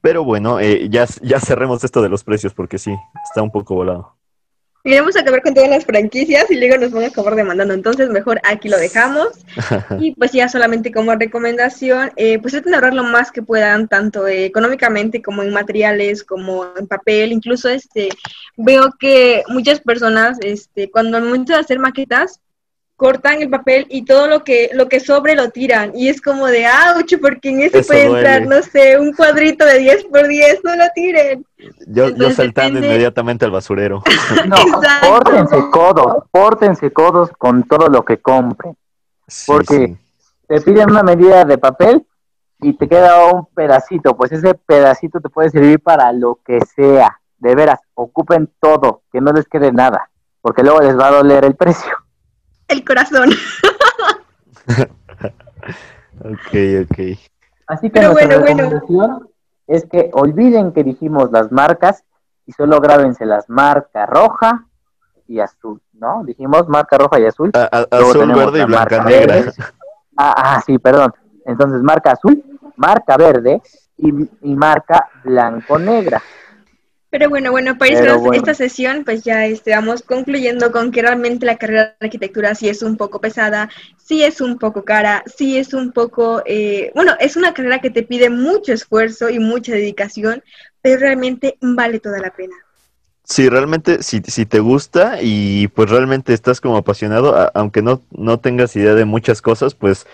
Pero 0.00 0.24
bueno, 0.24 0.60
eh, 0.60 0.88
ya, 0.88 1.06
ya 1.22 1.40
cerremos 1.40 1.84
esto 1.84 2.00
de 2.00 2.08
los 2.08 2.24
precios 2.24 2.54
porque 2.54 2.78
sí, 2.78 2.94
está 3.24 3.42
un 3.42 3.50
poco 3.50 3.74
volado. 3.74 4.16
Queremos 4.82 5.14
acabar 5.16 5.42
con 5.42 5.52
todas 5.52 5.68
las 5.68 5.84
franquicias 5.84 6.50
y 6.50 6.56
luego 6.56 6.78
nos 6.78 6.90
van 6.90 7.04
a 7.04 7.08
acabar 7.08 7.34
demandando. 7.34 7.74
Entonces, 7.74 8.08
mejor 8.08 8.40
aquí 8.44 8.68
lo 8.68 8.78
dejamos. 8.78 9.28
Y 10.00 10.14
pues 10.14 10.32
ya 10.32 10.48
solamente 10.48 10.92
como 10.92 11.14
recomendación, 11.14 12.12
eh, 12.16 12.38
pues 12.38 12.52
traten 12.52 12.70
de 12.70 12.76
ahorrar 12.76 12.94
lo 12.94 13.04
más 13.04 13.30
que 13.30 13.42
puedan, 13.42 13.88
tanto 13.88 14.26
eh, 14.26 14.46
económicamente 14.46 15.20
como 15.20 15.42
en 15.42 15.52
materiales, 15.52 16.24
como 16.24 16.66
en 16.78 16.86
papel. 16.86 17.32
Incluso 17.32 17.68
este 17.68 18.08
veo 18.56 18.94
que 18.98 19.42
muchas 19.48 19.80
personas, 19.80 20.38
este, 20.40 20.90
cuando 20.90 21.18
al 21.18 21.24
momento 21.24 21.52
de 21.52 21.58
hacer 21.58 21.78
maquetas, 21.78 22.40
cortan 23.00 23.40
el 23.40 23.48
papel 23.48 23.86
y 23.88 24.04
todo 24.04 24.28
lo 24.28 24.44
que 24.44 24.68
lo 24.74 24.86
que 24.86 25.00
sobre 25.00 25.34
lo 25.34 25.48
tiran. 25.48 25.92
Y 25.94 26.10
es 26.10 26.20
como 26.20 26.46
de, 26.48 26.66
ouch, 26.66 27.14
porque 27.18 27.48
en 27.48 27.62
ese 27.62 27.78
Eso 27.78 27.88
puede 27.88 28.08
duele. 28.08 28.34
entrar, 28.34 28.46
no 28.46 28.62
sé, 28.62 28.98
un 28.98 29.14
cuadrito 29.14 29.64
de 29.64 29.78
10 29.78 30.04
por 30.04 30.28
10, 30.28 30.60
no 30.62 30.76
lo 30.76 30.84
tiren. 30.94 31.46
Yo, 31.86 32.10
yo 32.10 32.30
saltando 32.30 32.74
depende- 32.78 32.86
inmediatamente 32.88 33.46
al 33.46 33.50
basurero. 33.52 34.02
No, 34.46 34.56
pórtense 35.08 35.56
codos, 35.70 36.24
pórtense 36.30 36.92
codos 36.92 37.30
con 37.38 37.62
todo 37.66 37.88
lo 37.88 38.04
que 38.04 38.18
compren. 38.18 38.76
Sí, 39.26 39.44
Porque- 39.50 39.86
sí. 39.86 39.96
Te 40.46 40.60
piden 40.60 40.90
una 40.90 41.02
medida 41.02 41.44
de 41.46 41.56
papel 41.56 42.04
y 42.60 42.74
te 42.74 42.86
queda 42.86 43.32
un 43.32 43.46
pedacito, 43.54 44.14
pues 44.14 44.30
ese 44.32 44.52
pedacito 44.54 45.20
te 45.20 45.30
puede 45.30 45.48
servir 45.48 45.80
para 45.80 46.12
lo 46.12 46.38
que 46.44 46.58
sea. 46.76 47.18
De 47.38 47.54
veras, 47.54 47.80
ocupen 47.94 48.50
todo, 48.60 49.00
que 49.10 49.22
no 49.22 49.32
les 49.32 49.48
quede 49.48 49.72
nada, 49.72 50.10
porque 50.42 50.62
luego 50.62 50.80
les 50.80 50.98
va 50.98 51.06
a 51.08 51.12
doler 51.12 51.46
el 51.46 51.54
precio. 51.54 51.92
El 52.70 52.84
corazón. 52.84 53.30
Ok, 56.22 56.54
ok. 56.84 56.98
Así 57.66 57.88
que 57.88 58.00
Pero 58.00 58.12
nuestra 58.12 58.38
bueno, 58.38 58.40
bueno. 58.40 58.62
recomendación 58.62 59.28
es 59.66 59.86
que 59.86 60.10
olviden 60.12 60.72
que 60.72 60.84
dijimos 60.84 61.30
las 61.32 61.50
marcas 61.52 62.04
y 62.46 62.52
solo 62.52 62.80
grábense 62.80 63.24
las 63.24 63.48
marca 63.48 64.04
roja 64.06 64.66
y 65.26 65.40
azul, 65.40 65.80
¿no? 65.92 66.22
Dijimos 66.24 66.68
marca 66.68 66.98
roja 66.98 67.20
y 67.20 67.26
azul. 67.26 67.50
A- 67.54 67.68
a- 67.72 67.86
Luego 67.92 68.10
azul, 68.10 68.20
tenemos 68.22 68.44
verde 68.44 68.58
y 68.58 68.60
la 68.60 68.66
blanca 68.66 68.96
marca 68.98 69.04
negra. 69.10 69.34
verde. 69.36 69.52
Ah, 70.16 70.34
ah, 70.36 70.62
sí, 70.66 70.78
perdón. 70.78 71.14
Entonces, 71.46 71.82
marca 71.82 72.12
azul, 72.12 72.42
marca 72.76 73.16
verde 73.16 73.62
y, 73.96 74.08
y 74.42 74.54
marca 74.56 75.08
blanco-negra. 75.24 76.20
Pero 77.10 77.28
bueno, 77.28 77.50
bueno, 77.50 77.76
para 77.76 77.90
ir 77.90 77.98
bueno. 78.20 78.30
esta 78.32 78.54
sesión, 78.54 79.04
pues 79.04 79.24
ya 79.24 79.44
este, 79.46 79.72
vamos 79.72 80.02
concluyendo 80.02 80.70
con 80.70 80.92
que 80.92 81.02
realmente 81.02 81.44
la 81.44 81.58
carrera 81.58 81.96
de 82.00 82.06
arquitectura 82.06 82.54
sí 82.54 82.68
es 82.68 82.82
un 82.82 82.96
poco 82.96 83.20
pesada, 83.20 83.68
sí 83.96 84.22
es 84.22 84.40
un 84.40 84.58
poco 84.58 84.84
cara, 84.84 85.24
sí 85.26 85.58
es 85.58 85.74
un 85.74 85.90
poco, 85.92 86.42
eh, 86.46 86.92
bueno, 86.94 87.14
es 87.18 87.36
una 87.36 87.52
carrera 87.52 87.80
que 87.80 87.90
te 87.90 88.04
pide 88.04 88.30
mucho 88.30 88.72
esfuerzo 88.72 89.28
y 89.28 89.40
mucha 89.40 89.72
dedicación, 89.72 90.44
pero 90.82 91.00
realmente 91.00 91.58
vale 91.60 91.98
toda 91.98 92.20
la 92.20 92.30
pena. 92.30 92.54
Sí, 93.24 93.48
realmente, 93.48 94.02
si, 94.02 94.20
si 94.26 94.44
te 94.44 94.58
gusta 94.58 95.18
y 95.22 95.68
pues 95.68 95.88
realmente 95.88 96.32
estás 96.34 96.60
como 96.60 96.76
apasionado, 96.78 97.36
a- 97.36 97.50
aunque 97.54 97.80
no, 97.80 98.02
no 98.10 98.40
tengas 98.40 98.74
idea 98.74 98.94
de 98.94 99.04
muchas 99.04 99.40
cosas, 99.40 99.74
pues 99.74 100.06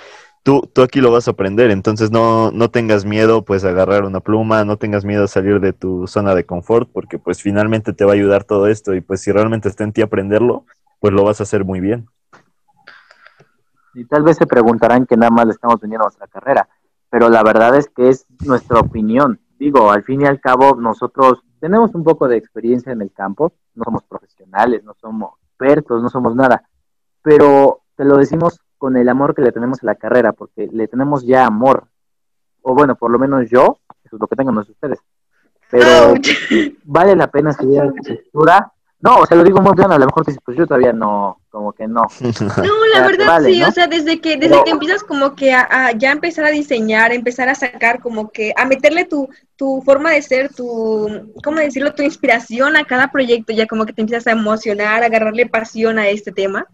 tú, 0.46 0.70
tú 0.72 0.82
aquí 0.82 1.00
lo 1.00 1.10
vas 1.10 1.26
a 1.26 1.32
aprender. 1.32 1.72
Entonces 1.72 2.12
no, 2.12 2.52
no 2.52 2.70
tengas 2.70 3.04
miedo 3.04 3.44
pues 3.44 3.64
a 3.64 3.70
agarrar 3.70 4.04
una 4.04 4.20
pluma, 4.20 4.64
no 4.64 4.76
tengas 4.76 5.04
miedo 5.04 5.24
a 5.24 5.28
salir 5.28 5.58
de 5.58 5.72
tu 5.72 6.06
zona 6.06 6.36
de 6.36 6.46
confort, 6.46 6.88
porque 6.92 7.18
pues 7.18 7.42
finalmente 7.42 7.92
te 7.92 8.04
va 8.04 8.12
a 8.12 8.14
ayudar 8.14 8.44
todo 8.44 8.68
esto 8.68 8.94
y 8.94 9.00
pues 9.00 9.20
si 9.20 9.32
realmente 9.32 9.68
está 9.68 9.82
en 9.82 9.92
ti 9.92 10.02
aprenderlo, 10.02 10.64
pues 11.00 11.12
lo 11.12 11.24
vas 11.24 11.40
a 11.40 11.42
hacer 11.42 11.64
muy 11.64 11.80
bien. 11.80 12.08
Y 13.94 14.04
tal 14.04 14.22
vez 14.22 14.36
se 14.36 14.46
preguntarán 14.46 15.04
que 15.04 15.16
nada 15.16 15.30
más 15.30 15.46
le 15.46 15.52
estamos 15.52 15.80
vendiendo 15.80 16.04
nuestra 16.04 16.28
carrera, 16.28 16.68
pero 17.10 17.28
la 17.28 17.42
verdad 17.42 17.74
es 17.74 17.88
que 17.88 18.08
es 18.08 18.26
nuestra 18.44 18.78
opinión. 18.78 19.40
Digo, 19.58 19.90
al 19.90 20.04
fin 20.04 20.20
y 20.20 20.26
al 20.26 20.40
cabo, 20.40 20.76
nosotros 20.76 21.42
tenemos 21.58 21.92
un 21.96 22.04
poco 22.04 22.28
de 22.28 22.36
experiencia 22.36 22.92
en 22.92 23.02
el 23.02 23.10
campo, 23.10 23.52
no 23.74 23.82
somos 23.82 24.04
profesionales, 24.04 24.84
no 24.84 24.94
somos 25.00 25.40
expertos, 25.48 26.02
no 26.02 26.08
somos 26.08 26.36
nada, 26.36 26.68
pero 27.22 27.80
te 27.96 28.04
lo 28.04 28.18
decimos 28.18 28.60
con 28.78 28.96
el 28.96 29.08
amor 29.08 29.34
que 29.34 29.42
le 29.42 29.52
tenemos 29.52 29.82
a 29.82 29.86
la 29.86 29.94
carrera, 29.94 30.32
porque 30.32 30.68
le 30.72 30.88
tenemos 30.88 31.24
ya 31.24 31.46
amor, 31.46 31.84
o 32.62 32.74
bueno, 32.74 32.96
por 32.96 33.10
lo 33.10 33.18
menos 33.18 33.48
yo, 33.50 33.78
eso 34.04 34.16
es 34.16 34.20
lo 34.20 34.26
que 34.26 34.36
tengo, 34.36 34.52
no 34.52 34.62
es 34.62 34.68
ustedes, 34.68 34.98
pero 35.70 36.14
vale 36.84 37.16
la 37.16 37.30
pena 37.30 37.50
estudiar 37.50 37.86
arquitectura 37.88 38.72
no, 38.98 39.18
o 39.18 39.26
sea, 39.26 39.36
lo 39.36 39.44
digo 39.44 39.60
muy 39.60 39.74
bien, 39.76 39.92
a 39.92 39.98
lo 39.98 40.06
mejor 40.06 40.24
pues 40.42 40.56
yo 40.56 40.66
todavía 40.66 40.92
no, 40.92 41.40
como 41.50 41.72
que 41.72 41.86
no. 41.86 42.02
No, 42.56 42.86
la 42.94 43.06
verdad 43.06 43.42
sí, 43.44 43.62
o 43.62 43.70
sea, 43.70 43.86
desde 43.86 44.20
que 44.20 44.36
desde 44.36 44.64
que 44.64 44.70
empiezas 44.70 45.04
como 45.04 45.36
que 45.36 45.52
a, 45.52 45.92
ya 45.92 46.12
empezar 46.12 46.44
a 46.46 46.50
diseñar, 46.50 47.12
empezar 47.12 47.48
a 47.48 47.54
sacar 47.54 48.00
como 48.00 48.30
que 48.30 48.52
a 48.56 48.64
meterle 48.64 49.04
tu, 49.04 49.28
tu 49.54 49.82
forma 49.84 50.12
de 50.12 50.22
ser, 50.22 50.52
tu, 50.52 51.32
¿cómo 51.44 51.60
decirlo? 51.60 51.94
Tu 51.94 52.02
inspiración 52.02 52.74
a 52.76 52.84
cada 52.84 53.12
proyecto, 53.12 53.52
ya 53.52 53.66
como 53.66 53.84
que 53.84 53.92
te 53.92 54.00
empiezas 54.00 54.26
a 54.26 54.32
emocionar, 54.32 55.02
a 55.02 55.06
agarrarle 55.06 55.46
pasión 55.46 55.98
a 55.98 56.08
este 56.08 56.32
tema. 56.32 56.66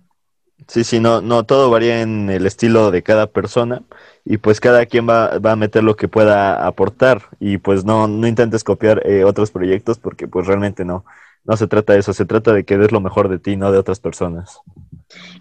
Sí, 0.68 0.84
sí, 0.84 1.00
no, 1.00 1.20
no, 1.22 1.44
todo 1.44 1.70
varía 1.70 2.02
en 2.02 2.28
el 2.30 2.46
estilo 2.46 2.90
de 2.90 3.02
cada 3.02 3.26
persona 3.26 3.82
y 4.24 4.36
pues 4.38 4.60
cada 4.60 4.86
quien 4.86 5.08
va, 5.08 5.38
va 5.38 5.52
a 5.52 5.56
meter 5.56 5.82
lo 5.82 5.96
que 5.96 6.08
pueda 6.08 6.66
aportar 6.66 7.22
y 7.40 7.58
pues 7.58 7.84
no, 7.84 8.06
no 8.06 8.26
intentes 8.26 8.62
copiar 8.62 9.02
eh, 9.06 9.24
otros 9.24 9.50
proyectos 9.50 9.98
porque 9.98 10.28
pues 10.28 10.46
realmente 10.46 10.84
no, 10.84 11.04
no 11.44 11.56
se 11.56 11.66
trata 11.68 11.94
de 11.94 12.00
eso, 12.00 12.12
se 12.12 12.26
trata 12.26 12.52
de 12.52 12.64
que 12.64 12.76
des 12.78 12.92
lo 12.92 13.00
mejor 13.00 13.28
de 13.28 13.38
ti, 13.38 13.56
no 13.56 13.72
de 13.72 13.78
otras 13.78 13.98
personas. 14.00 14.60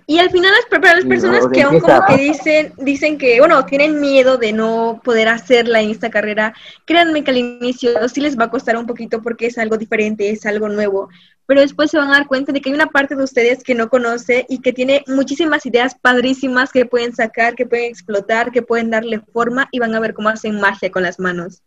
Y 0.08 0.20
al 0.20 0.30
final, 0.30 0.52
las 0.52 1.06
personas 1.06 1.48
que 1.48 1.62
aún 1.62 1.80
como 1.80 2.06
que 2.06 2.18
dicen, 2.18 2.74
dicen 2.78 3.18
que, 3.18 3.40
bueno, 3.40 3.66
tienen 3.66 4.02
miedo 4.02 4.38
de 4.38 4.52
no 4.52 5.00
poder 5.04 5.30
hacerla 5.30 5.82
en 5.82 5.92
esta 5.92 6.10
carrera, 6.10 6.54
créanme 6.86 7.24
que 7.24 7.32
al 7.32 7.38
inicio 7.38 8.08
sí 8.10 8.20
les 8.20 8.38
va 8.38 8.46
a 8.46 8.50
costar 8.50 8.78
un 8.78 8.86
poquito 8.86 9.22
porque 9.22 9.48
es 9.48 9.58
algo 9.58 9.78
diferente, 9.78 10.30
es 10.30 10.46
algo 10.46 10.68
nuevo, 10.70 11.10
pero 11.46 11.62
después 11.62 11.92
se 11.92 11.98
van 11.98 12.10
a 12.10 12.14
dar 12.14 12.28
cuenta 12.28 12.52
de 12.52 12.62
que 12.62 12.70
hay 12.70 12.76
una 12.76 12.88
parte 12.88 13.16
de 13.16 13.24
ustedes 13.24 13.64
que 13.64 13.76
no 13.76 13.90
conoce 13.90 14.46
y 14.50 14.60
que 14.60 14.74
tiene 14.74 15.04
muchísimas 15.08 15.66
ideas 15.66 15.96
padrísimas 15.96 16.72
que 16.72 16.86
pueden 16.86 17.16
sacar, 17.16 17.56
que 17.56 17.66
pueden 17.66 17.86
explotar, 17.86 18.52
que 18.52 18.62
pueden 18.62 18.90
darle 18.90 19.22
forma 19.32 19.70
y 19.72 19.80
van 19.80 19.96
a 19.96 20.00
ver 20.00 20.14
cómo 20.14 20.30
hacen 20.30 20.60
magia 20.60 20.92
con 20.92 21.04
las 21.04 21.20
manos 21.20 21.62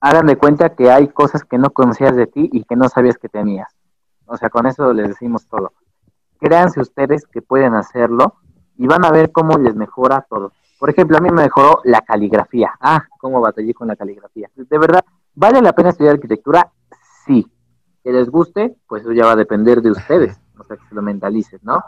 hagan 0.00 0.26
de 0.26 0.36
cuenta 0.36 0.74
que 0.74 0.90
hay 0.90 1.08
cosas 1.08 1.44
que 1.44 1.58
no 1.58 1.70
conocías 1.70 2.16
de 2.16 2.26
ti 2.26 2.48
y 2.52 2.64
que 2.64 2.76
no 2.76 2.88
sabías 2.88 3.18
que 3.18 3.28
tenías. 3.28 3.68
O 4.26 4.36
sea, 4.36 4.48
con 4.48 4.66
eso 4.66 4.92
les 4.92 5.08
decimos 5.08 5.46
todo. 5.46 5.72
Créanse 6.40 6.80
ustedes 6.80 7.26
que 7.26 7.42
pueden 7.42 7.74
hacerlo 7.74 8.34
y 8.76 8.86
van 8.86 9.04
a 9.04 9.10
ver 9.10 9.30
cómo 9.30 9.58
les 9.58 9.74
mejora 9.74 10.26
todo. 10.28 10.52
Por 10.78 10.90
ejemplo, 10.90 11.18
a 11.18 11.20
mí 11.20 11.28
me 11.30 11.42
mejoró 11.42 11.80
la 11.84 12.00
caligrafía. 12.00 12.72
Ah, 12.80 13.04
cómo 13.18 13.40
batallé 13.40 13.74
con 13.74 13.88
la 13.88 13.96
caligrafía. 13.96 14.50
De 14.54 14.78
verdad, 14.78 15.04
¿vale 15.34 15.60
la 15.60 15.74
pena 15.74 15.90
estudiar 15.90 16.14
arquitectura? 16.14 16.72
Sí. 17.26 17.46
Que 18.02 18.12
les 18.12 18.30
guste, 18.30 18.76
pues 18.86 19.02
eso 19.02 19.12
ya 19.12 19.26
va 19.26 19.32
a 19.32 19.36
depender 19.36 19.82
de 19.82 19.90
ustedes. 19.90 20.38
O 20.60 20.64
sea, 20.64 20.76
que 20.76 20.86
se 20.90 20.94
lo 20.94 21.00
mentalicen, 21.00 21.58
¿no? 21.62 21.82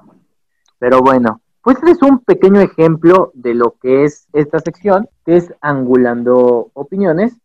Pero 0.78 1.03
bueno, 1.03 1.42
pues 1.61 1.76
este 1.76 1.90
es 1.90 2.00
un 2.00 2.20
pequeño 2.20 2.59
ejemplo 2.62 3.30
de 3.34 3.53
lo 3.53 3.72
que 3.72 4.05
es 4.05 4.26
esta 4.32 4.61
sección, 4.61 5.11
que 5.26 5.36
es 5.36 5.53
Angulando 5.61 6.70
Opiniones, 6.72 7.36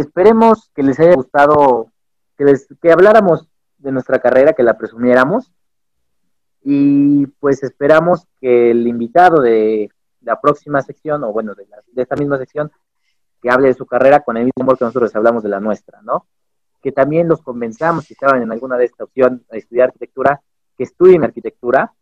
Esperemos 0.00 0.70
que 0.74 0.82
les 0.82 0.98
haya 0.98 1.14
gustado, 1.14 1.88
que, 2.38 2.44
les, 2.46 2.66
que 2.80 2.90
habláramos 2.90 3.50
de 3.76 3.92
nuestra 3.92 4.18
carrera, 4.18 4.54
que 4.54 4.62
la 4.62 4.78
presumiéramos. 4.78 5.52
Y 6.62 7.26
pues 7.38 7.62
esperamos 7.62 8.26
que 8.40 8.70
el 8.70 8.86
invitado 8.86 9.40
de 9.40 9.90
la 10.20 10.40
próxima 10.40 10.82
sección, 10.82 11.24
o 11.24 11.32
bueno, 11.32 11.54
de, 11.54 11.66
de 11.92 12.02
esta 12.02 12.16
misma 12.16 12.38
sección, 12.38 12.70
que 13.40 13.50
hable 13.50 13.68
de 13.68 13.74
su 13.74 13.86
carrera 13.86 14.20
con 14.20 14.36
el 14.36 14.44
mismo 14.44 14.62
humor 14.62 14.76
que 14.76 14.84
nosotros 14.84 15.14
hablamos 15.16 15.42
de 15.42 15.48
la 15.48 15.60
nuestra, 15.60 16.02
¿no? 16.02 16.26
Que 16.82 16.92
también 16.92 17.28
los 17.28 17.40
convenzamos, 17.42 18.04
si 18.04 18.12
estaban 18.12 18.42
en 18.42 18.52
alguna 18.52 18.76
de 18.76 18.84
esta 18.84 19.04
opción 19.04 19.44
a 19.50 19.56
estudiar 19.56 19.88
arquitectura, 19.88 20.42
que 20.76 20.84
estudien 20.84 21.24
arquitectura. 21.24 21.94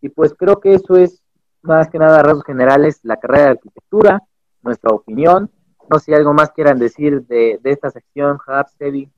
Y 0.00 0.08
pues 0.08 0.34
creo 0.34 0.60
que 0.60 0.74
eso 0.74 0.96
es 0.96 1.22
más 1.62 1.88
que 1.88 1.98
nada 1.98 2.20
a 2.20 2.22
rasgos 2.22 2.44
generales 2.44 3.00
la 3.02 3.18
carrera 3.18 3.44
de 3.44 3.50
arquitectura, 3.50 4.22
nuestra 4.62 4.90
opinión 4.90 5.50
no 5.90 5.98
sé 5.98 6.06
si 6.06 6.14
algo 6.14 6.32
más 6.34 6.50
quieran 6.50 6.78
decir 6.78 7.22
de, 7.26 7.60
esta 7.64 7.90
sección, 7.90 8.38
Habs, 8.46 8.74
Eddie. 8.78 9.10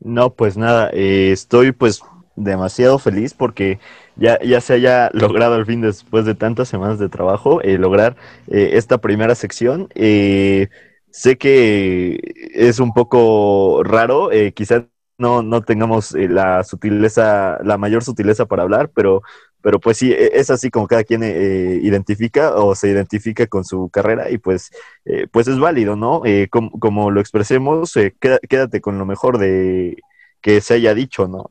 No, 0.00 0.34
pues 0.34 0.56
nada, 0.56 0.90
eh, 0.92 1.32
estoy 1.32 1.72
pues 1.72 2.02
demasiado 2.36 2.98
feliz 2.98 3.34
porque 3.34 3.78
ya, 4.16 4.38
ya 4.42 4.60
se 4.60 4.74
haya 4.74 5.10
logrado 5.14 5.54
al 5.54 5.66
fin 5.66 5.80
después 5.80 6.24
de 6.24 6.34
tantas 6.34 6.68
semanas 6.68 6.98
de 6.98 7.08
trabajo 7.08 7.60
eh, 7.62 7.78
lograr 7.78 8.16
eh, 8.48 8.70
esta 8.74 8.98
primera 8.98 9.34
sección. 9.34 9.88
sé 11.10 11.36
que 11.38 12.20
es 12.54 12.80
un 12.80 12.92
poco 12.94 13.82
raro, 13.84 14.30
quizás 14.54 14.84
no, 15.18 15.42
no 15.42 15.62
tengamos 15.62 16.12
la 16.12 16.64
sutileza, 16.64 17.58
la 17.62 17.78
mayor 17.78 18.02
sutileza 18.02 18.46
para 18.46 18.62
hablar, 18.62 18.90
pero 18.94 19.22
pero 19.62 19.80
pues 19.80 19.96
sí, 19.98 20.12
e, 20.12 20.32
es 20.34 20.50
así 20.50 20.70
como 20.70 20.86
cada 20.86 21.04
quien 21.04 21.22
eh, 21.22 21.78
identifica 21.82 22.54
o 22.56 22.74
se 22.74 22.88
identifica 22.90 23.46
con 23.46 23.64
su 23.64 23.88
carrera 23.90 24.30
y 24.30 24.38
pues, 24.38 24.70
eh, 25.06 25.26
pues 25.30 25.48
es 25.48 25.58
válido, 25.58 25.96
¿no? 25.96 26.22
Eh, 26.26 26.48
como, 26.50 27.10
lo 27.10 27.20
expresemos, 27.20 27.94
quédate 28.48 28.80
con 28.80 28.98
lo 28.98 29.06
mejor 29.06 29.38
de 29.38 29.96
que 30.42 30.60
se 30.60 30.74
haya 30.74 30.94
dicho, 30.94 31.28
¿no? 31.28 31.48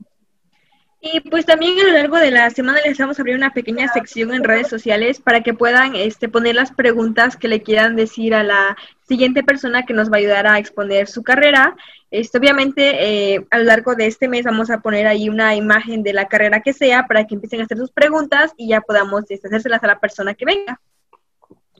Y 1.03 1.19
pues 1.21 1.47
también 1.47 1.79
a 1.79 1.83
lo 1.83 1.93
largo 1.93 2.17
de 2.17 2.29
la 2.29 2.47
semana 2.51 2.79
les 2.85 2.99
vamos 2.99 3.17
a 3.17 3.23
abrir 3.23 3.35
una 3.35 3.53
pequeña 3.53 3.87
sección 3.87 4.35
en 4.35 4.43
redes 4.43 4.67
sociales 4.67 5.19
para 5.19 5.41
que 5.41 5.55
puedan 5.55 5.95
este, 5.95 6.29
poner 6.29 6.53
las 6.53 6.71
preguntas 6.71 7.35
que 7.35 7.47
le 7.47 7.63
quieran 7.63 7.95
decir 7.95 8.35
a 8.35 8.43
la 8.43 8.77
siguiente 9.07 9.43
persona 9.43 9.83
que 9.83 9.95
nos 9.95 10.11
va 10.11 10.17
a 10.17 10.19
ayudar 10.19 10.45
a 10.45 10.59
exponer 10.59 11.07
su 11.07 11.23
carrera. 11.23 11.75
Esto, 12.11 12.37
obviamente, 12.37 13.33
eh, 13.33 13.47
a 13.49 13.57
lo 13.57 13.63
largo 13.63 13.95
de 13.95 14.05
este 14.05 14.27
mes 14.27 14.45
vamos 14.45 14.69
a 14.69 14.81
poner 14.81 15.07
ahí 15.07 15.27
una 15.27 15.55
imagen 15.55 16.03
de 16.03 16.13
la 16.13 16.27
carrera 16.27 16.61
que 16.61 16.71
sea 16.71 17.07
para 17.07 17.25
que 17.25 17.33
empiecen 17.33 17.61
a 17.61 17.63
hacer 17.63 17.79
sus 17.79 17.91
preguntas 17.91 18.53
y 18.55 18.67
ya 18.67 18.81
podamos 18.81 19.23
este, 19.29 19.47
hacérselas 19.47 19.83
a 19.83 19.87
la 19.87 19.99
persona 19.99 20.35
que 20.35 20.45
venga. 20.45 20.79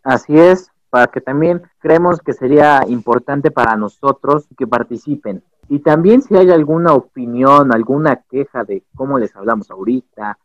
Así 0.04 0.36
es, 0.36 0.72
para 0.90 1.06
que 1.06 1.22
también 1.22 1.62
creemos 1.78 2.20
que 2.22 2.34
sería 2.34 2.82
importante 2.88 3.52
para 3.52 3.76
nosotros 3.76 4.48
que 4.58 4.66
participen 4.66 5.44
y 5.70 5.80
también 5.80 6.22
si 6.22 6.36
hay 6.36 6.52
alguna 6.52 6.94
opinión, 6.94 7.74
alguna 7.74 8.18
queja 8.30 8.64
de 8.64 8.84
cómo 8.96 9.18
les 9.18 9.36
hablamos 9.36 9.72
ahorita, 9.72 10.38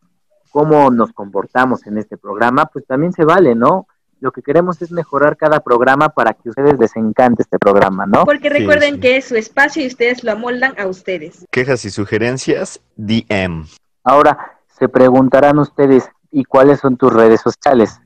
cómo 0.51 0.91
nos 0.91 1.13
comportamos 1.13 1.87
en 1.87 1.99
este 1.99 2.17
programa, 2.17 2.67
pues 2.67 2.87
también 2.87 3.13
se 3.13 3.25
vale, 3.25 3.55
¿no? 3.55 3.87
Lo 4.21 4.33
que 4.33 4.41
queremos 4.41 4.81
es 4.81 4.91
mejorar 4.91 5.37
cada 5.37 5.61
programa 5.61 6.09
para 6.09 6.33
que 6.33 6.49
ustedes 6.49 6.79
les 6.79 6.97
encante 6.97 7.43
este 7.43 7.59
programa, 7.59 8.07
¿no? 8.07 8.25
Porque 8.25 8.49
recuerden 8.49 8.99
que 8.99 9.19
es 9.19 9.27
su 9.27 9.37
espacio 9.37 9.83
y 9.83 9.89
ustedes 9.89 10.25
lo 10.25 10.33
amoldan 10.33 10.79
a 10.79 10.87
ustedes. 10.87 11.45
Quejas 11.51 11.85
y 11.85 11.91
sugerencias, 11.91 12.81
DM. 12.97 13.67
Ahora, 14.05 14.59
se 14.79 14.89
preguntarán 14.89 15.59
ustedes, 15.59 16.09
¿y 16.31 16.45
cuáles 16.45 16.81
son 16.81 16.97
tus 16.97 17.13
redes 17.13 17.41
sociales? 17.43 18.01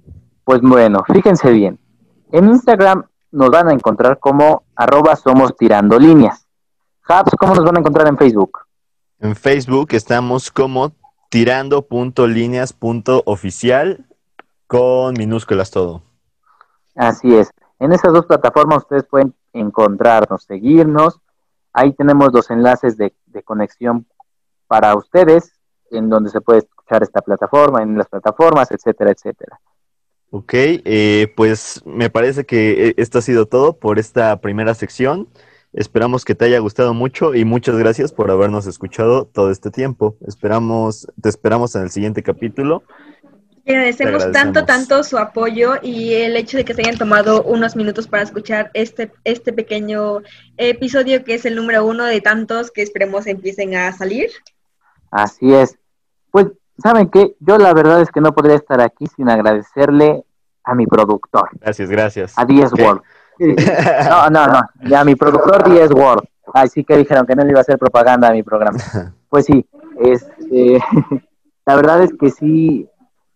Pues 0.45 0.61
bueno, 0.61 1.05
fíjense 1.13 1.51
bien. 1.51 1.79
En 2.33 2.49
Instagram 2.49 3.05
nos 3.33 3.51
van 3.51 3.69
a 3.69 3.73
encontrar 3.73 4.19
como 4.19 4.65
arroba 4.75 5.15
somos 5.17 5.57
tirando 5.57 5.99
líneas. 5.99 6.47
¿Cómo 7.39 7.55
nos 7.55 7.65
van 7.65 7.77
a 7.77 7.79
encontrar 7.81 8.09
en 8.09 8.17
Facebook? 8.17 8.61
En 9.19 9.35
Facebook 9.35 9.89
estamos 9.93 10.51
como 10.51 10.93
tirando.líneas.oficial 11.29 14.07
con 14.67 15.13
minúsculas 15.15 15.71
todo. 15.71 16.03
Así 16.95 17.35
es. 17.35 17.51
En 17.81 17.93
esas 17.93 18.13
dos 18.13 18.27
plataformas 18.27 18.79
ustedes 18.79 19.05
pueden 19.05 19.35
encontrarnos, 19.53 20.45
seguirnos. 20.45 21.21
Ahí 21.73 21.93
tenemos 21.95 22.33
los 22.33 22.51
enlaces 22.51 22.97
de, 22.97 23.13
conexión 23.45 24.07
para 24.69 24.95
ustedes, 24.95 25.53
en 25.91 26.09
donde 26.11 26.31
se 26.31 26.41
puede 26.41 26.61
escuchar 26.61 27.03
esta 27.03 27.23
plataforma, 27.23 27.83
en 27.83 27.99
las 27.99 28.09
plataformas, 28.09 28.71
etcétera, 28.71 29.11
etcétera. 29.11 29.59
Ok, 30.31 30.55
eh, 30.55 31.33
pues 31.37 31.83
me 31.85 32.09
parece 32.09 32.47
que 32.47 32.91
eh, 32.91 32.95
esto 32.99 33.19
ha 33.19 33.23
sido 33.23 33.47
todo 33.47 33.81
por 33.81 33.99
esta 33.99 34.41
primera 34.41 34.75
sección. 34.75 35.27
Esperamos 35.73 36.25
que 36.25 36.35
te 36.35 36.47
haya 36.47 36.59
gustado 36.59 36.95
mucho 36.95 37.35
y 37.35 37.45
muchas 37.45 37.77
gracias 37.77 38.13
por 38.13 38.31
habernos 38.31 38.67
escuchado 38.67 39.25
todo 39.27 39.53
este 39.53 39.71
tiempo. 39.71 40.17
Esperamos, 40.27 41.07
te 41.21 41.29
esperamos 41.29 41.77
en 41.77 41.83
el 41.83 41.91
siguiente 41.91 42.25
capítulo. 42.25 42.83
Y 43.65 43.73
agradecemos, 43.73 44.33
tanto, 44.33 44.65
tanto 44.65 45.05
su 45.05 45.17
apoyo 45.17 45.75
y 45.81 46.15
el 46.15 46.35
hecho 46.37 46.57
de 46.57 46.65
que 46.65 46.75
se 46.75 46.81
hayan 46.81 46.97
tomado 46.97 47.45
unos 47.45 47.77
minutos 47.77 48.09
para 48.09 48.25
escuchar 48.25 48.73
este, 48.75 49.13
este 49.23 49.53
pequeño 49.53 50.23
episodio 50.57 51.23
que 51.23 51.35
es 51.35 51.45
el 51.45 51.55
número 51.55 51.85
uno 51.85 52.05
de 52.05 52.21
tantos 52.21 52.73
que 52.73 52.83
esperemos 52.83 53.29
empiecen 53.29 53.77
a 53.77 53.93
salir. 53.93 54.31
Así 55.13 55.55
es. 55.55 55.79
Pues, 56.33 56.49
¿saben 56.83 57.11
qué? 57.11 57.37
Yo 57.39 57.59
la 57.59 57.73
verdad 57.75 58.01
es 58.01 58.11
que 58.11 58.21
no 58.21 58.35
podría 58.35 58.57
estar 58.57 58.81
aquí 58.81 59.07
sin 59.15 59.29
agradecerle 59.29 60.25
a 60.65 60.75
mi 60.75 60.87
productor. 60.87 61.51
Gracias, 61.61 61.91
gracias. 61.91 62.33
A 62.37 62.45
10 62.45 62.73
World. 62.73 63.03
No, 63.41 64.31
no, 64.31 64.47
no. 64.47 64.61
Ya 64.89 65.05
mi 65.05 65.15
productor 65.15 65.69
10 65.69 65.93
Word. 65.93 66.25
Así 66.53 66.85
que 66.85 66.97
dijeron 66.97 67.27
que 67.27 67.35
no 67.35 67.45
le 67.45 67.51
iba 67.51 67.61
a 67.61 67.63
hacer 67.63 67.79
propaganda 67.79 68.29
a 68.29 68.33
mi 68.33 68.43
programa. 68.43 68.79
Pues 69.31 69.45
sí, 69.45 69.65
este, 70.01 70.81
la 71.65 71.77
verdad 71.77 72.03
es 72.03 72.13
que 72.19 72.31
sí, 72.31 72.89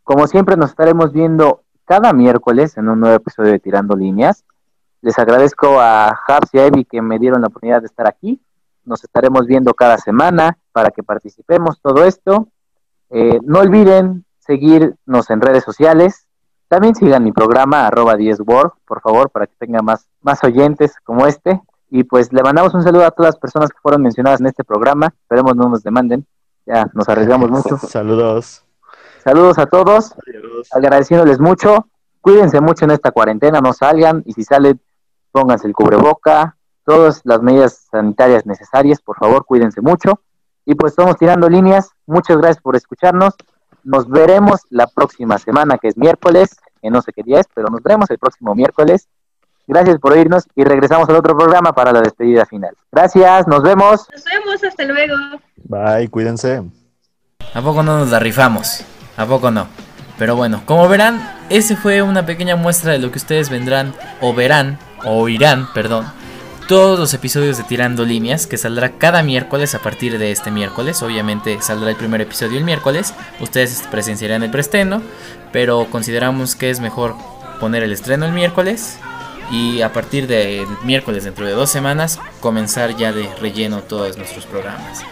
como 0.02 0.26
siempre 0.26 0.56
nos 0.56 0.70
estaremos 0.70 1.12
viendo 1.12 1.62
cada 1.84 2.12
miércoles 2.12 2.76
en 2.76 2.88
un 2.88 2.98
nuevo 2.98 3.14
episodio 3.14 3.52
de 3.52 3.60
Tirando 3.60 3.94
Líneas. 3.94 4.44
Les 5.02 5.16
agradezco 5.20 5.78
a 5.78 6.08
Habs 6.08 6.52
y 6.52 6.58
a 6.58 6.66
Evi 6.66 6.84
que 6.84 7.00
me 7.00 7.20
dieron 7.20 7.42
la 7.42 7.46
oportunidad 7.46 7.80
de 7.80 7.86
estar 7.86 8.08
aquí. 8.08 8.40
nos 8.84 9.04
estaremos 9.04 9.46
viendo 9.46 9.72
cada 9.72 9.98
semana 9.98 10.58
para 10.72 10.90
que 10.90 11.04
participemos 11.04 11.80
todo 11.80 12.04
esto. 12.04 12.48
Eh, 13.10 13.38
no 13.44 13.60
olviden 13.60 14.24
seguirnos 14.40 15.30
en 15.30 15.40
redes 15.40 15.62
sociales. 15.62 16.26
También 16.68 16.94
sigan 16.94 17.22
mi 17.24 17.32
programa 17.32 17.86
arroba 17.86 18.16
10 18.16 18.40
World, 18.40 18.72
por 18.86 19.00
favor, 19.00 19.30
para 19.30 19.46
que 19.46 19.54
tenga 19.58 19.82
más, 19.82 20.06
más 20.22 20.42
oyentes 20.42 20.94
como 21.04 21.26
este. 21.26 21.60
Y 21.90 22.04
pues 22.04 22.32
le 22.32 22.42
mandamos 22.42 22.74
un 22.74 22.82
saludo 22.82 23.04
a 23.04 23.10
todas 23.10 23.34
las 23.34 23.38
personas 23.38 23.70
que 23.70 23.78
fueron 23.80 24.02
mencionadas 24.02 24.40
en 24.40 24.46
este 24.46 24.64
programa. 24.64 25.14
Esperemos 25.22 25.54
no 25.54 25.68
nos 25.68 25.82
demanden. 25.82 26.26
Ya 26.66 26.90
nos 26.94 27.08
arriesgamos 27.08 27.50
mucho. 27.50 27.76
Saludos. 27.78 28.64
Saludos 29.22 29.58
a 29.58 29.66
todos. 29.66 30.14
Agradeciéndoles 30.72 31.38
mucho. 31.38 31.86
Cuídense 32.20 32.60
mucho 32.60 32.86
en 32.86 32.92
esta 32.92 33.10
cuarentena, 33.10 33.60
no 33.60 33.72
salgan. 33.72 34.22
Y 34.24 34.32
si 34.32 34.44
salen, 34.44 34.80
pónganse 35.30 35.66
el 35.66 35.74
cubreboca. 35.74 36.56
Todas 36.84 37.20
las 37.24 37.42
medidas 37.42 37.86
sanitarias 37.90 38.46
necesarias, 38.46 39.00
por 39.00 39.16
favor, 39.16 39.44
cuídense 39.44 39.80
mucho. 39.80 40.20
Y 40.66 40.74
pues 40.74 40.92
estamos 40.92 41.16
tirando 41.16 41.48
líneas. 41.48 41.90
Muchas 42.06 42.38
gracias 42.38 42.62
por 42.62 42.76
escucharnos. 42.76 43.34
Nos 43.84 44.08
veremos 44.08 44.62
la 44.70 44.86
próxima 44.86 45.38
semana, 45.38 45.78
que 45.78 45.88
es 45.88 45.96
miércoles, 45.96 46.56
que 46.80 46.90
no 46.90 47.02
sé 47.02 47.12
qué 47.12 47.22
día 47.22 47.40
es, 47.40 47.46
pero 47.54 47.68
nos 47.68 47.82
veremos 47.82 48.10
el 48.10 48.18
próximo 48.18 48.54
miércoles. 48.54 49.08
Gracias 49.66 49.98
por 49.98 50.12
oírnos 50.12 50.44
y 50.54 50.64
regresamos 50.64 51.08
al 51.08 51.16
otro 51.16 51.36
programa 51.36 51.72
para 51.72 51.92
la 51.92 52.00
despedida 52.00 52.44
final. 52.44 52.74
Gracias, 52.92 53.46
nos 53.46 53.62
vemos. 53.62 54.06
Nos 54.12 54.24
vemos, 54.24 54.64
hasta 54.64 54.84
luego. 54.84 55.14
Bye, 55.64 56.08
cuídense. 56.08 56.62
¿A 57.54 57.62
poco 57.62 57.82
no 57.82 57.98
nos 57.98 58.10
la 58.10 58.18
rifamos? 58.18 58.84
¿A 59.16 59.26
poco 59.26 59.50
no? 59.50 59.68
Pero 60.18 60.36
bueno, 60.36 60.62
como 60.66 60.88
verán, 60.88 61.20
ese 61.48 61.76
fue 61.76 62.02
una 62.02 62.26
pequeña 62.26 62.56
muestra 62.56 62.92
de 62.92 62.98
lo 62.98 63.10
que 63.10 63.18
ustedes 63.18 63.50
vendrán 63.50 63.94
o 64.20 64.34
verán 64.34 64.78
o 65.04 65.22
oirán, 65.22 65.68
perdón, 65.72 66.06
todos 66.66 66.98
los 66.98 67.12
episodios 67.12 67.58
de 67.58 67.64
Tirando 67.64 68.04
Líneas, 68.04 68.46
que 68.46 68.56
saldrá 68.56 68.92
cada 68.92 69.22
miércoles 69.22 69.74
a 69.74 69.80
partir 69.80 70.18
de 70.18 70.32
este 70.32 70.50
miércoles. 70.50 71.02
Obviamente 71.02 71.60
saldrá 71.60 71.90
el 71.90 71.96
primer 71.96 72.22
episodio 72.22 72.58
el 72.58 72.64
miércoles, 72.64 73.12
ustedes 73.40 73.82
presenciarán 73.90 74.42
el 74.42 74.50
preestreno, 74.50 75.02
pero 75.52 75.86
consideramos 75.90 76.54
que 76.54 76.70
es 76.70 76.80
mejor 76.80 77.16
poner 77.60 77.82
el 77.82 77.92
estreno 77.92 78.24
el 78.26 78.32
miércoles 78.32 78.98
y 79.50 79.82
a 79.82 79.92
partir 79.92 80.26
de 80.26 80.66
miércoles 80.84 81.24
dentro 81.24 81.46
de 81.46 81.52
dos 81.52 81.70
semanas 81.70 82.18
comenzar 82.40 82.96
ya 82.96 83.12
de 83.12 83.28
relleno 83.40 83.82
todos 83.82 84.16
nuestros 84.16 84.46
programas. 84.46 85.04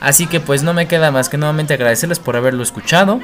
Así 0.00 0.26
que 0.26 0.40
pues 0.40 0.62
no 0.62 0.74
me 0.74 0.88
queda 0.88 1.12
más 1.12 1.28
que 1.28 1.38
nuevamente 1.38 1.74
agradecerles 1.74 2.18
por 2.18 2.36
haberlo 2.36 2.62
escuchado. 2.62 3.20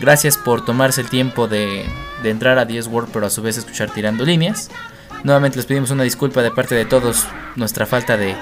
Gracias 0.00 0.36
por 0.36 0.64
tomarse 0.64 1.00
el 1.00 1.08
tiempo 1.08 1.48
de, 1.48 1.84
de 2.22 2.30
entrar 2.30 2.58
a 2.58 2.64
10 2.64 2.86
Word 2.88 3.08
pero 3.12 3.26
a 3.26 3.30
su 3.30 3.42
vez 3.42 3.58
escuchar 3.58 3.90
tirando 3.90 4.24
líneas. 4.24 4.70
Nuevamente 5.24 5.56
les 5.56 5.64
pedimos 5.64 5.90
una 5.90 6.02
disculpa 6.02 6.42
de 6.42 6.50
parte 6.50 6.74
de 6.74 6.84
todos 6.84 7.26
nuestra 7.56 7.86
falta 7.86 8.18
de 8.18 8.36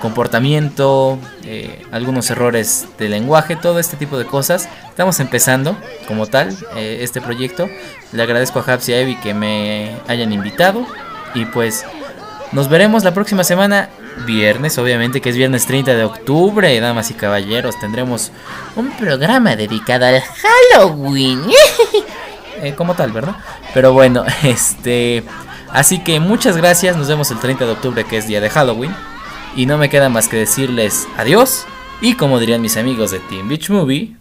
comportamiento, 0.00 1.18
eh, 1.44 1.84
algunos 1.92 2.30
errores 2.30 2.86
de 2.98 3.10
lenguaje, 3.10 3.54
todo 3.54 3.78
este 3.78 3.98
tipo 3.98 4.16
de 4.16 4.24
cosas. 4.24 4.66
Estamos 4.88 5.20
empezando 5.20 5.76
como 6.08 6.26
tal 6.26 6.56
eh, 6.74 7.00
este 7.02 7.20
proyecto. 7.20 7.68
Le 8.12 8.22
agradezco 8.22 8.60
a 8.60 8.72
Habs 8.72 8.88
y 8.88 8.94
a 8.94 9.00
Evi 9.00 9.16
que 9.16 9.34
me 9.34 9.94
hayan 10.08 10.32
invitado. 10.32 10.86
Y 11.34 11.44
pues 11.44 11.84
nos 12.52 12.70
veremos 12.70 13.04
la 13.04 13.12
próxima 13.12 13.44
semana, 13.44 13.90
viernes, 14.24 14.78
obviamente 14.78 15.20
que 15.20 15.28
es 15.28 15.36
viernes 15.36 15.66
30 15.66 15.94
de 15.94 16.04
octubre, 16.04 16.80
damas 16.80 17.10
y 17.10 17.14
caballeros. 17.14 17.78
Tendremos 17.78 18.32
un 18.74 18.90
programa 18.96 19.54
dedicado 19.54 20.06
al 20.06 20.22
Halloween. 20.22 21.42
Eh, 22.62 22.74
como 22.74 22.94
tal, 22.94 23.12
¿verdad? 23.12 23.36
Pero 23.74 23.92
bueno, 23.92 24.24
este... 24.42 25.22
Así 25.76 25.98
que 25.98 26.20
muchas 26.20 26.56
gracias, 26.56 26.96
nos 26.96 27.06
vemos 27.06 27.30
el 27.30 27.38
30 27.38 27.66
de 27.66 27.72
octubre 27.72 28.04
que 28.04 28.16
es 28.16 28.26
día 28.26 28.40
de 28.40 28.48
Halloween. 28.48 28.96
Y 29.54 29.66
no 29.66 29.76
me 29.76 29.90
queda 29.90 30.08
más 30.08 30.26
que 30.26 30.38
decirles 30.38 31.06
adiós. 31.18 31.66
Y 32.00 32.14
como 32.14 32.40
dirían 32.40 32.62
mis 32.62 32.78
amigos 32.78 33.10
de 33.10 33.18
Team 33.20 33.46
Beach 33.46 33.68
Movie, 33.68 34.16